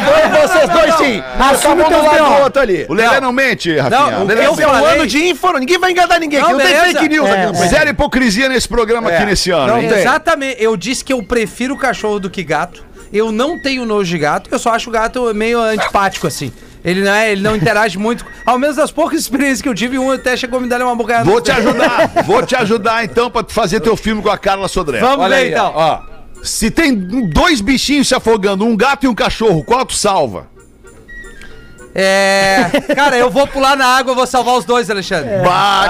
Foi 0.05 0.49
vocês 0.49 0.69
dois 0.69 0.95
sim. 0.97 1.23
Assume 1.39 1.83
Tá 1.83 1.89
o 1.89 1.91
teu 1.91 1.99
do 2.01 2.05
lado 2.07 2.43
outro 2.43 2.63
ali. 2.63 2.87
O 2.89 2.95
Lelê 2.95 3.21
não, 3.21 3.33
mente, 3.33 3.75
Rafinha. 3.77 3.99
Não, 4.11 4.23
o 4.23 4.27
Lelê 4.27 4.47
eu 4.47 4.55
não 4.57 4.63
é 4.63 4.67
um 4.67 4.71
falei- 4.71 4.95
ano 4.99 5.07
de 5.07 5.29
info, 5.31 5.53
ninguém 5.59 5.79
vai 5.79 5.91
enganar 5.93 6.19
ninguém 6.21 6.41
aqui. 6.41 6.53
Não, 6.53 6.59
Não 6.59 6.67
tem 6.67 6.77
fake 6.77 7.09
news 7.09 7.27
É, 7.29 7.45
aqui. 7.47 7.57
é. 7.63 7.69
Zero 7.69 7.91
hipocrisia 7.91 8.49
nesse 8.51 8.69
programa 8.69 9.09
aqui 9.11 9.23
É. 9.23 9.27
nesse 9.27 9.51
ano. 9.51 9.67
Não. 9.69 9.83
Exatamente. 9.83 10.63
Eu 10.63 10.77
disse 10.77 11.03
que 11.05 11.13
eu 11.13 11.23
prefiro 11.23 11.75
cachorro 11.77 12.21
do 12.21 12.29
que 12.29 12.43
gato. 12.43 12.85
Eu 13.15 13.31
não 13.31 13.57
tenho 13.57 13.87
nojo 13.87 14.11
de 14.11 14.19
gato, 14.19 14.51
eu 14.51 14.59
só 14.59 14.71
acho 14.71 14.91
o 14.91 14.93
gato 14.93 15.33
meio 15.33 15.61
antipático, 15.61 16.27
assim. 16.27 16.53
Ele 16.85 17.01
não, 17.01 17.13
é, 17.13 17.31
ele 17.31 17.41
não 17.41 17.55
interage 17.55 17.97
muito. 17.97 18.27
Ao 18.45 18.59
menos 18.59 18.75
das 18.75 18.91
poucas 18.91 19.21
experiências 19.21 19.63
que 19.63 19.69
eu 19.69 19.75
tive, 19.75 19.99
um 19.99 20.11
até 20.11 20.37
chegou 20.37 20.59
a 20.59 20.63
me 20.63 20.69
dar 20.69 20.83
uma 20.83 20.97
bocada. 20.97 21.25
Vou 21.25 21.41
te 21.41 21.53
ajudar, 21.53 22.11
vou 22.27 22.45
te 22.45 22.57
ajudar 22.57 23.05
então 23.05 23.31
pra 23.31 23.45
fazer 23.49 23.79
teu 23.79 23.97
filme 23.97 24.21
com 24.21 24.29
a 24.29 24.37
Carla 24.37 24.67
Sodré. 24.67 24.99
Vamos 24.99 25.25
Olha 25.25 25.37
ver 25.37 25.43
aí, 25.43 25.51
então. 25.53 25.73
ó. 25.77 26.01
Se 26.43 26.73
tem 26.73 26.93
dois 27.31 27.61
bichinhos 27.61 28.09
se 28.09 28.17
afogando, 28.17 28.67
um 28.67 28.77
gato 28.77 29.05
e 29.05 29.09
um 29.09 29.15
cachorro, 29.15 29.63
qual 29.65 29.87
tu 29.87 29.95
salva? 29.95 30.49
É. 31.95 32.69
Cara, 32.97 33.17
eu 33.17 33.31
vou 33.31 33.47
pular 33.47 33.77
na 33.77 33.87
água, 33.87 34.11
eu 34.11 34.17
vou 34.17 34.27
salvar 34.27 34.57
os 34.57 34.65
dois, 34.65 34.91
Alexandre. 34.91 35.31
Bah, 35.45 35.87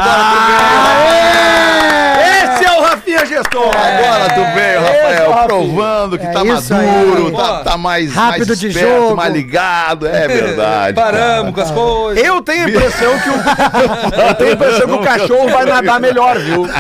Esse 2.55 2.65
é 2.65 2.79
o 2.79 2.83
Rafinha 2.83 3.27
Gestor. 3.27 3.69
Agora 3.77 4.35
tu 4.35 4.55
veio, 4.55 4.81
Rafael, 4.81 5.31
Rafinha. 5.31 5.47
provando 5.47 6.19
que 6.19 6.27
É 6.27 6.31
tá 6.31 6.45
maduro, 6.45 7.27
aí. 7.29 7.33
tá, 7.33 7.59
tá 7.65 7.77
mais, 7.77 8.13
Rápido 8.15 8.47
mais 8.49 8.59
de 8.61 8.69
esperto, 8.69 8.89
jogo. 8.91 9.17
mais 9.17 9.33
ligado. 9.33 10.07
É 10.07 10.27
verdade. 10.29 10.95
Paramos 10.95 11.55
com 11.55 11.61
as 11.61 11.71
coisas. 11.71 12.25
Eu 12.25 12.41
tenho 12.43 12.65
a 12.67 12.69
impressão 12.69 13.19
que 13.19 13.29
o, 13.31 13.35
eu 14.29 14.35
tenho 14.35 14.51
a 14.51 14.53
impressão 14.55 14.87
que 14.87 14.93
o 14.95 14.99
cachorro 15.01 15.49
vai 15.49 15.65
nadar 15.65 16.01
melhor, 16.01 16.39
viu? 16.39 16.67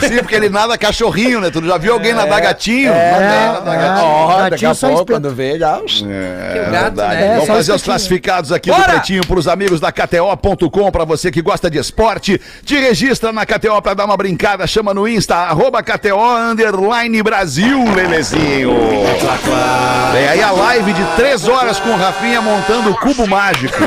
Sim, 0.00 0.18
porque 0.18 0.34
ele 0.34 0.48
nada 0.48 0.76
cachorrinho, 0.78 1.40
né? 1.40 1.50
Tu 1.50 1.64
já 1.64 1.76
viu 1.78 1.92
alguém 1.94 2.12
nadar 2.12 2.40
gatinho? 2.40 2.92
É, 2.92 3.12
nadar 3.52 3.74
é. 3.74 3.78
gatinho. 3.78 4.06
Ó, 4.06 4.36
daqui 4.36 4.50
gatinho 4.50 4.70
a 4.70 4.74
só 4.74 4.88
pouco, 4.88 5.06
quando 5.12 5.30
vê, 5.34 5.58
já... 5.58 5.76
É, 5.76 6.68
gato, 6.70 6.94
verdade. 6.94 7.20
né? 7.20 7.28
Vamos 7.34 7.48
É, 7.48 7.52
fazer 7.52 7.72
os 7.72 7.82
classificados 7.82 8.52
aqui 8.52 8.70
do 8.70 8.76
Bora! 8.76 8.92
Pretinho 8.92 9.26
pros 9.26 9.48
amigos 9.48 9.80
da 9.80 9.90
KTO.com, 9.92 10.90
pra 10.90 11.04
você 11.04 11.30
que 11.30 11.42
gosta 11.42 11.70
de 11.70 11.78
esporte. 11.78 12.40
Te 12.64 12.76
registra 12.78 13.32
na 13.32 13.44
KTO 13.44 13.80
pra 13.82 13.94
dar 13.96 14.04
uma 14.04 14.16
brincada, 14.16 14.66
chama 14.66 14.92
no 14.92 15.08
Insta, 15.08 15.34
arroba 15.34 15.82
KTO 15.82 16.20
Underline 16.20 17.22
Brasil, 17.22 17.82
Lelezinho. 17.94 18.72
Vem 20.12 20.28
aí 20.28 20.42
a 20.42 20.50
live 20.50 20.92
de 20.92 21.04
três 21.16 21.48
horas 21.48 21.80
com 21.80 21.88
o 21.88 21.96
Rafinha 21.96 22.40
montando 22.42 22.90
o 22.90 22.94
cubo 23.00 23.26
mágico. 23.26 23.74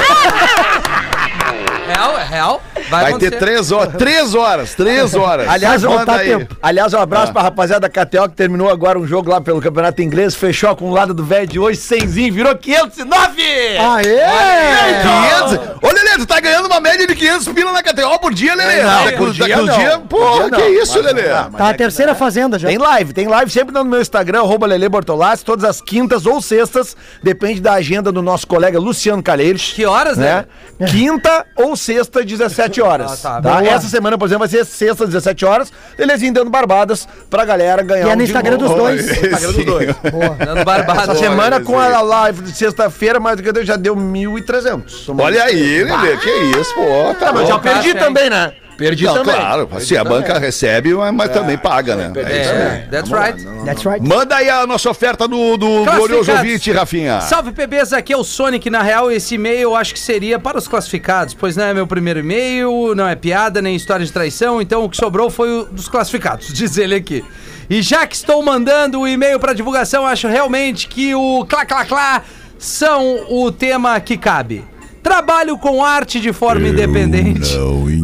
Real, 1.87 2.17
é 2.19 2.23
real. 2.23 2.61
Vai, 2.89 3.11
Vai 3.11 3.19
ter 3.19 3.37
três 3.37 3.71
horas, 3.71 3.93
três 3.97 4.33
horas, 4.35 4.73
três 4.75 5.13
horas. 5.15 5.47
Aliás, 5.47 5.81
voltar 5.83 6.19
aí. 6.19 6.29
tempo. 6.29 6.55
Aliás, 6.61 6.93
um 6.93 6.97
abraço 6.99 7.31
pra 7.31 7.41
rapaziada 7.41 7.87
da 7.87 7.89
KTO 7.89 8.29
que 8.29 8.35
terminou 8.35 8.69
agora 8.69 8.97
um 8.97 9.05
jogo 9.05 9.29
lá 9.29 9.39
pelo 9.39 9.61
Campeonato 9.61 10.01
Inglês, 10.01 10.35
fechou 10.35 10.75
com 10.75 10.89
o 10.89 10.93
lado 10.93 11.13
do 11.13 11.23
velho 11.23 11.47
de 11.47 11.59
hoje, 11.59 11.79
100zinho, 11.79 12.31
virou 12.33 12.55
509! 12.55 13.41
Aê! 13.77 15.01
500. 15.49 15.77
Ô, 15.81 15.87
Lelê, 15.93 16.17
tu 16.17 16.25
tá 16.25 16.39
ganhando 16.39 16.65
uma 16.67 16.79
média 16.79 17.05
de 17.07 17.15
500 17.15 17.47
pila 17.49 17.71
na 17.71 17.83
KTO 17.83 18.19
por 18.19 18.33
dia, 18.33 18.55
Lelê. 18.55 18.81
Não, 18.83 19.05
Daqui- 19.05 19.17
por 19.17 19.31
dia 19.33 19.57
não. 19.57 20.01
Por 20.07 20.19
Porra, 20.19 20.49
dia 20.49 20.57
que 20.57 20.63
não. 20.73 20.81
isso, 20.83 20.93
Mas- 21.03 21.05
Lelê? 21.13 21.31
ah, 21.31 21.49
Tá 21.57 21.67
é 21.67 21.69
a 21.71 21.73
terceira 21.73 22.15
fazenda 22.15 22.57
já. 22.59 22.67
Tem 22.67 22.77
live, 22.77 23.13
tem 23.13 23.27
live 23.27 23.51
sempre 23.51 23.73
no 23.73 23.83
meu 23.85 24.01
Instagram, 24.01 24.39
arroba 24.39 24.65
Lele 24.67 24.89
Bortolassi, 24.89 25.43
todas 25.45 25.63
as 25.65 25.81
quintas 25.81 26.25
ou 26.25 26.41
sextas, 26.41 26.95
depende 27.23 27.59
da 27.61 27.73
agenda 27.73 28.11
do 28.11 28.21
nosso 28.21 28.47
colega 28.47 28.79
Luciano 28.79 29.21
Calheiros. 29.21 29.71
Que 29.73 29.85
horas, 29.85 30.17
né? 30.17 30.45
né? 30.79 30.87
Quinta 30.87 31.45
ou 31.55 31.75
sexta, 31.75 32.23
17 32.23 32.78
horas. 32.81 33.25
Ah, 33.25 33.41
tá. 33.41 33.41
tá? 33.41 33.59
Boa. 33.59 33.67
Essa 33.67 33.87
semana, 33.87 34.17
por 34.17 34.25
exemplo, 34.25 34.39
vai 34.39 34.49
ser 34.49 34.65
sexta, 34.65 35.05
17 35.05 35.45
horas. 35.45 35.71
Lelezinho 35.97 36.33
dando 36.33 36.49
barbadas 36.49 37.07
pra 37.29 37.45
galera 37.45 37.81
ganhar 37.83 38.07
E 38.07 38.09
é 38.09 38.15
no 38.15 38.21
um 38.21 38.25
Instagram 38.25 38.57
dos 38.57 38.73
dois. 38.73 39.09
Instagram 39.09 39.51
dos 39.51 39.65
dois. 39.65 39.95
Dando 40.37 40.63
barbada. 40.65 41.01
Essa 41.11 41.15
semana 41.15 41.59
com 41.59 41.79
a 41.79 42.01
live 42.01 42.41
de 42.43 42.51
sexta-feira, 42.51 43.19
mas 43.19 43.39
já 43.63 43.75
deu 43.75 43.95
1.300. 43.95 45.15
Olha 45.19 45.43
aí, 45.43 45.83
Lelê, 45.83 46.17
que 46.17 46.29
isso, 46.59 46.73
pô. 46.73 47.13
Tá 47.19 47.29
Ah, 47.29 47.33
mas 47.33 47.47
já 47.47 47.59
perdi 47.59 47.93
também, 47.93 48.29
né? 48.29 48.53
Perdi 48.79 49.03
Não, 49.03 49.13
também. 49.13 49.35
claro, 49.35 49.69
se 49.81 49.97
a 49.97 50.03
banca 50.05 50.39
recebe, 50.39 50.93
mas, 50.93 51.13
mas 51.13 51.29
também 51.31 51.57
paga, 51.57 51.97
né? 51.97 52.11
É 52.15 52.41
isso 52.41 52.49
aí. 52.49 52.57
É, 52.57 52.87
that's 52.89 53.11
right. 53.11 53.45
That's 53.65 53.85
right. 53.85 54.07
Manda 54.07 54.37
aí 54.37 54.49
a 54.49 54.65
nossa 54.65 54.89
oferta 54.89 55.27
do, 55.27 55.57
do 55.57 55.83
glorioso 55.83 56.31
ouvinte, 56.31 56.71
Rafinha. 56.71 57.19
Salve 57.19 57.51
PBs, 57.51 57.91
aqui 57.91 58.13
é 58.13 58.17
o 58.17 58.23
Sonic. 58.23 58.69
Na 58.69 58.81
real, 58.81 59.11
esse 59.11 59.35
e-mail 59.35 59.59
eu 59.59 59.75
acho 59.75 59.93
que 59.93 59.99
seria 59.99 60.39
para 60.39 60.57
os 60.57 60.65
classificados, 60.65 61.33
pois 61.33 61.57
não 61.57 61.65
é 61.65 61.73
meu 61.73 61.85
primeiro 61.85 62.21
e-mail, 62.21 62.95
não 62.95 63.05
é 63.05 63.15
piada 63.15 63.61
nem 63.61 63.75
história 63.75 64.05
de 64.05 64.13
traição, 64.13 64.61
então 64.61 64.85
o 64.85 64.89
que 64.89 64.95
sobrou 64.95 65.29
foi 65.29 65.49
o 65.51 65.65
dos 65.65 65.89
classificados, 65.89 66.47
diz 66.53 66.77
ele 66.77 66.95
aqui. 66.95 67.25
E 67.69 67.81
já 67.81 68.07
que 68.07 68.15
estou 68.15 68.41
mandando 68.41 69.01
o 69.01 69.07
e-mail 69.07 69.39
para 69.39 69.51
divulgação, 69.51 70.07
acho 70.07 70.27
realmente 70.29 70.87
que 70.87 71.13
o 71.13 71.45
clá 71.45 71.65
clá 71.65 71.83
clá 71.85 72.23
são 72.57 73.25
o 73.29 73.51
tema 73.51 73.99
que 73.99 74.17
cabe. 74.17 74.68
Trabalho 75.01 75.57
com 75.57 75.83
arte 75.83 76.19
de 76.19 76.33
forma 76.33 76.67
independente. 76.67 77.55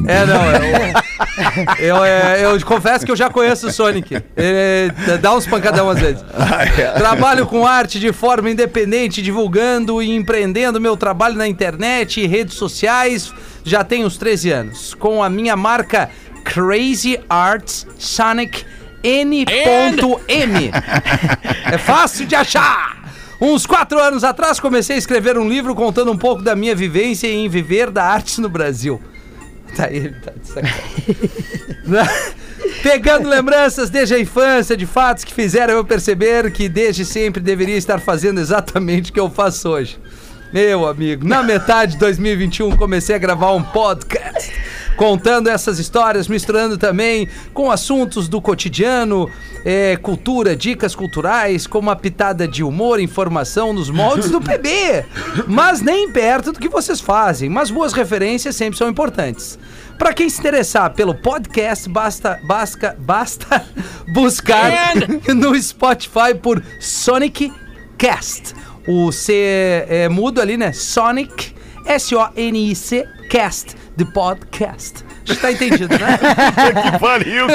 É, 0.07 0.25
não, 0.25 0.45
eu, 1.79 1.97
eu, 1.97 2.05
é, 2.05 2.45
eu 2.45 2.65
confesso 2.65 3.05
que 3.05 3.11
eu 3.11 3.15
já 3.15 3.29
conheço 3.29 3.67
o 3.67 3.71
Sonic. 3.71 4.15
Ele 4.35 5.17
dá 5.21 5.35
uns 5.35 5.45
pancadão 5.45 5.89
às 5.89 5.99
vezes. 5.99 6.23
Trabalho 6.97 7.45
com 7.45 7.65
arte 7.65 7.99
de 7.99 8.13
forma 8.13 8.49
independente, 8.49 9.21
divulgando 9.21 10.01
e 10.01 10.15
empreendendo 10.15 10.79
meu 10.79 10.95
trabalho 10.95 11.35
na 11.35 11.47
internet 11.47 12.21
e 12.21 12.27
redes 12.27 12.55
sociais 12.55 13.33
já 13.63 13.83
tem 13.83 14.05
uns 14.05 14.17
13 14.17 14.51
anos. 14.51 14.93
Com 14.93 15.21
a 15.21 15.29
minha 15.29 15.55
marca 15.55 16.09
Crazy 16.43 17.19
Arts 17.29 17.87
Sonic 17.97 18.63
N.M. 19.03 20.71
É 21.71 21.77
fácil 21.77 22.25
de 22.25 22.35
achar! 22.35 23.04
Uns 23.39 23.65
quatro 23.65 23.99
anos 23.99 24.23
atrás 24.23 24.59
comecei 24.59 24.95
a 24.95 24.99
escrever 24.99 25.37
um 25.37 25.47
livro 25.47 25.75
contando 25.75 26.11
um 26.11 26.17
pouco 26.17 26.41
da 26.41 26.55
minha 26.55 26.75
vivência 26.75 27.27
em 27.27 27.49
viver 27.49 27.91
da 27.91 28.03
arte 28.03 28.39
no 28.39 28.49
Brasil. 28.49 29.01
Tá 29.75 29.85
aí, 29.87 30.13
tá 30.23 30.31
de 30.31 30.47
sacanagem. 30.47 30.85
Pegando 32.81 33.27
lembranças 33.27 33.89
desde 33.89 34.15
a 34.15 34.19
infância 34.19 34.77
de 34.77 34.85
fatos 34.85 35.23
que 35.23 35.33
fizeram 35.33 35.73
eu 35.73 35.83
perceber 35.83 36.51
que 36.51 36.69
desde 36.69 37.03
sempre 37.03 37.41
deveria 37.41 37.75
estar 37.75 37.99
fazendo 37.99 38.39
exatamente 38.39 39.11
o 39.11 39.13
que 39.13 39.19
eu 39.19 39.29
faço 39.29 39.69
hoje. 39.69 39.99
Meu 40.53 40.87
amigo, 40.87 41.27
na 41.27 41.43
metade 41.43 41.93
de 41.93 41.99
2021 41.99 42.77
comecei 42.77 43.15
a 43.15 43.19
gravar 43.19 43.51
um 43.51 43.61
podcast 43.61 44.53
contando 44.95 45.47
essas 45.47 45.79
histórias, 45.79 46.27
misturando 46.27 46.77
também 46.77 47.27
com 47.53 47.69
assuntos 47.69 48.27
do 48.27 48.41
cotidiano, 48.41 49.29
é, 49.63 49.97
cultura, 49.97 50.55
dicas 50.55 50.95
culturais, 50.95 51.67
com 51.67 51.79
uma 51.79 51.95
pitada 51.95 52.47
de 52.47 52.63
humor, 52.63 52.99
informação 52.99 53.73
nos 53.73 53.89
moldes 53.89 54.29
do 54.29 54.39
PB. 54.39 55.05
Mas 55.47 55.81
nem 55.81 56.11
perto 56.11 56.51
do 56.51 56.59
que 56.59 56.69
vocês 56.69 57.01
fazem, 57.01 57.49
mas 57.49 57.69
boas 57.69 57.93
referências 57.93 58.55
sempre 58.55 58.77
são 58.77 58.89
importantes. 58.89 59.57
Para 59.97 60.13
quem 60.13 60.29
se 60.29 60.39
interessar 60.39 60.93
pelo 60.93 61.15
podcast, 61.15 61.89
basta, 61.89 62.39
basta, 62.43 62.95
basta 62.99 63.65
buscar 64.13 64.71
no 65.33 65.61
Spotify 65.61 66.33
por 66.41 66.61
Sonic 66.79 67.51
Cast. 67.97 68.53
O 68.87 69.11
C 69.11 69.33
é 69.87 70.09
mudo 70.09 70.41
ali, 70.41 70.57
né? 70.57 70.73
Sonic, 70.73 71.55
S-O-N-I-C, 71.85 73.07
Cast, 73.29 73.75
de 73.95 74.05
podcast. 74.05 75.03
Tá 75.41 75.51
entendido, 75.51 75.87
né? 75.97 76.19
que 76.91 76.99
pariu, 76.99 77.47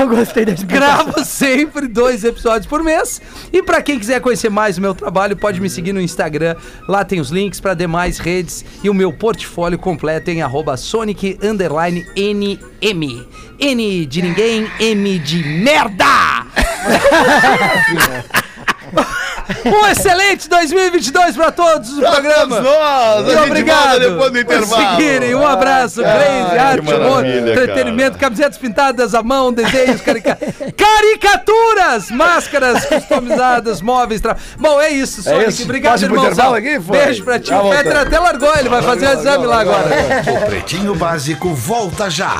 Eu 0.00 0.08
gostei 0.08 0.44
da 0.44 0.52
explicação. 0.52 1.04
Gravo 1.04 1.24
sempre 1.24 1.86
dois 1.86 2.24
episódios 2.24 2.66
por 2.66 2.82
mês. 2.82 3.22
E 3.52 3.62
pra 3.62 3.80
quem 3.80 3.98
quiser 3.98 4.20
conhecer 4.20 4.50
mais 4.50 4.78
o 4.78 4.80
meu 4.80 4.94
trabalho, 4.94 5.36
pode 5.36 5.60
me 5.60 5.70
seguir 5.70 5.92
no 5.92 6.00
Instagram. 6.00 6.56
Lá 6.88 7.04
tem 7.04 7.20
os 7.20 7.30
links 7.30 7.60
pra 7.60 7.74
demais 7.74 8.18
redes 8.18 8.64
e 8.82 8.90
o 8.90 8.94
meu 8.94 9.12
portfólio 9.12 9.78
completo 9.78 10.30
em 10.30 10.42
arroba 10.42 10.76
Sonic 10.76 11.38
underline 11.42 12.04
NM. 12.16 13.26
N 13.60 14.06
de 14.06 14.22
ninguém, 14.22 14.68
M 14.80 15.18
de 15.20 15.44
merda! 15.44 16.04
Um 19.64 19.86
excelente 19.88 20.48
2022 20.48 21.36
pra 21.36 21.50
todos 21.50 21.90
do 21.90 22.00
programa. 22.00 22.56
todos 22.56 22.64
nós, 22.64 23.26
gente 23.26 23.38
obrigado 23.38 23.98
depois 24.00 24.32
do 24.32 24.44
por 24.44 24.54
intervalo. 24.54 24.90
seguirem. 24.96 25.34
Um 25.34 25.46
abraço, 25.46 26.02
Crazy, 26.02 26.58
arte, 26.58 26.92
humor, 26.94 27.24
entretenimento, 27.24 28.18
camisetas 28.18 28.58
pintadas 28.58 29.14
à 29.14 29.22
mão, 29.22 29.52
desenhos, 29.52 30.00
carica... 30.00 30.38
caricaturas, 30.76 32.10
máscaras 32.10 32.84
customizadas, 32.84 33.80
móveis. 33.80 34.20
Tra... 34.20 34.36
Bom, 34.58 34.80
é 34.80 34.90
isso, 34.90 35.22
Sonic. 35.22 35.48
isso. 35.50 35.62
Obrigado, 35.64 36.02
irmãozão. 36.02 36.54
aqui? 36.54 36.80
Foi. 36.80 36.98
Beijo 36.98 37.24
pra 37.24 37.38
ti. 37.38 37.48
Já 37.48 37.60
O 37.60 37.64
voltamos. 37.64 37.94
até 37.96 38.18
largou, 38.18 38.54
ele 38.56 38.68
vai 38.68 38.82
fazer 38.82 39.06
o 39.08 39.12
exame 39.12 39.46
lá 39.46 39.60
agora. 39.60 39.88
O 40.26 40.46
Pretinho 40.46 40.94
Básico 40.94 41.54
volta 41.54 42.10
já. 42.10 42.36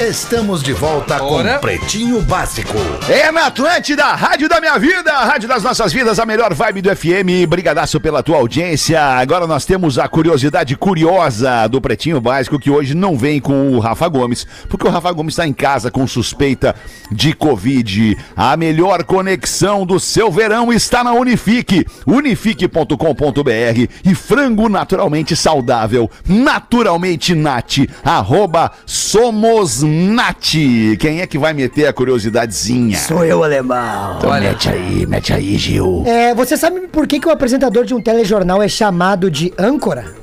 Estamos 0.00 0.62
de 0.62 0.72
volta 0.72 1.20
Ora. 1.20 1.54
com 1.54 1.60
Pretinho 1.60 2.22
Básico. 2.22 2.78
É 3.08 3.32
na 3.32 3.46
Atlântida, 3.46 4.04
Rádio 4.04 4.48
da 4.48 4.60
Minha 4.60 4.78
Vida, 4.78 5.10
Rádio 5.10 5.48
das 5.48 5.64
Nossas 5.64 5.92
Vidas, 5.92 6.20
a 6.20 6.24
melhor 6.24 6.54
vibe 6.54 6.82
do 6.82 6.94
FM. 6.94 7.48
Brigadaço 7.48 8.00
pela 8.00 8.22
tua 8.22 8.36
audiência. 8.36 9.02
Agora 9.02 9.44
nós 9.44 9.64
temos 9.64 9.98
a 9.98 10.06
curiosidade 10.06 10.76
curiosa 10.76 11.66
do 11.66 11.80
Pretinho 11.80 12.20
Básico, 12.20 12.60
que 12.60 12.70
hoje 12.70 12.94
não 12.94 13.18
vem 13.18 13.40
com 13.40 13.72
o 13.72 13.80
Rafa 13.80 14.06
Gomes, 14.06 14.46
porque 14.68 14.86
o 14.86 14.90
Rafa 14.90 15.10
Gomes 15.10 15.32
está 15.32 15.48
em 15.48 15.52
casa 15.52 15.90
com 15.90 16.06
suspeita 16.06 16.76
de 17.10 17.32
Covid. 17.32 18.16
A 18.36 18.56
melhor 18.56 19.02
conexão 19.02 19.84
do 19.84 19.98
seu 19.98 20.30
verão 20.30 20.72
está 20.72 21.02
na 21.02 21.12
Unifique, 21.12 21.84
unifique.com.br 22.06 23.92
e 24.04 24.14
frango 24.14 24.68
naturalmente 24.68 25.34
saudável, 25.34 26.08
naturalmente 26.24 27.34
nat, 27.34 27.78
arroba 28.04 28.70
somos 28.86 29.87
nat. 29.88 30.54
Quem 30.98 31.20
é 31.20 31.26
que 31.26 31.38
vai 31.38 31.52
meter 31.52 31.86
a 31.86 31.92
curiosidadezinha? 31.92 32.96
Sou 32.98 33.24
eu, 33.24 33.42
alemão. 33.42 34.16
Então 34.18 34.30
mete 34.30 34.68
aí, 34.68 35.06
mete 35.06 35.32
aí, 35.32 35.56
Gil. 35.56 36.04
É, 36.06 36.34
você 36.34 36.56
sabe 36.56 36.88
por 36.88 37.06
que, 37.06 37.18
que 37.18 37.26
o 37.26 37.30
apresentador 37.30 37.84
de 37.84 37.94
um 37.94 38.00
telejornal 38.00 38.62
é 38.62 38.68
chamado 38.68 39.30
de 39.30 39.52
âncora? 39.58 40.14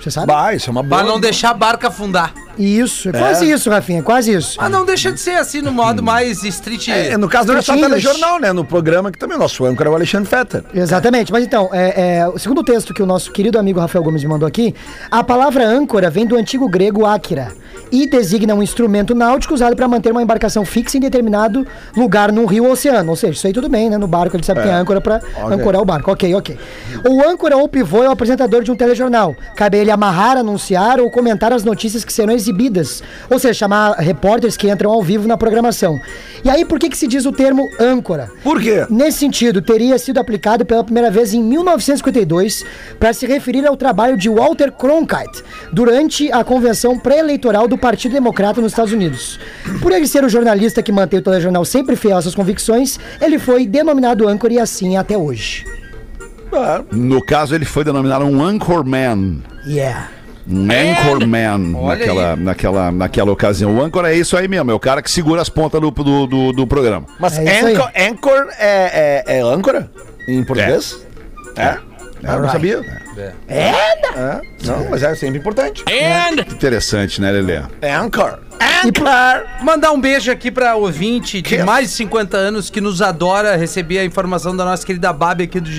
Você 0.00 0.10
sabe? 0.10 0.26
Bah, 0.26 0.54
isso 0.54 0.70
é 0.70 0.72
uma 0.72 0.82
boa. 0.82 1.02
Pra 1.02 1.10
não 1.10 1.20
deixar 1.20 1.50
a 1.50 1.54
barca 1.54 1.88
afundar. 1.88 2.32
Isso, 2.58 3.08
é 3.08 3.12
quase 3.12 3.50
isso, 3.50 3.70
Rafinha, 3.70 4.00
é 4.00 4.02
quase 4.02 4.32
isso. 4.32 4.56
Mas 4.60 4.70
não 4.70 4.84
deixa 4.84 5.10
de 5.12 5.20
ser 5.20 5.36
assim 5.36 5.60
no 5.60 5.72
modo 5.72 6.02
mais 6.02 6.42
street. 6.44 6.88
É, 6.88 7.16
no 7.16 7.28
caso 7.28 7.48
não 7.48 7.58
é 7.58 7.62
só 7.62 7.72
Pretinhos. 7.72 8.02
telejornal, 8.02 8.38
né? 8.38 8.52
No 8.52 8.64
programa 8.64 9.10
que 9.10 9.18
também 9.18 9.36
o 9.36 9.40
nosso 9.40 9.64
âncora 9.64 9.88
é 9.88 9.92
o 9.92 9.94
Alexandre 9.94 10.28
Fetter. 10.28 10.64
Exatamente, 10.74 11.32
mas 11.32 11.44
então, 11.44 11.70
é, 11.72 12.18
é, 12.18 12.28
o 12.28 12.38
segundo 12.38 12.62
texto 12.62 12.92
que 12.92 13.02
o 13.02 13.06
nosso 13.06 13.32
querido 13.32 13.58
amigo 13.58 13.80
Rafael 13.80 14.02
Gomes 14.04 14.22
me 14.22 14.28
mandou 14.28 14.46
aqui, 14.46 14.74
a 15.10 15.22
palavra 15.22 15.66
âncora 15.66 16.10
vem 16.10 16.26
do 16.26 16.36
antigo 16.36 16.68
grego 16.68 17.06
áquira 17.06 17.48
e 17.92 18.06
designa 18.06 18.54
um 18.54 18.62
instrumento 18.62 19.14
náutico 19.14 19.54
usado 19.54 19.74
para 19.74 19.88
manter 19.88 20.12
uma 20.12 20.22
embarcação 20.22 20.64
fixa 20.64 20.96
em 20.96 21.00
determinado 21.00 21.66
lugar 21.96 22.30
num 22.30 22.46
rio 22.46 22.64
ou 22.64 22.72
oceano. 22.72 23.10
Ou 23.10 23.16
seja, 23.16 23.32
isso 23.32 23.46
aí 23.46 23.52
tudo 23.52 23.68
bem, 23.68 23.90
né? 23.90 23.98
No 23.98 24.06
barco 24.06 24.36
ele 24.36 24.44
sabe 24.44 24.62
que 24.62 24.68
é 24.68 24.72
âncora 24.72 25.00
para 25.00 25.20
ancorar 25.50 25.80
o 25.80 25.84
barco. 25.84 26.10
Ok, 26.10 26.32
ok. 26.34 26.58
O 27.08 27.26
âncora 27.26 27.56
ou 27.56 27.68
pivô 27.68 28.02
é 28.02 28.08
o 28.08 28.12
apresentador 28.12 28.62
de 28.62 28.70
um 28.70 28.76
telejornal. 28.76 29.34
Cabe 29.56 29.78
ele 29.78 29.90
amarrar, 29.90 30.36
anunciar 30.36 31.00
ou 31.00 31.10
comentar 31.10 31.52
as 31.52 31.64
notícias 31.64 32.04
que 32.04 32.12
serão 32.12 32.34
exibidas. 32.42 33.02
Ou 33.28 33.38
seja, 33.38 33.54
chamar 33.54 33.92
repórteres 33.92 34.56
que 34.56 34.70
entram 34.70 34.90
ao 34.90 35.02
vivo 35.02 35.26
na 35.26 35.36
programação. 35.36 36.00
E 36.44 36.50
aí, 36.50 36.64
por 36.64 36.78
que, 36.78 36.88
que 36.88 36.96
se 36.96 37.06
diz 37.06 37.26
o 37.26 37.32
termo 37.32 37.68
âncora? 37.78 38.30
Por 38.42 38.60
quê? 38.60 38.86
Nesse 38.88 39.18
sentido, 39.18 39.60
teria 39.60 39.98
sido 39.98 40.18
aplicado 40.18 40.64
pela 40.64 40.84
primeira 40.84 41.10
vez 41.10 41.34
em 41.34 41.42
1952 41.42 42.64
para 42.98 43.12
se 43.12 43.26
referir 43.26 43.66
ao 43.66 43.76
trabalho 43.76 44.16
de 44.16 44.28
Walter 44.28 44.72
Cronkite 44.72 45.42
durante 45.72 46.30
a 46.32 46.42
convenção 46.42 46.98
pré-eleitoral 46.98 47.68
do 47.68 47.76
Partido 47.76 48.12
Democrata 48.12 48.60
nos 48.60 48.72
Estados 48.72 48.92
Unidos. 48.92 49.38
Por 49.82 49.92
ele 49.92 50.06
ser 50.06 50.24
o 50.24 50.28
jornalista 50.28 50.82
que 50.82 50.92
mantém 50.92 51.20
o 51.20 51.22
telejornal 51.22 51.64
sempre 51.64 51.96
fiel 51.96 52.16
às 52.16 52.24
suas 52.24 52.34
convicções, 52.34 52.98
ele 53.20 53.38
foi 53.38 53.66
denominado 53.66 54.28
âncora 54.28 54.52
e 54.52 54.58
assim 54.58 54.96
é 54.96 54.98
até 54.98 55.16
hoje. 55.16 55.64
No 56.90 57.22
caso, 57.24 57.54
ele 57.54 57.64
foi 57.64 57.84
denominado 57.84 58.24
um 58.24 58.42
Anchorman. 58.42 59.42
Yeah. 59.66 60.08
Um 60.50 60.68
Anchorman 60.70 61.74
Olha 61.76 61.98
naquela, 61.98 62.30
aí. 62.32 62.40
naquela, 62.40 62.92
naquela 62.92 63.32
ocasião. 63.32 63.76
O 63.76 63.82
Anchor 63.82 64.04
é 64.04 64.14
isso 64.14 64.36
aí 64.36 64.48
mesmo, 64.48 64.70
é 64.70 64.74
o 64.74 64.80
cara 64.80 65.00
que 65.00 65.10
segura 65.10 65.40
as 65.40 65.48
pontas 65.48 65.80
do, 65.80 65.90
do, 65.90 66.26
do, 66.26 66.52
do 66.52 66.66
programa. 66.66 67.06
Mas 67.18 67.38
É 67.38 67.60
anchor, 67.60 67.90
anchor 67.96 68.48
é, 68.58 69.22
é, 69.26 69.38
é 69.38 69.40
âncora? 69.42 69.90
Em 70.28 70.42
português? 70.42 70.98
É? 71.56 71.64
Ah, 71.64 71.78
eu 72.22 72.40
não 72.40 72.48
sabia. 72.50 72.82
É. 73.48 74.40
Não, 74.64 74.88
mas 74.90 75.02
é 75.02 75.14
sempre 75.14 75.38
importante. 75.38 75.84
Que 75.84 76.54
interessante, 76.54 77.20
né, 77.20 77.30
Lelê? 77.30 77.60
Anchor. 77.82 78.38
Anchor. 78.84 79.46
Mandar 79.62 79.92
um 79.92 80.00
beijo 80.00 80.30
aqui 80.30 80.50
pra 80.50 80.76
ouvinte 80.76 81.40
de 81.40 81.56
Que? 81.56 81.62
mais 81.62 81.88
de 81.90 81.94
50 81.96 82.36
anos 82.36 82.68
que 82.70 82.80
nos 82.80 83.00
adora 83.02 83.56
receber 83.56 83.98
a 83.98 84.04
informação 84.04 84.56
da 84.56 84.64
nossa 84.64 84.84
querida 84.84 85.12
Babi 85.12 85.44
aqui 85.44 85.60
do, 85.60 85.70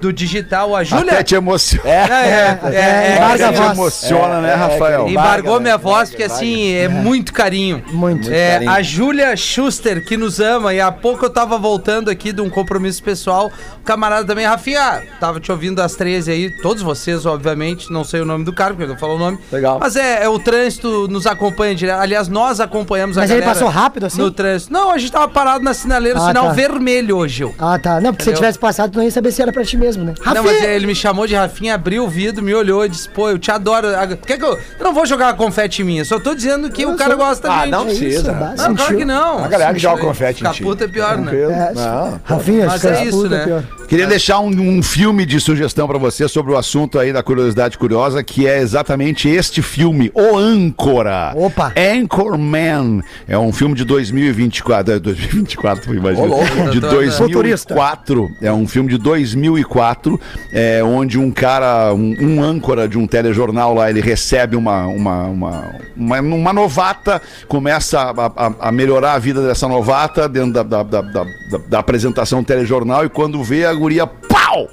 do 0.00 0.12
digital, 0.12 0.76
a 0.76 0.84
Júlia. 0.84 1.12
Até 1.14 1.22
te 1.22 1.34
emociona. 1.34 1.88
É, 1.88 1.94
é, 1.94 2.60
é, 2.62 2.76
é, 2.76 3.16
embarga 3.16 3.44
é, 3.44 3.46
a 3.46 3.48
Até 3.48 3.52
te 3.52 3.58
voz. 3.62 3.72
emociona, 3.78 4.40
né, 4.40 4.48
É, 4.50 4.52
é, 4.52 4.54
Rafael? 4.54 5.04
que- 5.06 5.10
Embargou 5.12 5.60
minha 5.60 5.76
né? 5.76 5.82
voz, 5.82 6.10
porque 6.10 6.22
assim, 6.24 6.72
é 6.74 6.88
muito 6.88 7.32
carinho. 7.32 7.82
Muito. 7.90 8.30
É, 8.30 8.52
carinho. 8.54 8.70
a 8.70 8.82
Júlia 8.82 9.36
Schuster, 9.36 10.04
que 10.04 10.16
nos 10.16 10.40
ama, 10.40 10.74
e 10.74 10.80
há 10.80 10.92
pouco 10.92 11.24
eu 11.24 11.30
tava 11.30 11.58
voltando 11.58 12.10
aqui 12.10 12.32
de 12.32 12.40
um 12.42 12.50
compromisso 12.50 13.02
pessoal. 13.02 13.50
O 13.80 13.84
camarada 13.84 14.26
também, 14.26 14.44
Rafinha, 14.46 15.02
tava 15.18 15.40
te 15.40 15.50
ouvindo 15.50 15.80
às 15.80 15.94
13 15.94 16.30
aí, 16.30 16.50
todos 16.62 16.82
vocês, 16.82 17.26
obviamente, 17.26 17.90
não 17.92 18.04
sei 18.04 18.20
o 18.20 18.24
nome 18.24 18.44
do 18.44 18.52
cara, 18.52 18.70
porque 18.70 18.84
ele 18.84 18.92
não 18.92 18.98
falou 18.98 19.16
o 19.16 19.18
nome. 19.18 19.38
Legal. 19.50 19.78
Mas 19.80 19.96
é, 19.96 20.24
é 20.24 20.28
o 20.28 20.38
trânsito 20.38 21.08
nos 21.08 21.26
acompanha 21.26 21.74
direto. 21.74 22.00
Aliás, 22.00 22.28
nós 22.28 22.60
acompanhamos 22.60 23.16
a 23.18 23.22
Mas 23.22 23.30
ele 23.30 23.42
passou 23.42 23.68
rápido 23.68 24.06
assim? 24.06 24.18
No 24.20 24.30
trânsito. 24.30 24.72
Não, 24.72 24.90
a 24.90 24.98
gente 24.98 25.12
tava 25.12 25.28
parado 25.28 25.64
na 25.64 25.74
sinaleira, 25.74 26.18
Ah, 26.18 26.26
sinal 26.28 26.46
tá. 26.48 26.52
vermelho 26.52 27.16
hoje, 27.16 27.36
Gil. 27.38 27.54
Ah, 27.58 27.78
tá. 27.78 28.00
Não, 28.00 28.10
porque 28.12 28.24
se 28.24 28.30
Entendeu? 28.30 28.34
tivesse 28.40 28.58
passado, 28.58 28.90
tu 28.92 28.96
não 28.98 29.04
ia 29.04 29.10
saber 29.10 29.32
se 29.32 29.40
era 29.42 29.52
pra 29.52 29.64
ti 29.64 29.76
mesmo, 29.76 30.04
né? 30.04 30.14
Não, 30.34 30.42
mas 30.44 30.62
ele 30.62 30.86
me 30.86 30.94
chamou 30.94 31.26
de 31.26 31.34
Rafinha, 31.34 31.74
abriu 31.74 32.04
o 32.04 32.08
vidro, 32.08 32.42
me 32.42 32.54
olhou 32.54 32.84
e 32.84 32.88
disse, 32.88 33.08
pô, 33.08 33.28
eu 33.30 33.38
te 33.38 33.50
adoro. 33.50 33.88
Ah, 33.88 34.06
Quer 34.06 34.38
que 34.38 34.44
eu... 34.44 34.52
eu 34.78 34.84
não 34.84 34.92
vou 34.92 35.06
jogar 35.06 35.34
confete 35.36 35.82
em 35.82 35.84
mim, 35.84 35.98
eu 35.98 36.04
só 36.04 36.18
tô 36.18 36.34
dizendo 36.34 36.70
que 36.70 36.82
Eu 36.82 36.90
o 36.92 36.96
cara 36.96 37.10
sou- 37.16 37.18
gosta 37.24 37.50
Ah, 37.50 37.60
gente. 37.60 37.70
não 37.70 37.82
É 37.82 37.84
precisa. 37.86 38.32
Não, 38.32 38.38
claro 38.56 38.76
sentiu. 38.78 38.98
que 38.98 39.04
não. 39.04 39.44
A 39.44 39.48
galera 39.48 39.72
que 39.74 39.78
joga 39.80 40.00
confete 40.02 40.44
em 40.46 40.50
ti. 40.52 40.62
puta 40.62 40.84
é 40.84 40.88
pior, 40.88 41.16
né? 41.18 41.32
É, 41.34 41.72
Não. 41.74 42.20
Rafinha, 42.24 42.66
Mas 42.66 42.84
é 42.84 43.04
isso, 43.04 43.22
puta, 43.22 43.46
né? 43.46 43.64
Queria 43.88 44.06
deixar 44.06 44.38
um, 44.40 44.48
um 44.78 44.82
filme 44.82 45.24
de 45.26 45.40
sugestão 45.40 45.86
pra 45.88 45.98
você 45.98 46.28
sobre 46.28 46.49
o 46.50 46.56
assunto 46.56 46.98
aí 46.98 47.12
da 47.12 47.22
curiosidade 47.22 47.78
curiosa, 47.78 48.22
que 48.22 48.46
é 48.46 48.58
exatamente 48.60 49.28
este 49.28 49.62
filme, 49.62 50.10
O 50.14 50.36
Âncora. 50.36 51.32
Opa. 51.36 51.72
Anchorman. 51.76 53.02
É 53.28 53.38
um 53.38 53.52
filme 53.52 53.74
de 53.74 53.84
2024. 53.84 54.94
é, 54.94 54.98
2024, 54.98 55.94
imagina. 55.94 56.26
De 56.70 56.80
Doutor, 56.80 57.04
né? 57.04 57.10
2004. 57.28 58.28
É 58.42 58.52
um 58.52 58.66
filme 58.66 58.90
de 58.90 58.98
2004, 58.98 60.20
é, 60.52 60.82
onde 60.82 61.18
um 61.18 61.30
cara, 61.30 61.92
um, 61.94 62.14
um 62.20 62.42
âncora 62.42 62.88
de 62.88 62.98
um 62.98 63.06
telejornal 63.06 63.74
lá, 63.74 63.90
ele 63.90 64.00
recebe 64.00 64.56
uma, 64.56 64.86
uma, 64.86 65.24
uma, 65.26 65.70
uma, 65.96 66.20
uma 66.20 66.52
novata, 66.52 67.20
começa 67.48 68.00
a, 68.00 68.26
a- 68.46 68.54
a 68.68 68.72
melhorar 68.72 69.14
a 69.14 69.18
vida 69.18 69.46
dessa 69.46 69.66
novata 69.68 70.28
dentro 70.28 70.52
da, 70.52 70.62
da, 70.62 70.82
da, 70.82 71.00
da- 71.02 71.24
da- 71.24 71.58
da 71.68 71.78
apresentação 71.78 72.42
do 72.42 72.46
telejornal 72.46 73.04
e 73.04 73.08
quando 73.08 73.42
vê 73.42 73.64
a 73.64 73.72
guria, 73.74 74.06
pau! 74.06 74.68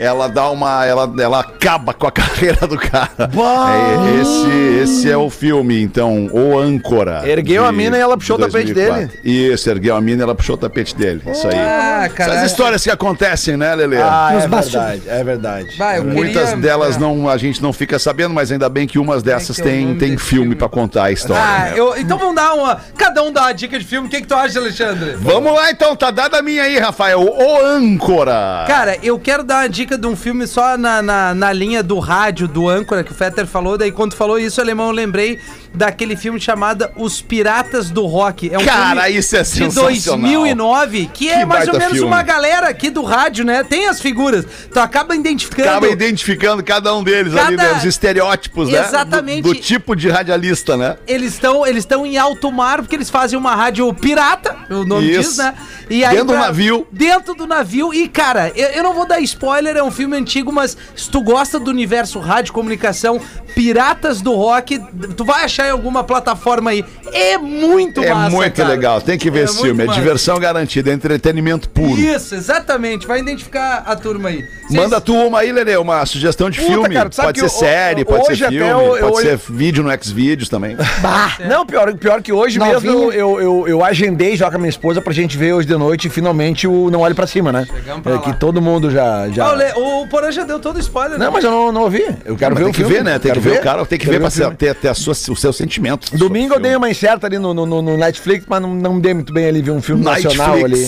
Ela 0.00 0.28
dá 0.28 0.48
uma. 0.50 0.84
Ela, 0.86 1.12
ela 1.20 1.40
acaba 1.40 1.92
com 1.92 2.06
a 2.06 2.10
carreira 2.12 2.66
do 2.66 2.78
cara. 2.78 3.10
É, 3.18 4.20
esse, 4.20 4.82
esse 4.82 5.10
é 5.10 5.16
o 5.16 5.28
filme, 5.28 5.82
então, 5.82 6.26
O 6.32 6.58
Âncora. 6.58 7.22
Ergueu 7.28 7.62
de- 7.62 7.68
a 7.68 7.72
mina 7.72 7.96
e 7.96 8.00
ela 8.00 8.16
puxou 8.16 8.36
o 8.36 8.38
tapete 8.40 8.72
2004. 8.72 9.18
Isso, 9.24 9.68
ergueu 9.70 9.94
a 9.96 10.00
mina 10.00 10.22
e 10.22 10.24
ela 10.24 10.34
puxou 10.34 10.54
o 10.54 10.58
tapete 10.58 10.96
dele. 10.96 11.22
Isso 11.30 11.46
aí. 11.46 11.54
Ah, 11.58 12.02
Essas 12.06 12.14
cara. 12.16 12.46
histórias 12.46 12.82
que 12.82 12.90
acontecem, 12.90 13.56
né, 13.56 13.74
Lelê? 13.74 13.98
Ah, 14.00 14.30
é 14.32 14.48
verdade, 14.48 15.02
é 15.06 15.22
verdade. 15.24 15.76
Vai, 15.76 16.00
Muitas 16.00 16.48
queria- 16.50 16.62
delas 16.62 16.96
é. 16.96 16.98
não, 16.98 17.28
a 17.28 17.36
gente 17.36 17.62
não 17.62 17.72
fica 17.72 17.98
sabendo, 17.98 18.32
mas 18.34 18.50
ainda 18.50 18.68
bem 18.68 18.86
que 18.86 18.98
umas 18.98 19.22
dessas 19.22 19.56
que 19.56 19.62
é 19.62 19.64
o 19.66 19.68
tem, 19.68 19.86
tem 19.96 20.08
filme 20.16 20.40
filme? 20.40 20.54
pra 20.54 20.68
contar 20.68 21.04
a 21.04 21.12
história. 21.12 21.42
Ah, 21.42 21.58
né? 21.66 21.72
eu, 21.76 21.96
então 21.98 22.16
vamos 22.16 22.34
dar 22.36 22.54
uma. 22.54 22.80
Cada 22.96 23.22
um 23.22 23.30
dá 23.32 23.42
uma 23.42 23.52
dica 23.52 23.78
de 23.78 23.84
filme. 23.84 24.06
O 24.08 24.10
que, 24.10 24.20
que 24.22 24.26
tu 24.26 24.34
acha, 24.34 24.58
Alexandre? 24.58 25.16
Vamos 25.18 25.52
lá 25.52 25.70
então, 25.70 25.94
tá 25.94 26.10
dada 26.10 26.38
a 26.38 26.42
minha 26.42 26.62
aí, 26.62 26.78
Rafael. 26.78 27.20
O 27.20 27.64
Âncora. 27.66 28.64
Cara, 28.66 28.96
eu 29.02 29.18
quero 29.18 29.42
dar 29.44 29.62
uma 29.62 29.68
dica 29.68 29.89
dica 29.90 29.98
de 29.98 30.06
um 30.06 30.14
filme 30.14 30.46
só 30.46 30.76
na, 30.78 31.02
na, 31.02 31.34
na 31.34 31.52
linha 31.52 31.82
do 31.82 31.98
rádio, 31.98 32.46
do 32.46 32.68
âncora, 32.68 33.02
que 33.02 33.10
o 33.10 33.14
Fetter 33.14 33.44
falou. 33.46 33.76
Daí, 33.76 33.90
quando 33.90 34.14
falou 34.14 34.38
isso, 34.38 34.60
alemão, 34.60 34.86
eu 34.86 34.92
lembrei 34.92 35.40
daquele 35.72 36.16
filme 36.16 36.40
chamado 36.40 36.88
Os 36.96 37.20
Piratas 37.22 37.90
do 37.90 38.06
Rock. 38.06 38.52
É 38.52 38.58
um 38.58 38.64
Cara, 38.64 39.02
filme 39.04 39.18
isso 39.18 39.36
é 39.36 39.42
de 39.42 39.48
sensacional. 39.48 39.84
2009, 39.84 41.10
que 41.12 41.28
é 41.28 41.38
Que 41.40 41.44
mais 41.44 41.68
ou 41.68 41.74
menos 41.74 41.92
filme. 41.94 42.06
uma 42.08 42.22
galera 42.22 42.68
aqui 42.68 42.90
do 42.90 43.02
rádio, 43.02 43.44
né? 43.44 43.62
Tem 43.64 43.86
as 43.88 44.00
figuras. 44.00 44.44
Tu 44.72 44.78
acaba 44.80 45.14
identificando. 45.14 45.68
Acaba 45.68 45.88
identificando 45.88 46.62
cada 46.62 46.94
um 46.94 47.02
deles 47.04 47.34
ali, 47.36 47.56
Cada- 47.56 47.72
né? 47.72 47.78
Os 47.78 47.84
estereótipos, 47.84 48.68
né? 48.68 48.80
Exatamente. 48.84 49.42
Do, 49.42 49.54
do 49.54 49.60
tipo 49.60 49.94
de 49.94 50.08
radialista, 50.08 50.76
né? 50.76 50.96
Eles 51.06 51.34
estão 51.34 51.66
eles 51.66 51.86
em 52.04 52.16
alto 52.18 52.50
mar 52.52 52.78
porque 52.82 52.94
eles 52.94 53.10
fazem 53.10 53.38
uma 53.38 53.54
rádio 53.54 53.92
pirata, 53.94 54.56
o 54.70 54.84
nome 54.84 55.10
Isso. 55.10 55.30
diz, 55.30 55.36
né? 55.38 55.54
E 55.88 56.00
Dentro 56.00 56.24
do 56.26 56.34
navio. 56.34 56.86
Dentro 56.92 57.34
do 57.34 57.46
navio. 57.46 57.92
E, 57.92 58.08
cara, 58.08 58.52
eu, 58.54 58.68
eu 58.68 58.82
não 58.82 58.94
vou 58.94 59.06
dar 59.06 59.20
spoiler, 59.20 59.76
é 59.76 59.82
um 59.82 59.90
filme 59.90 60.16
antigo, 60.16 60.52
mas 60.52 60.76
se 60.94 61.10
tu 61.10 61.20
gosta 61.20 61.58
do 61.58 61.70
universo 61.70 62.18
rádio 62.20 62.52
comunicação, 62.52 63.20
Piratas 63.54 64.20
do 64.20 64.32
Rock, 64.34 64.80
tu 65.16 65.24
vai 65.24 65.44
achar 65.44 65.59
em 65.68 65.70
alguma 65.70 66.02
plataforma 66.04 66.70
aí. 66.70 66.84
É 67.12 67.36
muito 67.38 68.02
É 68.02 68.12
massa, 68.14 68.36
muito 68.36 68.54
cara. 68.56 68.68
legal. 68.68 69.00
Tem 69.00 69.18
que 69.18 69.30
ver 69.30 69.40
É 69.40 69.44
esse 69.44 69.60
filme. 69.60 69.84
É 69.84 69.86
diversão 69.88 70.38
garantida, 70.38 70.90
é 70.90 70.94
entretenimento 70.94 71.68
puro. 71.68 71.98
Isso, 72.00 72.34
exatamente. 72.34 73.06
Vai 73.06 73.20
identificar 73.20 73.82
a 73.86 73.96
turma 73.96 74.28
aí. 74.28 74.44
Vocês- 74.66 74.80
Manda 74.80 75.00
tu 75.00 75.14
uma 75.14 75.40
aí, 75.40 75.50
Lelê, 75.52 75.76
uma 75.76 76.04
sugestão 76.06 76.48
de 76.50 76.60
Puta, 76.60 76.72
filme. 76.72 76.94
cara, 76.94 77.10
pode 77.10 77.40
que 77.40 77.48
ser 77.48 77.56
o- 77.56 77.58
série, 77.58 78.02
o- 78.02 78.06
pode 78.06 78.26
ser 78.26 78.32
até 78.44 78.48
filme, 78.48 78.70
eu- 78.70 78.96
eu 78.96 79.08
pode 79.10 79.22
ser 79.26 79.36
vídeo 79.50 79.82
no 79.82 79.90
Xvideos 80.02 80.48
também. 80.48 80.76
Bah, 81.02 81.36
Não, 81.48 81.66
pior, 81.66 81.92
pior 81.94 82.22
que 82.22 82.32
hoje 82.32 82.58
Novinho. 82.58 82.80
mesmo 82.80 83.12
eu, 83.12 83.40
eu, 83.40 83.68
eu 83.68 83.84
agendei 83.84 84.36
já 84.36 84.48
com 84.50 84.56
a 84.56 84.58
minha 84.58 84.68
esposa 84.70 85.00
pra 85.00 85.12
gente 85.12 85.36
ver 85.36 85.52
hoje 85.54 85.66
de 85.66 85.76
noite 85.76 86.08
finalmente 86.08 86.66
o 86.68 86.90
Não 86.90 87.00
Olhe 87.00 87.14
Pra 87.14 87.26
Cima, 87.26 87.50
né? 87.52 87.66
Chegamos 87.66 88.02
pra 88.02 88.12
É 88.12 88.14
lá. 88.16 88.22
que 88.22 88.32
todo 88.34 88.60
mundo 88.62 88.90
já. 88.90 89.28
já... 89.30 89.46
Ah, 89.46 89.52
o, 89.52 89.56
Le- 89.56 89.72
o 89.76 90.06
Porã 90.06 90.30
já 90.30 90.44
deu 90.44 90.58
todo 90.60 90.76
o 90.76 90.80
spoiler. 90.80 91.18
Não, 91.18 91.26
né? 91.26 91.30
mas 91.32 91.42
eu 91.44 91.50
não, 91.50 91.72
não 91.72 91.82
ouvi. 91.82 92.04
Eu 92.24 92.36
quero 92.36 92.54
Mas 92.54 92.58
ver 92.58 92.64
tem 92.64 92.70
o 92.70 92.72
que 92.72 92.80
filme. 92.80 92.94
ver, 92.94 93.04
né? 93.04 93.18
Tem 93.18 93.32
que 93.32 93.40
ver 93.40 93.58
o 93.58 93.62
cara, 93.62 93.84
tem 93.86 93.98
que 93.98 94.06
ver 94.08 94.20
pra 94.20 94.28
o 94.48 94.54
ter, 94.54 94.74
ter 94.74 94.88
a 94.88 94.94
sua, 94.94 95.12
os 95.12 95.40
seus 95.50 95.56
sentimentos. 95.56 96.10
Domingo 96.10 96.54
eu 96.54 96.60
dei 96.60 96.74
uma 96.76 96.88
incerta 96.90 97.26
ali 97.26 97.38
no, 97.38 97.52
no, 97.54 97.66
no- 97.66 97.82
no 97.82 97.96
Netflix, 97.96 98.44
mas 98.48 98.60
não, 98.60 98.74
não 98.74 99.00
dei 99.00 99.14
muito 99.14 99.32
bem 99.32 99.46
ali, 99.46 99.60
vi 99.62 99.70
um 99.70 99.80
filme 99.82 100.04
Netflix. 100.04 100.36
nacional 100.36 100.64
ali. 100.64 100.86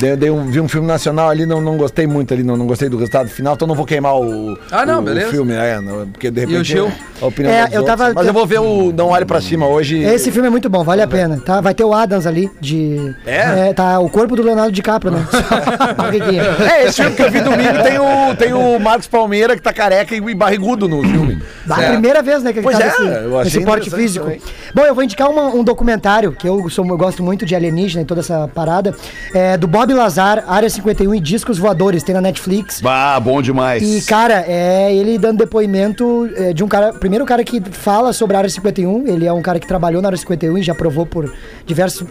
Dei, 0.00 0.16
dei 0.16 0.30
um, 0.30 0.46
vi 0.50 0.60
um 0.60 0.68
filme 0.68 0.86
nacional 0.86 1.28
ali, 1.28 1.46
não, 1.46 1.60
não 1.60 1.76
gostei 1.76 2.06
muito 2.06 2.32
ali, 2.34 2.42
não, 2.42 2.56
não 2.56 2.66
gostei 2.66 2.88
do 2.88 2.96
resultado 2.96 3.28
final, 3.28 3.54
então 3.54 3.66
não 3.68 3.74
vou 3.74 3.84
queimar 3.86 4.14
o, 4.16 4.56
Ah, 4.70 4.84
não, 4.86 5.00
o, 5.00 5.02
beleza. 5.02 5.28
o 5.28 5.30
filme, 5.30 5.52
é, 5.54 5.80
não, 5.80 6.06
porque 6.08 6.30
de 6.30 6.40
repente 6.40 6.58
o 6.60 6.64
Gil? 6.64 6.92
a 7.20 7.26
opinião 7.26 7.52
É, 7.52 7.60
eu 7.72 7.80
outros. 7.82 7.86
tava- 7.86 8.12
Mas 8.14 8.26
eu 8.26 8.32
vou 8.32 8.46
ver 8.46 8.60
o 8.60 8.92
Não 8.92 9.08
Olhe 9.08 9.24
Pra 9.24 9.40
Cima 9.40 9.66
hoje. 9.66 10.02
esse 10.02 10.30
filme 10.30 10.48
é 10.48 10.50
muito 10.50 10.68
bom, 10.68 10.82
vale 10.84 11.02
a 11.02 11.06
pena, 11.06 11.40
tá? 11.44 11.60
Vai 11.60 11.74
ter 11.74 11.84
o 11.84 11.92
Adams 11.92 12.26
ali, 12.26 12.50
de... 12.60 13.14
É? 13.26 13.72
tá 13.72 13.98
o 13.98 14.08
corpo 14.08 14.36
do 14.36 14.42
Leonardo 14.42 14.72
DiCaprio, 14.72 15.12
né? 15.12 15.26
É, 16.70 16.86
esse 16.86 17.02
filme 17.02 17.16
que 17.16 17.22
eu 17.22 17.30
vi 17.30 17.40
domingo 17.40 17.82
tem 17.82 17.98
o, 17.98 18.34
tem 18.36 18.52
o 18.52 18.78
Marcos 18.78 19.06
Palmeira, 19.06 19.56
que 19.56 19.62
tá 19.62 19.72
careca 19.72 20.14
e 20.14 20.34
barrigudo 20.34 20.88
no 20.88 21.02
filme. 21.02 21.42
A 21.68 21.82
É. 21.82 21.88
primeira 21.90 22.22
vez, 22.22 22.42
né, 22.42 22.52
que 22.52 22.58
ele 22.58 22.64
Pois 22.64 22.78
tá 22.78 22.84
é, 22.84 22.88
nesse, 22.88 23.02
eu 23.02 23.38
achei 23.38 23.52
nesse 23.60 23.64
porte 23.66 23.90
físico. 24.04 24.26
Bom, 24.74 24.82
eu 24.82 24.94
vou 24.94 25.04
indicar 25.04 25.30
uma- 25.30 25.46
um 25.54 25.62
documentário, 25.64 26.32
que 26.32 26.48
eu, 26.48 26.68
sou, 26.70 26.84
eu 26.86 26.96
gosto 26.96 27.22
muito 27.22 27.44
de 27.46 27.54
alienígena 27.54 28.02
e 28.02 28.04
toda 28.04 28.20
essa 28.20 28.48
parada, 28.54 28.94
é, 29.34 29.56
do 29.56 29.66
Bob 29.66 29.92
Lazar, 29.92 30.44
Área 30.46 30.68
51 30.70 31.14
e 31.14 31.20
Discos 31.20 31.58
Voadores, 31.58 32.02
tem 32.02 32.14
na 32.14 32.20
Netflix. 32.20 32.80
Ah, 32.84 33.18
bom 33.20 33.40
demais. 33.42 33.82
E, 33.82 34.06
cara, 34.06 34.44
é 34.46 34.94
ele 34.94 35.18
dando 35.18 35.38
depoimento 35.38 36.28
é, 36.36 36.52
de 36.52 36.62
um 36.64 36.68
cara. 36.68 36.92
Primeiro, 36.92 37.24
cara 37.24 37.42
que 37.44 37.60
fala 37.72 38.12
sobre 38.12 38.36
a 38.36 38.38
área 38.38 38.50
51. 38.50 39.06
Ele 39.06 39.26
é 39.26 39.32
um 39.32 39.42
cara 39.42 39.58
que 39.58 39.66
trabalhou 39.66 40.00
na 40.02 40.08
área 40.08 40.18
51 40.18 40.58
e 40.58 40.62
já 40.62 40.74
provou 40.74 41.06
por 41.06 41.32
diversos. 41.66 42.06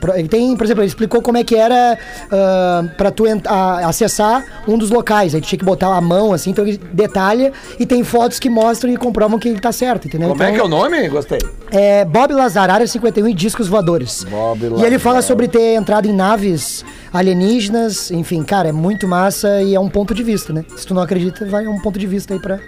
pro- 0.00 0.14
ele 0.16 0.28
tem, 0.28 0.56
por 0.56 0.64
exemplo, 0.64 0.82
ele 0.82 0.88
explicou 0.88 1.22
como 1.22 1.38
é 1.38 1.44
que 1.44 1.54
era 1.54 1.96
ah, 2.30 2.84
pra 2.96 3.10
tu 3.10 3.26
ent- 3.26 3.46
a- 3.46 3.86
acessar 3.88 4.44
um 4.66 4.76
dos 4.76 4.90
locais. 4.90 5.34
Aí 5.34 5.40
tu 5.40 5.46
tinha 5.46 5.58
que 5.58 5.64
botar 5.64 5.94
a 5.96 6.00
mão, 6.00 6.32
assim, 6.32 6.50
então 6.50 6.66
ele 6.66 6.78
detalha 6.92 7.52
e 7.78 7.86
tem 7.86 8.02
fotos 8.04 8.38
que 8.38 8.48
mostram 8.50 8.90
e 8.92 8.96
comprovam 8.96 9.38
que 9.38 9.48
ele 9.48 9.60
tá 9.60 9.72
certo, 9.72 10.06
entendeu? 10.08 10.28
Como 10.30 10.42
é 10.42 10.46
Então, 10.46 10.54
que 10.56 10.60
é 10.60 10.64
o 10.64 10.68
nome? 10.68 11.05
Gostei. 11.08 11.38
é 11.70 12.04
Bob 12.04 12.32
Lazar, 12.32 12.70
Área 12.70 12.86
51 12.86 13.28
e 13.28 13.34
Discos 13.34 13.68
Voadores. 13.68 14.24
Bob 14.24 14.60
E 14.78 14.84
ele 14.84 14.98
fala 14.98 15.22
sobre 15.22 15.48
ter 15.48 15.74
entrado 15.74 16.06
em 16.06 16.12
naves 16.12 16.84
alienígenas, 17.12 18.10
enfim, 18.10 18.42
cara, 18.42 18.68
é 18.68 18.72
muito 18.72 19.06
massa 19.08 19.62
e 19.62 19.74
é 19.74 19.80
um 19.80 19.88
ponto 19.88 20.14
de 20.14 20.22
vista, 20.22 20.52
né? 20.52 20.64
Se 20.76 20.86
tu 20.86 20.94
não 20.94 21.02
acredita, 21.02 21.44
vai 21.46 21.64
é 21.64 21.68
um 21.68 21.80
ponto 21.80 21.98
de 21.98 22.06
vista 22.06 22.34
aí 22.34 22.40
pra. 22.40 22.60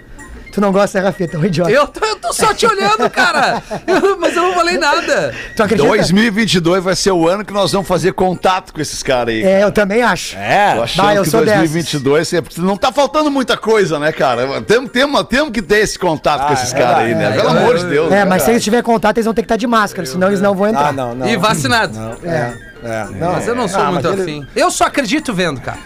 Tu 0.51 0.59
não 0.59 0.71
gosta, 0.71 0.99
né, 0.99 1.05
Rafeta? 1.05 1.37
É 1.37 1.39
um 1.39 1.45
idiota. 1.45 1.71
Eu 1.71 1.87
tô, 1.87 2.05
eu 2.05 2.15
tô 2.15 2.33
só 2.33 2.53
te 2.53 2.65
olhando, 2.65 3.09
cara. 3.09 3.61
Eu- 3.87 4.17
mas 4.19 4.35
eu 4.35 4.41
não 4.43 4.53
falei 4.53 4.77
nada. 4.77 5.33
Tu 5.55 5.61
acredita? 5.63 5.87
2022 5.87 6.83
vai 6.83 6.95
ser 6.95 7.11
o 7.11 7.27
ano 7.27 7.45
que 7.45 7.53
nós 7.53 7.71
vamos 7.71 7.87
fazer 7.87 8.13
contato 8.13 8.73
com 8.73 8.81
esses 8.81 9.03
caras 9.03 9.33
aí. 9.35 9.43
É, 9.43 9.63
eu 9.63 9.71
também 9.71 10.01
acho. 10.01 10.35
É. 10.37 10.75
Tô 10.75 10.81
achando 10.83 11.05
Bah, 11.05 11.15
eu 11.15 11.23
que 11.23 11.29
sou 11.29 11.45
2022 11.45 12.33
é- 12.33 12.41
não 12.57 12.75
tá 12.77 12.91
faltando 12.91 13.29
muita 13.29 13.55
coisa, 13.57 13.99
né, 13.99 14.11
cara? 14.11 14.61
Temos, 14.61 14.91
temos, 14.91 15.23
temos 15.23 15.51
que 15.51 15.61
ter 15.61 15.77
esse 15.79 15.97
contato 15.99 16.47
com 16.47 16.53
esses 16.53 16.73
caras 16.73 16.99
aí, 17.05 17.15
né? 17.15 17.29
é, 17.29 17.31
Pelo 17.41 17.49
é, 17.55 17.61
amor 17.61 17.77
de 17.77 17.85
Deus. 17.85 18.07
É, 18.11 18.15
né, 18.15 18.25
mas 18.25 18.41
se 18.41 18.45
cara? 18.47 18.53
eles 18.53 18.63
tiverem 18.63 18.83
contato, 18.83 19.17
eles 19.17 19.25
vão 19.25 19.33
ter 19.33 19.41
que 19.41 19.45
estar 19.45 19.55
de 19.57 19.67
máscara, 19.67 20.05
senão 20.07 20.27
eles 20.27 20.41
não 20.41 20.53
vão 20.55 20.67
entrar. 20.67 20.87
Ah, 20.87 20.91
não, 20.91 21.13
não. 21.15 21.27
E 21.27 21.37
vacinado. 21.37 21.97
É, 22.23 22.53
é. 22.83 23.05
Não, 23.19 23.33
Mas 23.33 23.47
eu 23.47 23.55
não 23.55 23.67
sou 23.67 23.81
Ah, 23.81 23.91
muito 23.91 24.09
mas 24.09 24.19
ele- 24.19 24.21
afim. 24.39 24.47
Eu 24.55 24.71
só 24.71 24.85
acredito 24.85 25.33
vendo, 25.33 25.61
cara. 25.61 25.77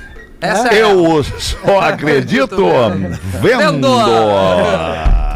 Essa 0.43 0.67
é 0.73 0.81
Eu 0.81 1.23
só 1.39 1.79
acredito 1.79 2.57
vendo. 3.41 3.87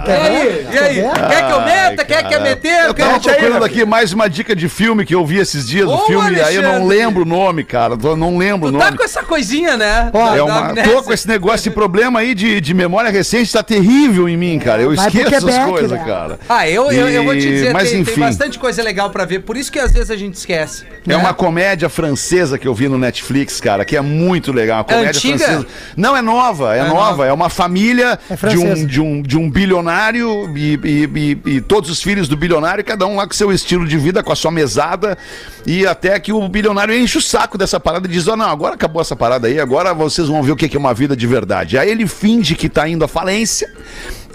E 0.07 0.09
aí? 0.09 0.67
E 0.71 0.77
aí? 0.77 0.95
Quer 1.27 1.47
que 1.47 1.51
eu 1.51 1.61
meta? 1.61 2.05
Quer 2.05 2.27
que 2.27 2.33
eu 2.35 2.41
meter? 2.41 2.85
Eu 2.85 2.93
tava 2.93 3.19
procurando 3.19 3.65
aqui 3.65 3.83
mais 3.83 4.13
uma 4.13 4.29
dica 4.29 4.55
de 4.55 4.69
filme 4.69 5.05
que 5.05 5.13
eu 5.13 5.25
vi 5.25 5.37
esses 5.37 5.67
dias, 5.67 5.85
o 5.85 5.93
Ô, 5.95 6.05
filme, 6.05 6.39
aí 6.39 6.55
eu 6.55 6.61
não 6.61 6.69
Alexandre. 6.75 6.97
lembro 6.97 7.21
o 7.23 7.25
nome, 7.25 7.63
cara. 7.65 7.97
Eu 8.01 8.15
não 8.15 8.37
lembro 8.37 8.69
o 8.69 8.71
Tu 8.71 8.77
nome. 8.77 8.89
tá 8.91 8.97
com 8.97 9.03
essa 9.03 9.21
coisinha, 9.23 9.75
né? 9.75 10.09
Ó, 10.13 10.35
É 10.35 10.41
uma, 10.41 10.73
tô 10.75 11.03
com 11.03 11.11
esse 11.11 11.27
negócio, 11.27 11.57
esse 11.57 11.71
problema 11.71 12.19
aí 12.19 12.33
de, 12.33 12.61
de 12.61 12.73
memória 12.73 13.09
recente 13.09 13.51
tá 13.51 13.61
terrível 13.61 14.29
em 14.29 14.37
mim, 14.37 14.57
cara. 14.59 14.81
Eu 14.81 14.95
Vai 14.95 15.07
esqueço 15.07 15.35
as 15.35 15.43
Quebec, 15.43 15.69
coisas, 15.71 15.91
né? 15.91 16.03
cara. 16.05 16.39
Ah, 16.47 16.69
eu, 16.69 16.89
eu, 16.91 17.09
eu 17.09 17.23
vou 17.25 17.33
te 17.33 17.41
dizer, 17.41 17.73
mas 17.73 17.89
tem, 17.89 18.03
tem 18.03 18.13
enfim. 18.13 18.21
bastante 18.21 18.57
coisa 18.59 18.81
legal 18.81 19.09
pra 19.09 19.25
ver. 19.25 19.39
Por 19.39 19.57
isso 19.57 19.69
que 19.71 19.79
às 19.79 19.91
vezes 19.91 20.09
a 20.09 20.15
gente 20.15 20.35
esquece. 20.35 20.85
É 21.05 21.09
né? 21.09 21.17
uma 21.17 21.33
comédia 21.33 21.89
francesa 21.89 22.57
que 22.57 22.67
eu 22.67 22.73
vi 22.73 22.87
no 22.87 22.97
Netflix, 22.97 23.59
cara, 23.59 23.83
que 23.83 23.97
é 23.97 24.01
muito 24.01 24.53
legal. 24.53 24.85
Uma 24.89 24.96
comédia 24.99 25.17
antiga? 25.17 25.37
francesa. 25.37 25.67
Não, 25.95 26.15
é 26.15 26.21
nova, 26.21 26.75
é, 26.75 26.79
É 26.79 26.83
nova. 26.83 26.93
nova. 26.95 27.25
É 27.25 27.33
uma 27.33 27.49
família 27.49 28.19
É 28.29 28.35
de, 28.49 28.57
um, 28.57 28.85
de, 28.85 29.01
um, 29.01 29.21
de 29.21 29.37
um 29.37 29.49
bilionário 29.49 30.51
e, 30.57 30.79
e- 30.83 31.09
e- 31.45 31.51
e 31.57 31.61
todos 31.61 31.89
os 31.89 32.01
filhos 32.01 32.27
do 32.27 32.35
bilionário, 32.37 32.83
cada 32.83 33.05
um 33.07 33.15
lá 33.15 33.25
com 33.27 33.33
seu 33.33 33.51
estilo 33.51 33.87
de 33.87 33.97
vida, 33.97 34.21
com 34.23 34.31
a 34.31 34.35
sua 34.35 34.51
mesada. 34.51 35.17
E 35.65 35.85
até 35.85 36.19
que 36.19 36.31
o 36.31 36.47
bilionário 36.47 36.93
enche 36.97 37.17
o 37.17 37.21
saco 37.21 37.57
dessa 37.57 37.79
parada 37.79 38.07
e 38.07 38.11
diz: 38.11 38.27
Ó, 38.27 38.35
não, 38.35 38.49
agora 38.49 38.75
acabou 38.75 39.01
essa 39.01 39.15
parada 39.15 39.47
aí, 39.47 39.59
agora 39.59 39.93
vocês 39.93 40.27
vão 40.27 40.41
ver 40.43 40.51
o 40.51 40.55
que 40.55 40.67
que 40.69 40.75
é 40.77 40.79
uma 40.79 40.93
vida 40.93 41.15
de 41.15 41.27
verdade. 41.27 41.77
Aí 41.77 41.89
ele 41.89 42.07
finge 42.07 42.55
que 42.55 42.69
tá 42.69 42.87
indo 42.87 43.03
à 43.03 43.07
falência. 43.07 43.69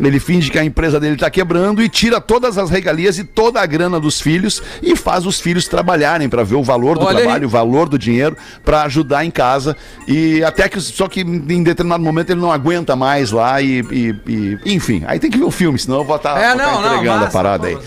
Ele 0.01 0.18
finge 0.18 0.51
que 0.51 0.59
a 0.59 0.64
empresa 0.64 0.99
dele 0.99 1.16
tá 1.16 1.30
quebrando 1.30 1.82
e 1.82 1.88
tira 1.88 2.20
todas 2.20 2.59
as 2.59 2.70
regalias 2.70 3.18
e 3.18 3.24
toda 3.24 3.61
a 3.61 3.66
grana 3.66 4.01
dos 4.01 4.20
filhos 4.20 4.62
e 4.82 4.97
faz 4.97 5.26
os 5.26 5.38
filhos 5.40 5.68
trabalharem 5.68 6.28
para 6.28 6.43
ver 6.43 6.57
o 6.57 6.62
valor 6.62 6.99
do 6.99 7.05
Olha 7.05 7.18
aí. 7.18 7.22
trabalho, 7.24 7.47
o 7.47 7.51
valor 7.51 7.88
do 7.88 7.99
dinheiro 7.99 8.36
para 8.64 8.82
ajudar 8.82 9.24
em 9.24 9.30
casa 9.30 9.76
e 10.09 10.43
até 10.43 10.68
que 10.68 10.80
só 10.80 11.09
que 11.09 11.20
em 11.20 11.62
determinado 11.62 12.03
momento 12.03 12.30
ele 12.30 12.40
não 12.40 12.51
aguenta 12.53 12.97
mais 12.97 13.30
lá 13.30 13.61
e, 13.61 13.80
e- 13.90 14.14
e- 14.26 14.59
enfim, 14.74 15.03
aí 15.07 15.18
tem 15.18 15.30
que 15.30 15.38
ver 15.38 15.45
o 15.45 15.51
filme, 15.51 15.78
senão 15.78 15.99
eu 15.99 16.05
vou 16.05 16.16
estar 16.16 16.40
É, 16.40 16.55
não, 16.55 16.80
não, 16.80 16.86
entregando 16.95 17.16
a 17.16 17.20
massa, 17.20 17.30
parada 17.32 17.66
aí. 17.68 17.78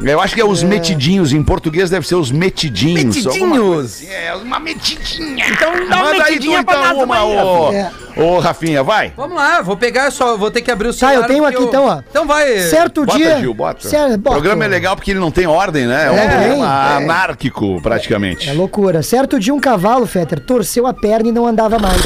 Eu 0.00 0.20
acho 0.20 0.34
que 0.34 0.40
é 0.40 0.44
os 0.44 0.62
metidinhos, 0.62 1.32
em 1.32 1.42
português 1.42 1.90
deve 1.90 2.06
ser 2.06 2.14
os 2.14 2.30
metidinhos. 2.30 3.16
Metidinhos. 3.16 3.84
assim. 3.84 4.08
É, 4.08 4.34
uma 4.34 4.60
metidinha. 4.60 5.44
Então 5.50 5.72
dá 5.88 5.96
uma 5.96 6.04
Manda 6.04 6.10
aí 6.10 6.16
tu, 6.18 6.24
metidinha 6.24 6.64
pra 6.64 6.74
então, 6.78 6.94
nós 6.94 7.02
uma, 7.04 7.24
ô, 7.24 7.64
Rafinha. 7.66 7.92
ô, 8.16 8.38
Rafinha, 8.38 8.82
vai. 8.84 9.12
Vamos 9.16 9.36
lá, 9.36 9.60
vou 9.60 9.76
pegar, 9.76 10.10
só 10.12 10.36
vou 10.36 10.50
ter 10.52 10.62
que 10.62 10.70
abrir 10.70 10.88
o 10.88 10.92
Tá, 10.92 10.98
celular. 11.08 11.16
eu 11.22 11.24
tenho 11.26 11.44
aqui 11.44 11.62
então, 11.62 11.84
ó. 11.86 12.00
Então 12.08 12.26
vai. 12.26 12.58
Certo 12.60 13.04
Bota, 13.04 13.18
dia. 13.18 13.38
Gil, 13.40 13.52
bota. 13.54 13.88
Cer- 13.88 14.12
O 14.14 14.18
bota. 14.18 14.36
programa 14.36 14.64
é 14.64 14.68
legal 14.68 14.94
porque 14.94 15.10
ele 15.10 15.20
não 15.20 15.30
tem 15.32 15.46
ordem, 15.48 15.86
né? 15.86 16.06
É 16.06 16.10
um 16.10 16.16
É, 16.16 16.28
programa 16.28 16.64
é. 16.64 16.96
anárquico, 16.98 17.80
praticamente. 17.82 18.48
É 18.48 18.52
loucura. 18.52 19.02
Certo 19.02 19.38
dia 19.40 19.52
um 19.52 19.60
cavalo, 19.60 20.06
Fetter, 20.06 20.38
torceu 20.40 20.86
a 20.86 20.94
perna 20.94 21.28
e 21.28 21.32
não 21.32 21.44
andava 21.46 21.76
mais. 21.78 22.00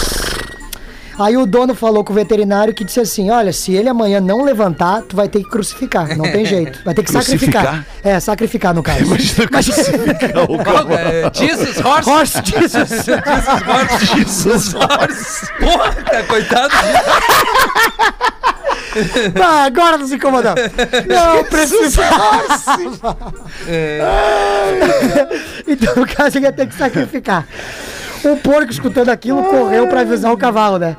Aí 1.19 1.37
o 1.37 1.47
dono 1.47 1.75
falou 1.75 2.03
com 2.05 2.13
o 2.13 2.17
veterinário 2.17 2.75
que 2.75 2.85
disse 2.85 3.01
assim: 3.01 3.31
Olha, 3.31 3.53
se 3.53 3.75
ele 3.75 3.89
amanhã 3.89 4.21
não 4.21 4.45
levantar, 4.45 5.03
tu 5.03 5.17
vai 5.17 5.29
ter 5.29 5.43
que 5.43 5.49
crucificar. 5.51 6.17
Não 6.17 6.25
tem 6.31 6.45
jeito. 6.45 6.81
Vai 6.85 6.95
ter 6.95 7.03
que 7.03 7.13
sacrificar. 7.13 7.87
É, 8.03 8.19
sacrificar 8.19 8.75
no 8.75 8.83
caso. 8.83 9.03
Imagina 9.03 9.49
crucificar 9.49 10.51
o 10.51 10.59
Qual, 10.63 10.91
é, 10.91 11.31
Jesus 11.33 11.85
Horse. 11.85 12.11
Horse 12.11 12.43
Jesus. 12.45 13.07
Jesus. 14.17 14.75
Porra, 15.59 15.93
cara, 15.93 16.23
coitado. 16.25 16.75
Ah, 19.43 19.65
agora 19.65 19.97
não 19.97 20.07
se 20.07 20.15
incomodando. 20.15 20.59
Não 21.09 21.45
precisava. 21.45 22.59
então, 25.67 25.97
no 25.97 26.07
caso, 26.07 26.39
ele 26.39 26.47
ia 26.47 26.53
ter 26.53 26.67
que 26.67 26.75
sacrificar. 26.75 27.47
O 28.25 28.37
porco, 28.37 28.71
escutando 28.71 29.09
aquilo, 29.11 29.43
correu 29.45 29.87
pra 29.89 30.01
avisar 30.01 30.33
o 30.33 30.37
cavalo, 30.37 30.79
né? 30.79 30.97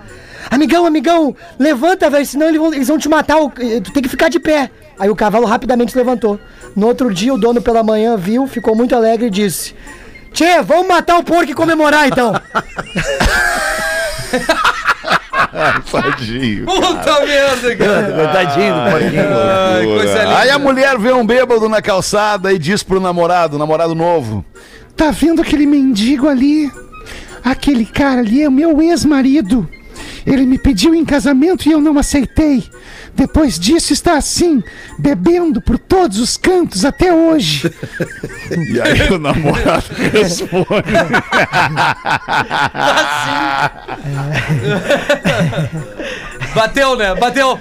Amigão, 0.51 0.85
amigão, 0.85 1.35
levanta, 1.57 2.09
velho, 2.09 2.25
senão 2.25 2.47
eles 2.49 2.59
vão, 2.59 2.73
eles 2.73 2.87
vão 2.87 2.97
te 2.97 3.07
matar. 3.07 3.37
o- 3.41 3.49
Tu 3.49 3.91
tem 3.93 4.03
que 4.03 4.09
ficar 4.09 4.29
de 4.29 4.39
pé. 4.39 4.69
Aí 4.99 5.09
o 5.09 5.15
cavalo 5.15 5.45
rapidamente 5.45 5.91
se 5.93 5.97
levantou. 5.97 6.39
No 6.75 6.87
outro 6.87 7.13
dia, 7.13 7.33
o 7.33 7.37
dono 7.37 7.61
pela 7.61 7.81
manhã 7.83 8.17
viu, 8.17 8.45
ficou 8.45 8.75
muito 8.75 8.93
alegre 8.95 9.27
e 9.27 9.29
disse: 9.29 9.73
Tchê, 10.33 10.61
vamos 10.61 10.87
matar 10.87 11.17
o 11.17 11.23
porco 11.23 11.49
e 11.49 11.53
comemorar 11.53 12.07
então. 12.07 12.33
Tadinho. 15.91 16.65
Puta 16.65 17.25
merda, 17.25 17.75
cara. 17.75 18.11
Coitadinho 18.13 18.73
do 18.75 18.91
porquinho. 18.91 19.23
Ai, 19.31 19.85
coisa 19.85 20.23
linda. 20.23 20.37
Aí 20.39 20.49
a 20.49 20.59
mulher 20.59 20.97
vê 20.97 21.13
um 21.13 21.25
bêbado 21.25 21.69
na 21.69 21.81
calçada 21.81 22.51
e 22.51 22.57
diz 22.59 22.83
pro 22.83 22.99
namorado, 22.99 23.57
namorado 23.57 23.93
novo: 23.95 24.43
Tá 24.95 25.11
vendo 25.11 25.41
aquele 25.41 25.65
mendigo 25.65 26.27
ali? 26.27 26.71
Aquele 27.43 27.85
cara 27.85 28.21
ali 28.21 28.41
é 28.43 28.47
o 28.47 28.51
meu 28.51 28.81
ex-marido. 28.81 29.67
Ele 30.25 30.45
me 30.45 30.57
pediu 30.57 30.95
em 30.95 31.03
casamento 31.03 31.67
e 31.67 31.71
eu 31.71 31.81
não 31.81 31.97
aceitei. 31.97 32.63
Depois 33.15 33.59
disso 33.59 33.93
está 33.93 34.17
assim, 34.17 34.63
bebendo 34.97 35.61
por 35.61 35.77
todos 35.77 36.17
os 36.17 36.35
cantos 36.35 36.83
até 36.83 37.13
hoje. 37.13 37.71
E 38.53 38.79
aí 38.79 39.11
o 39.11 39.17
namorado 39.17 39.85
responde: 40.11 40.67
Bateu, 46.53 46.95
né? 46.95 47.15
Bateu. 47.15 47.59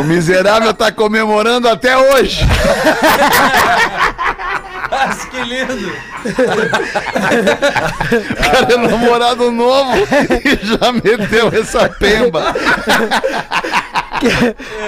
O 0.00 0.04
miserável 0.04 0.72
tá 0.72 0.90
comemorando 0.90 1.68
até 1.68 1.96
hoje. 1.96 2.40
Nossa, 5.14 5.28
que 5.28 5.40
lindo. 5.44 5.92
Cara, 8.42 8.74
é 8.74 8.76
namorado 8.76 9.50
novo 9.52 9.92
e 10.44 10.66
já 10.66 10.92
meteu 10.92 11.48
essa 11.60 11.88
pemba. 11.88 12.54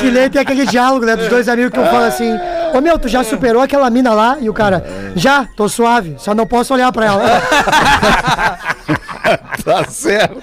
Que 0.00 0.10
nem 0.10 0.30
tem 0.30 0.40
aquele 0.40 0.66
diálogo, 0.66 1.04
né? 1.04 1.14
Dos 1.16 1.28
dois 1.28 1.48
amigos 1.48 1.72
que 1.72 1.78
um 1.78 1.86
fala 1.86 2.06
assim: 2.06 2.32
Ô 2.74 2.80
meu, 2.80 2.98
tu 2.98 3.08
já 3.08 3.22
superou 3.22 3.62
aquela 3.62 3.88
mina 3.90 4.12
lá? 4.12 4.36
E 4.40 4.48
o 4.48 4.54
cara, 4.54 4.84
já, 5.14 5.46
tô 5.56 5.68
suave, 5.68 6.16
só 6.18 6.34
não 6.34 6.46
posso 6.46 6.74
olhar 6.74 6.90
pra 6.92 7.06
ela. 7.06 7.42
Tá 9.64 9.84
certo. 9.88 10.40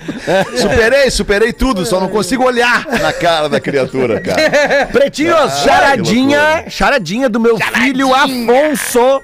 Superei, 0.57 1.09
superei 1.09 1.53
tudo, 1.53 1.85
só 1.85 2.01
não 2.01 2.09
consigo 2.09 2.43
olhar 2.43 2.85
na 2.85 3.13
cara 3.13 3.47
da 3.47 3.57
criatura, 3.57 4.19
cara. 4.19 4.87
Pretinhos, 4.91 5.59
charadinha, 5.59 6.65
charadinha 6.67 7.29
do 7.29 7.39
meu 7.39 7.57
filho 7.57 8.13
Afonso, 8.13 9.21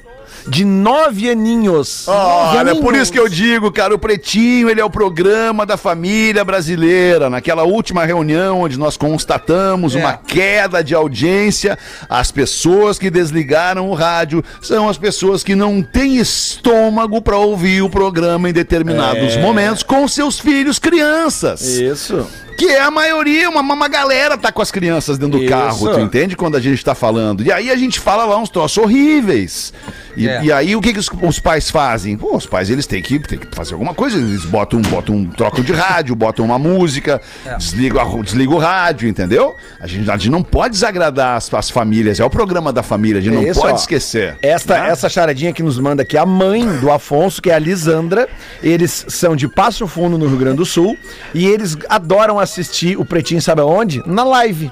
de 0.47 0.63
nove 0.65 1.29
aninhos. 1.29 2.07
Olha, 2.07 2.71
é 2.71 2.75
por 2.75 2.95
isso 2.95 3.11
que 3.11 3.19
eu 3.19 3.27
digo, 3.29 3.71
cara, 3.71 3.93
o 3.93 3.99
Pretinho, 3.99 4.69
ele 4.69 4.81
é 4.81 4.85
o 4.85 4.89
programa 4.89 5.65
da 5.65 5.77
família 5.77 6.43
brasileira. 6.43 7.29
Naquela 7.29 7.63
última 7.63 8.05
reunião 8.05 8.61
onde 8.61 8.77
nós 8.77 8.97
constatamos 8.97 9.95
É. 9.95 9.99
uma 9.99 10.13
queda 10.13 10.83
de 10.83 10.93
audiência, 10.95 11.77
as 12.09 12.31
pessoas 12.31 12.97
que 12.99 13.09
desligaram 13.09 13.89
o 13.89 13.93
rádio 13.93 14.43
são 14.61 14.89
as 14.89 14.97
pessoas 14.97 15.43
que 15.43 15.55
não 15.55 15.81
têm 15.81 16.17
estômago 16.17 17.21
para 17.21 17.37
ouvir 17.37 17.81
o 17.81 17.89
programa 17.89 18.49
em 18.49 18.53
determinados 18.53 19.37
momentos 19.37 19.83
com 19.83 20.07
seus 20.07 20.39
filhos 20.39 20.79
crianças. 20.79 21.61
Isso. 21.61 22.27
Que 22.59 22.67
é 22.71 22.81
a 22.81 22.91
maioria, 22.91 23.49
uma, 23.49 23.61
uma 23.61 23.87
galera 23.87 24.37
tá 24.37 24.51
com 24.51 24.61
as 24.61 24.69
crianças 24.71 25.17
dentro 25.17 25.37
do 25.39 25.43
Isso. 25.43 25.49
carro, 25.53 25.93
tu 25.93 25.99
entende? 25.99 26.35
Quando 26.35 26.55
a 26.57 26.59
gente 26.59 26.83
tá 26.83 26.93
falando. 26.93 27.41
E 27.43 27.51
aí 27.51 27.71
a 27.71 27.75
gente 27.75 27.99
fala 27.99 28.25
lá 28.25 28.37
uns 28.37 28.49
troços 28.49 28.77
horríveis. 28.77 29.73
E, 30.17 30.27
É. 30.27 30.43
e 30.43 30.51
aí 30.51 30.75
o 30.75 30.81
que, 30.81 30.91
que 30.91 30.99
os, 30.99 31.09
os 31.21 31.39
pais 31.39 31.69
fazem? 31.71 32.17
Pô, 32.17 32.35
os 32.35 32.45
pais 32.45 32.69
eles 32.69 32.85
têm 32.85 33.01
que, 33.01 33.17
têm 33.19 33.39
que 33.39 33.47
fazer 33.55 33.73
alguma 33.73 33.93
coisa. 33.93 34.17
Eles 34.17 34.43
botam, 34.43 34.81
botam 34.81 35.15
um 35.15 35.25
trocam 35.25 35.63
de 35.63 35.71
rádio, 35.71 36.15
botam 36.15 36.43
uma 36.43 36.59
música, 36.59 37.21
É. 37.45 37.55
desligam, 37.55 38.03
o 38.49 38.57
rádio, 38.57 39.07
entendeu? 39.07 39.55
A 39.79 39.87
gente, 39.87 40.09
a 40.11 40.17
gente 40.17 40.29
não 40.29 40.43
pode 40.43 40.73
desagradar 40.73 41.37
as, 41.37 41.53
as 41.53 41.69
famílias. 41.69 42.19
É 42.19 42.25
o 42.25 42.29
programa 42.29 42.73
da 42.73 42.83
família, 42.83 43.19
a 43.19 43.21
gente 43.21 43.33
não 43.35 43.43
isso, 43.47 43.61
pode 43.61 43.73
ó. 43.73 43.75
esquecer. 43.75 44.37
Esta, 44.41 44.79
né? 44.79 44.89
essa 44.89 45.07
charadinha 45.07 45.53
que 45.53 45.63
nos 45.63 45.79
manda 45.79 46.01
aqui, 46.01 46.17
a 46.17 46.25
mãe 46.25 46.65
do 46.79 46.91
Afonso, 46.91 47.41
que 47.41 47.49
é 47.49 47.53
a 47.53 47.59
Lisandra. 47.59 48.27
Eles 48.61 49.05
são 49.07 49.35
de 49.35 49.47
Passo 49.47 49.87
Fundo, 49.87 50.17
no 50.17 50.27
Rio 50.27 50.37
Grande 50.37 50.57
do 50.57 50.65
Sul. 50.65 50.97
E 51.33 51.47
eles 51.47 51.77
adoram 51.87 52.39
assistir 52.51 52.97
o 52.97 53.05
Pretinho, 53.05 53.41
sabe 53.41 53.61
aonde? 53.61 54.01
Na 54.05 54.23
live. 54.23 54.71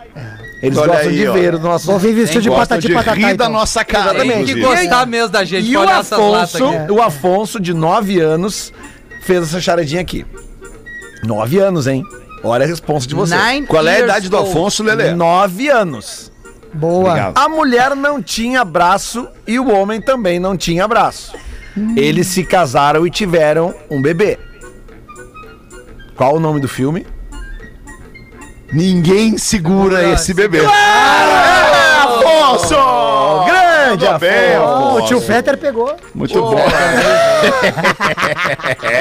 Eles 0.61 0.78
Olha 0.78 0.93
gostam 0.93 1.09
aí, 1.09 1.17
de 1.17 1.28
ó. 1.28 1.34
ver 1.34 1.53
o 1.55 1.59
nosso. 1.59 1.86
Vou 1.86 1.99
vir 1.99 2.13
vestido 2.15 2.41
de 2.41 2.49
Gostam 2.49 2.65
patati 2.67 2.88
de 2.88 2.93
patatá. 2.93 3.13
rir 3.15 3.21
da 3.25 3.32
então. 3.45 3.49
nossa 3.51 3.86
cara, 3.86 4.11
Tem 4.15 4.28
que 4.28 4.51
inclusive. 4.51 4.61
gostar 4.61 5.05
mesmo 5.05 5.30
da 5.30 5.43
gente. 5.45 5.69
E 5.69 5.78
o 5.78 5.82
olhar 5.82 5.99
essas 5.99 6.17
latas 6.19 6.55
Afonso, 6.55 6.75
aqui. 6.78 6.91
o 6.91 7.01
Afonso, 7.01 7.59
de 7.59 7.73
9 7.75 8.19
anos, 8.19 8.73
fez 9.21 9.43
essa 9.43 9.61
charadinha 9.61 10.01
aqui. 10.01 10.25
9 11.23 11.59
anos, 11.59 11.86
hein? 11.86 12.03
Olha 12.43 12.65
a 12.65 12.67
resposta 12.67 13.07
de 13.07 13.13
você. 13.13 13.36
Nine 13.38 13.67
Qual 13.67 13.86
é 13.86 13.89
a 13.89 13.93
years 13.93 14.05
idade 14.09 14.30
do 14.30 14.38
old. 14.38 14.49
Afonso, 14.49 14.84
Lelê? 14.84 15.13
9 15.13 15.69
anos. 15.69 16.32
Boa. 16.73 17.09
Obrigado. 17.11 17.38
A 17.38 17.47
mulher 17.49 17.95
não 17.95 18.21
tinha 18.21 18.65
braço 18.65 19.28
e 19.47 19.59
o 19.59 19.69
homem 19.71 20.01
também 20.01 20.39
não 20.39 20.57
tinha 20.57 20.88
braço. 20.88 21.34
Eles 21.95 22.25
se 22.28 22.43
casaram 22.43 23.05
e 23.05 23.11
tiveram 23.11 23.75
um 23.91 24.01
bebê. 24.01 24.39
Qual 26.15 26.36
o 26.36 26.39
nome 26.39 26.59
do 26.59 26.67
filme? 26.67 27.05
Ninguém 28.72 29.38
segura 29.38 29.99
Ah, 29.99 30.13
esse 30.13 30.34
bebê. 30.34 30.59
Afonso! 32.03 32.76
Grande 33.45 34.05
Tudo 34.05 34.20
bem, 34.20 34.55
Afonso! 34.55 34.97
O 34.97 35.05
tio 35.07 35.22
Fetter 35.22 35.57
pegou. 35.57 35.95
Muito 36.13 36.34
bom. 36.41 36.55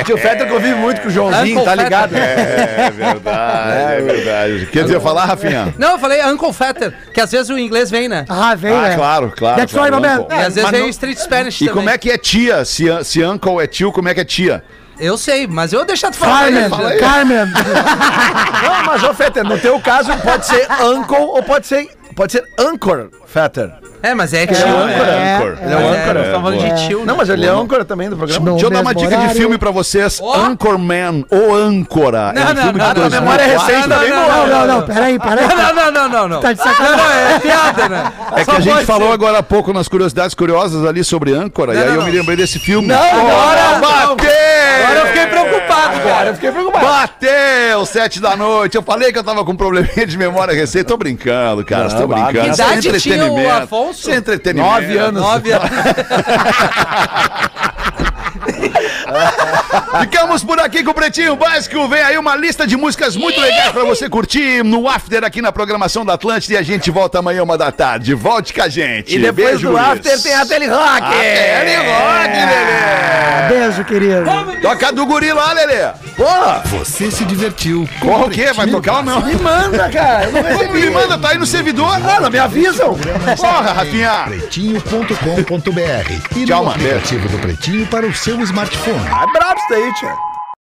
O 0.01 0.05
tio 0.05 0.17
Fetter 0.19 0.47
convive 0.49 0.75
muito 0.77 1.01
com 1.01 1.09
o 1.09 1.11
Joãozinho, 1.11 1.55
Uncle 1.61 1.65
tá 1.65 1.75
ligado? 1.75 2.15
É 2.17 2.91
verdade, 2.91 3.73
é 3.73 4.01
verdade. 4.03 4.67
Quer 4.73 4.85
dizer, 4.85 5.01
falar, 5.01 5.25
Rafinha? 5.25 5.75
Não, 5.77 5.93
eu 5.93 5.99
falei 5.99 6.25
Uncle 6.25 6.53
Fetter, 6.53 6.95
que 7.13 7.21
às 7.21 7.33
vezes 7.33 7.49
o 7.51 7.59
inglês 7.59 7.91
vem, 7.91 8.09
né? 8.09 8.25
Ah, 8.29 8.55
vem, 8.55 8.73
Ah, 8.73 8.83
né? 8.83 8.95
claro, 8.97 9.33
claro. 9.37 9.57
That's 9.57 9.73
claro, 9.75 9.97
right, 9.97 10.09
man. 10.09 10.27
E 10.31 10.35
às 10.41 10.55
vezes 10.55 10.71
vem 10.71 10.81
não- 10.81 10.87
o 10.87 10.91
Street 10.91 11.19
Spanish 11.19 11.57
E 11.61 11.67
também. 11.67 11.75
como 11.75 11.91
é 11.91 11.99
que 11.99 12.11
é 12.11 12.17
tia? 12.19 12.65
Se, 12.65 12.85
se 13.05 13.25
uncle 13.25 13.61
é 13.61 13.67
tio, 13.67 13.91
como 13.91 14.09
é 14.09 14.15
que 14.15 14.21
é 14.21 14.25
tia? 14.25 14.63
Eu 14.99 15.19
sei, 15.19 15.47
mas 15.47 15.73
eu 15.73 15.81
vou 15.81 15.87
deixar 15.87 16.11
tu 16.11 16.17
falar. 16.17 16.51
Carmen. 16.51 16.99
Carmen. 16.99 17.47
Não, 18.63 18.85
mas 18.87 19.03
ô 19.03 19.13
Fetter, 19.15 19.45
no 19.45 19.59
teu 19.59 19.79
caso 19.81 20.17
pode 20.19 20.47
ser 20.47 20.67
uncle 20.83 21.17
ou 21.17 21.43
pode 21.43 21.67
ser, 21.67 21.89
pode 22.17 22.33
ser 22.33 22.45
anchor, 22.59 23.09
Fetter. 23.27 23.71
É, 24.03 24.15
mas 24.15 24.33
é 24.33 24.47
que 24.47 24.53
É, 24.53 24.57
chama, 24.57 24.91
é? 24.93 25.37
Anchor. 25.37 25.57
Ele 25.61 25.73
é 25.73 25.77
um 25.77 25.89
Mas 25.89 25.99
âncora. 25.99 26.15
nós 26.21 26.29
tamo 26.31 26.45
falando 26.45 26.59
de 26.77 26.87
tio, 26.87 26.99
Não, 27.01 27.07
né? 27.07 27.15
mas 27.17 27.29
ele 27.29 27.47
é 27.47 27.49
âncora 27.49 27.85
também 27.85 28.09
do 28.11 28.17
programa. 28.17 28.51
Deixa 28.51 28.67
eu 28.67 28.71
dar 28.71 28.81
uma 28.83 28.95
dica 28.95 29.17
de 29.17 29.35
filme 29.35 29.59
pra 29.59 29.71
vocês. 29.71 30.21
Anchorman 30.21 31.25
ou 31.31 31.55
Âncora. 31.55 32.33
Não, 32.33 32.43
é 32.43 32.45
um 32.45 32.55
não, 32.55 32.63
filme 32.63 32.79
não, 32.79 32.93
de 32.95 33.01
não, 33.01 33.09
2004. 33.09 33.11
não, 33.11 33.21
memória 33.21 33.45
recente 33.47 33.89
não, 33.89 33.97
também, 33.97 34.11
não, 34.11 34.29
Não, 34.29 34.47
não, 34.47 34.67
não, 34.67 34.83
peraí, 34.87 35.19
peraí. 35.19 35.49
Não, 35.49 35.57
não, 35.75 35.91
não, 35.93 36.09
não, 36.09 36.29
não. 36.29 36.41
Tá 36.41 36.53
de 36.53 36.59
Não, 36.59 36.67
não, 36.67 36.73
sacanagem. 36.75 37.35
é 37.35 37.39
piada, 37.41 37.89
né? 37.89 38.13
É 38.37 38.45
que 38.45 38.51
a 38.51 38.61
gente 38.61 38.85
falou 38.85 39.13
agora 39.13 39.39
há 39.39 39.43
pouco 39.43 39.73
nas 39.73 39.89
curiosidades 39.89 40.35
curiosas 40.35 40.85
ali 40.87 41.03
sobre 41.03 41.33
âncora, 41.35 41.73
Não, 41.73 41.81
e 41.81 41.83
aí 41.83 41.89
não, 41.89 41.95
eu 41.97 42.01
não. 42.03 42.07
me 42.07 42.17
lembrei 42.17 42.37
desse 42.37 42.59
filme. 42.61 42.87
Não, 42.89 42.97
agora 42.97 43.73
não. 43.73 43.81
bateu! 43.81 44.31
Agora 44.85 45.01
eu 45.01 45.07
fiquei 45.07 45.27
preocupado, 45.27 45.66
cara. 46.03 46.31
eu 46.31 46.35
fiquei 46.35 46.53
preocupado. 46.53 46.87
Bateu, 46.87 47.87
sete 47.87 48.21
da 48.21 48.37
noite. 48.37 48.77
Eu 48.77 48.83
falei 48.83 49.13
que 49.13 49.19
eu 49.19 49.25
tava 49.25 49.45
com 49.45 49.53
um 49.53 49.57
probleminha 49.57 50.07
de 50.07 50.17
memória 50.17 50.55
recente. 50.55 50.85
Tô 50.85 50.97
brincando, 50.97 51.65
cara. 51.65 51.89
Não, 51.89 51.97
tô 51.97 52.07
brincando. 52.07 52.33
que 52.33 52.39
é 52.39 52.47
idade 52.47 52.57
tinha 52.57 52.73
o 52.73 52.79
entretenimento. 52.79 53.63
Afonso? 53.63 54.11
É 54.11 54.17
entretenimento. 54.17 54.73
Nove 54.73 54.99
anos. 54.99 55.23
Nove 55.23 55.53
anos. 55.53 55.71
Ficamos 60.01 60.45
por 60.45 60.59
aqui 60.61 60.83
com 60.85 60.91
o 60.91 60.95
Pretinho 60.95 61.37
Básico. 61.37 61.87
Vem 61.89 62.03
aí 62.03 62.19
uma 62.19 62.37
lista 62.37 62.67
de 62.67 62.77
músicas 62.77 63.17
muito 63.17 63.41
legais 63.41 63.73
pra 63.73 63.85
você 63.85 64.09
curtir 64.09 64.63
no 64.65 64.89
After 64.89 65.25
aqui 65.25 65.41
na 65.43 65.51
programação 65.53 66.05
da 66.05 66.15
Atlântida. 66.15 66.55
E 66.55 66.57
a 66.57 66.63
gente 66.63 66.91
volta 66.91 67.19
amanhã, 67.19 67.43
uma 67.43 67.57
da 67.59 67.71
tarde. 67.73 68.15
Volte 68.15 68.53
com 68.53 68.63
a 68.63 68.69
gente. 68.69 69.15
E 69.15 69.19
depois 69.19 69.49
Beijo, 69.51 69.69
do 69.69 69.73
Luiz. 69.73 69.85
after 69.87 70.23
tem 70.23 70.35
a 70.35 70.47
Tele 70.47 70.67
Rock. 70.67 71.11
Tele 71.11 71.77
Rock, 71.77 72.33
Lelê. 72.33 73.49
Beijo, 73.49 73.85
querido. 73.85 74.25
Toca 74.61 74.93
do 74.93 75.07
guri 75.07 75.33
lá, 75.33 75.53
Lelê. 75.53 75.89
Porra, 76.17 76.63
Você 76.67 77.11
se 77.11 77.25
divertiu 77.25 77.89
com 78.01 78.09
Porra, 78.09 78.27
o 78.27 78.31
quê? 78.31 78.53
Vai 78.53 78.67
tocar 78.69 78.97
ou 78.99 79.03
não? 79.03 79.23
me 79.23 79.35
manda, 79.37 79.89
cara. 79.91 80.29
Como 80.29 80.73
me 80.73 80.91
manda? 80.91 81.19
Tá 81.19 81.31
aí 81.31 81.39
no 81.39 81.47
servidor? 81.47 81.91
Ah, 81.95 82.21
não 82.21 82.31
me 82.31 82.39
avisam. 82.39 82.97
Porra, 83.37 83.73
Rafinha. 83.73 84.25
pretinho.com.br 84.27 86.37
e 86.37 86.45
Tchau, 86.47 86.65
no 86.65 86.71
mano. 86.71 86.83
aplicativo 86.83 87.29
do 87.29 87.39
Pretinho 87.39 87.87
para 87.87 88.07
o 88.07 88.15
seu 88.15 88.41
smartphone. 88.43 88.97
É 89.07 89.33
brabo 89.33 89.59
isso 89.59 89.67
daí, 89.71 89.86
tia. 89.93 90.36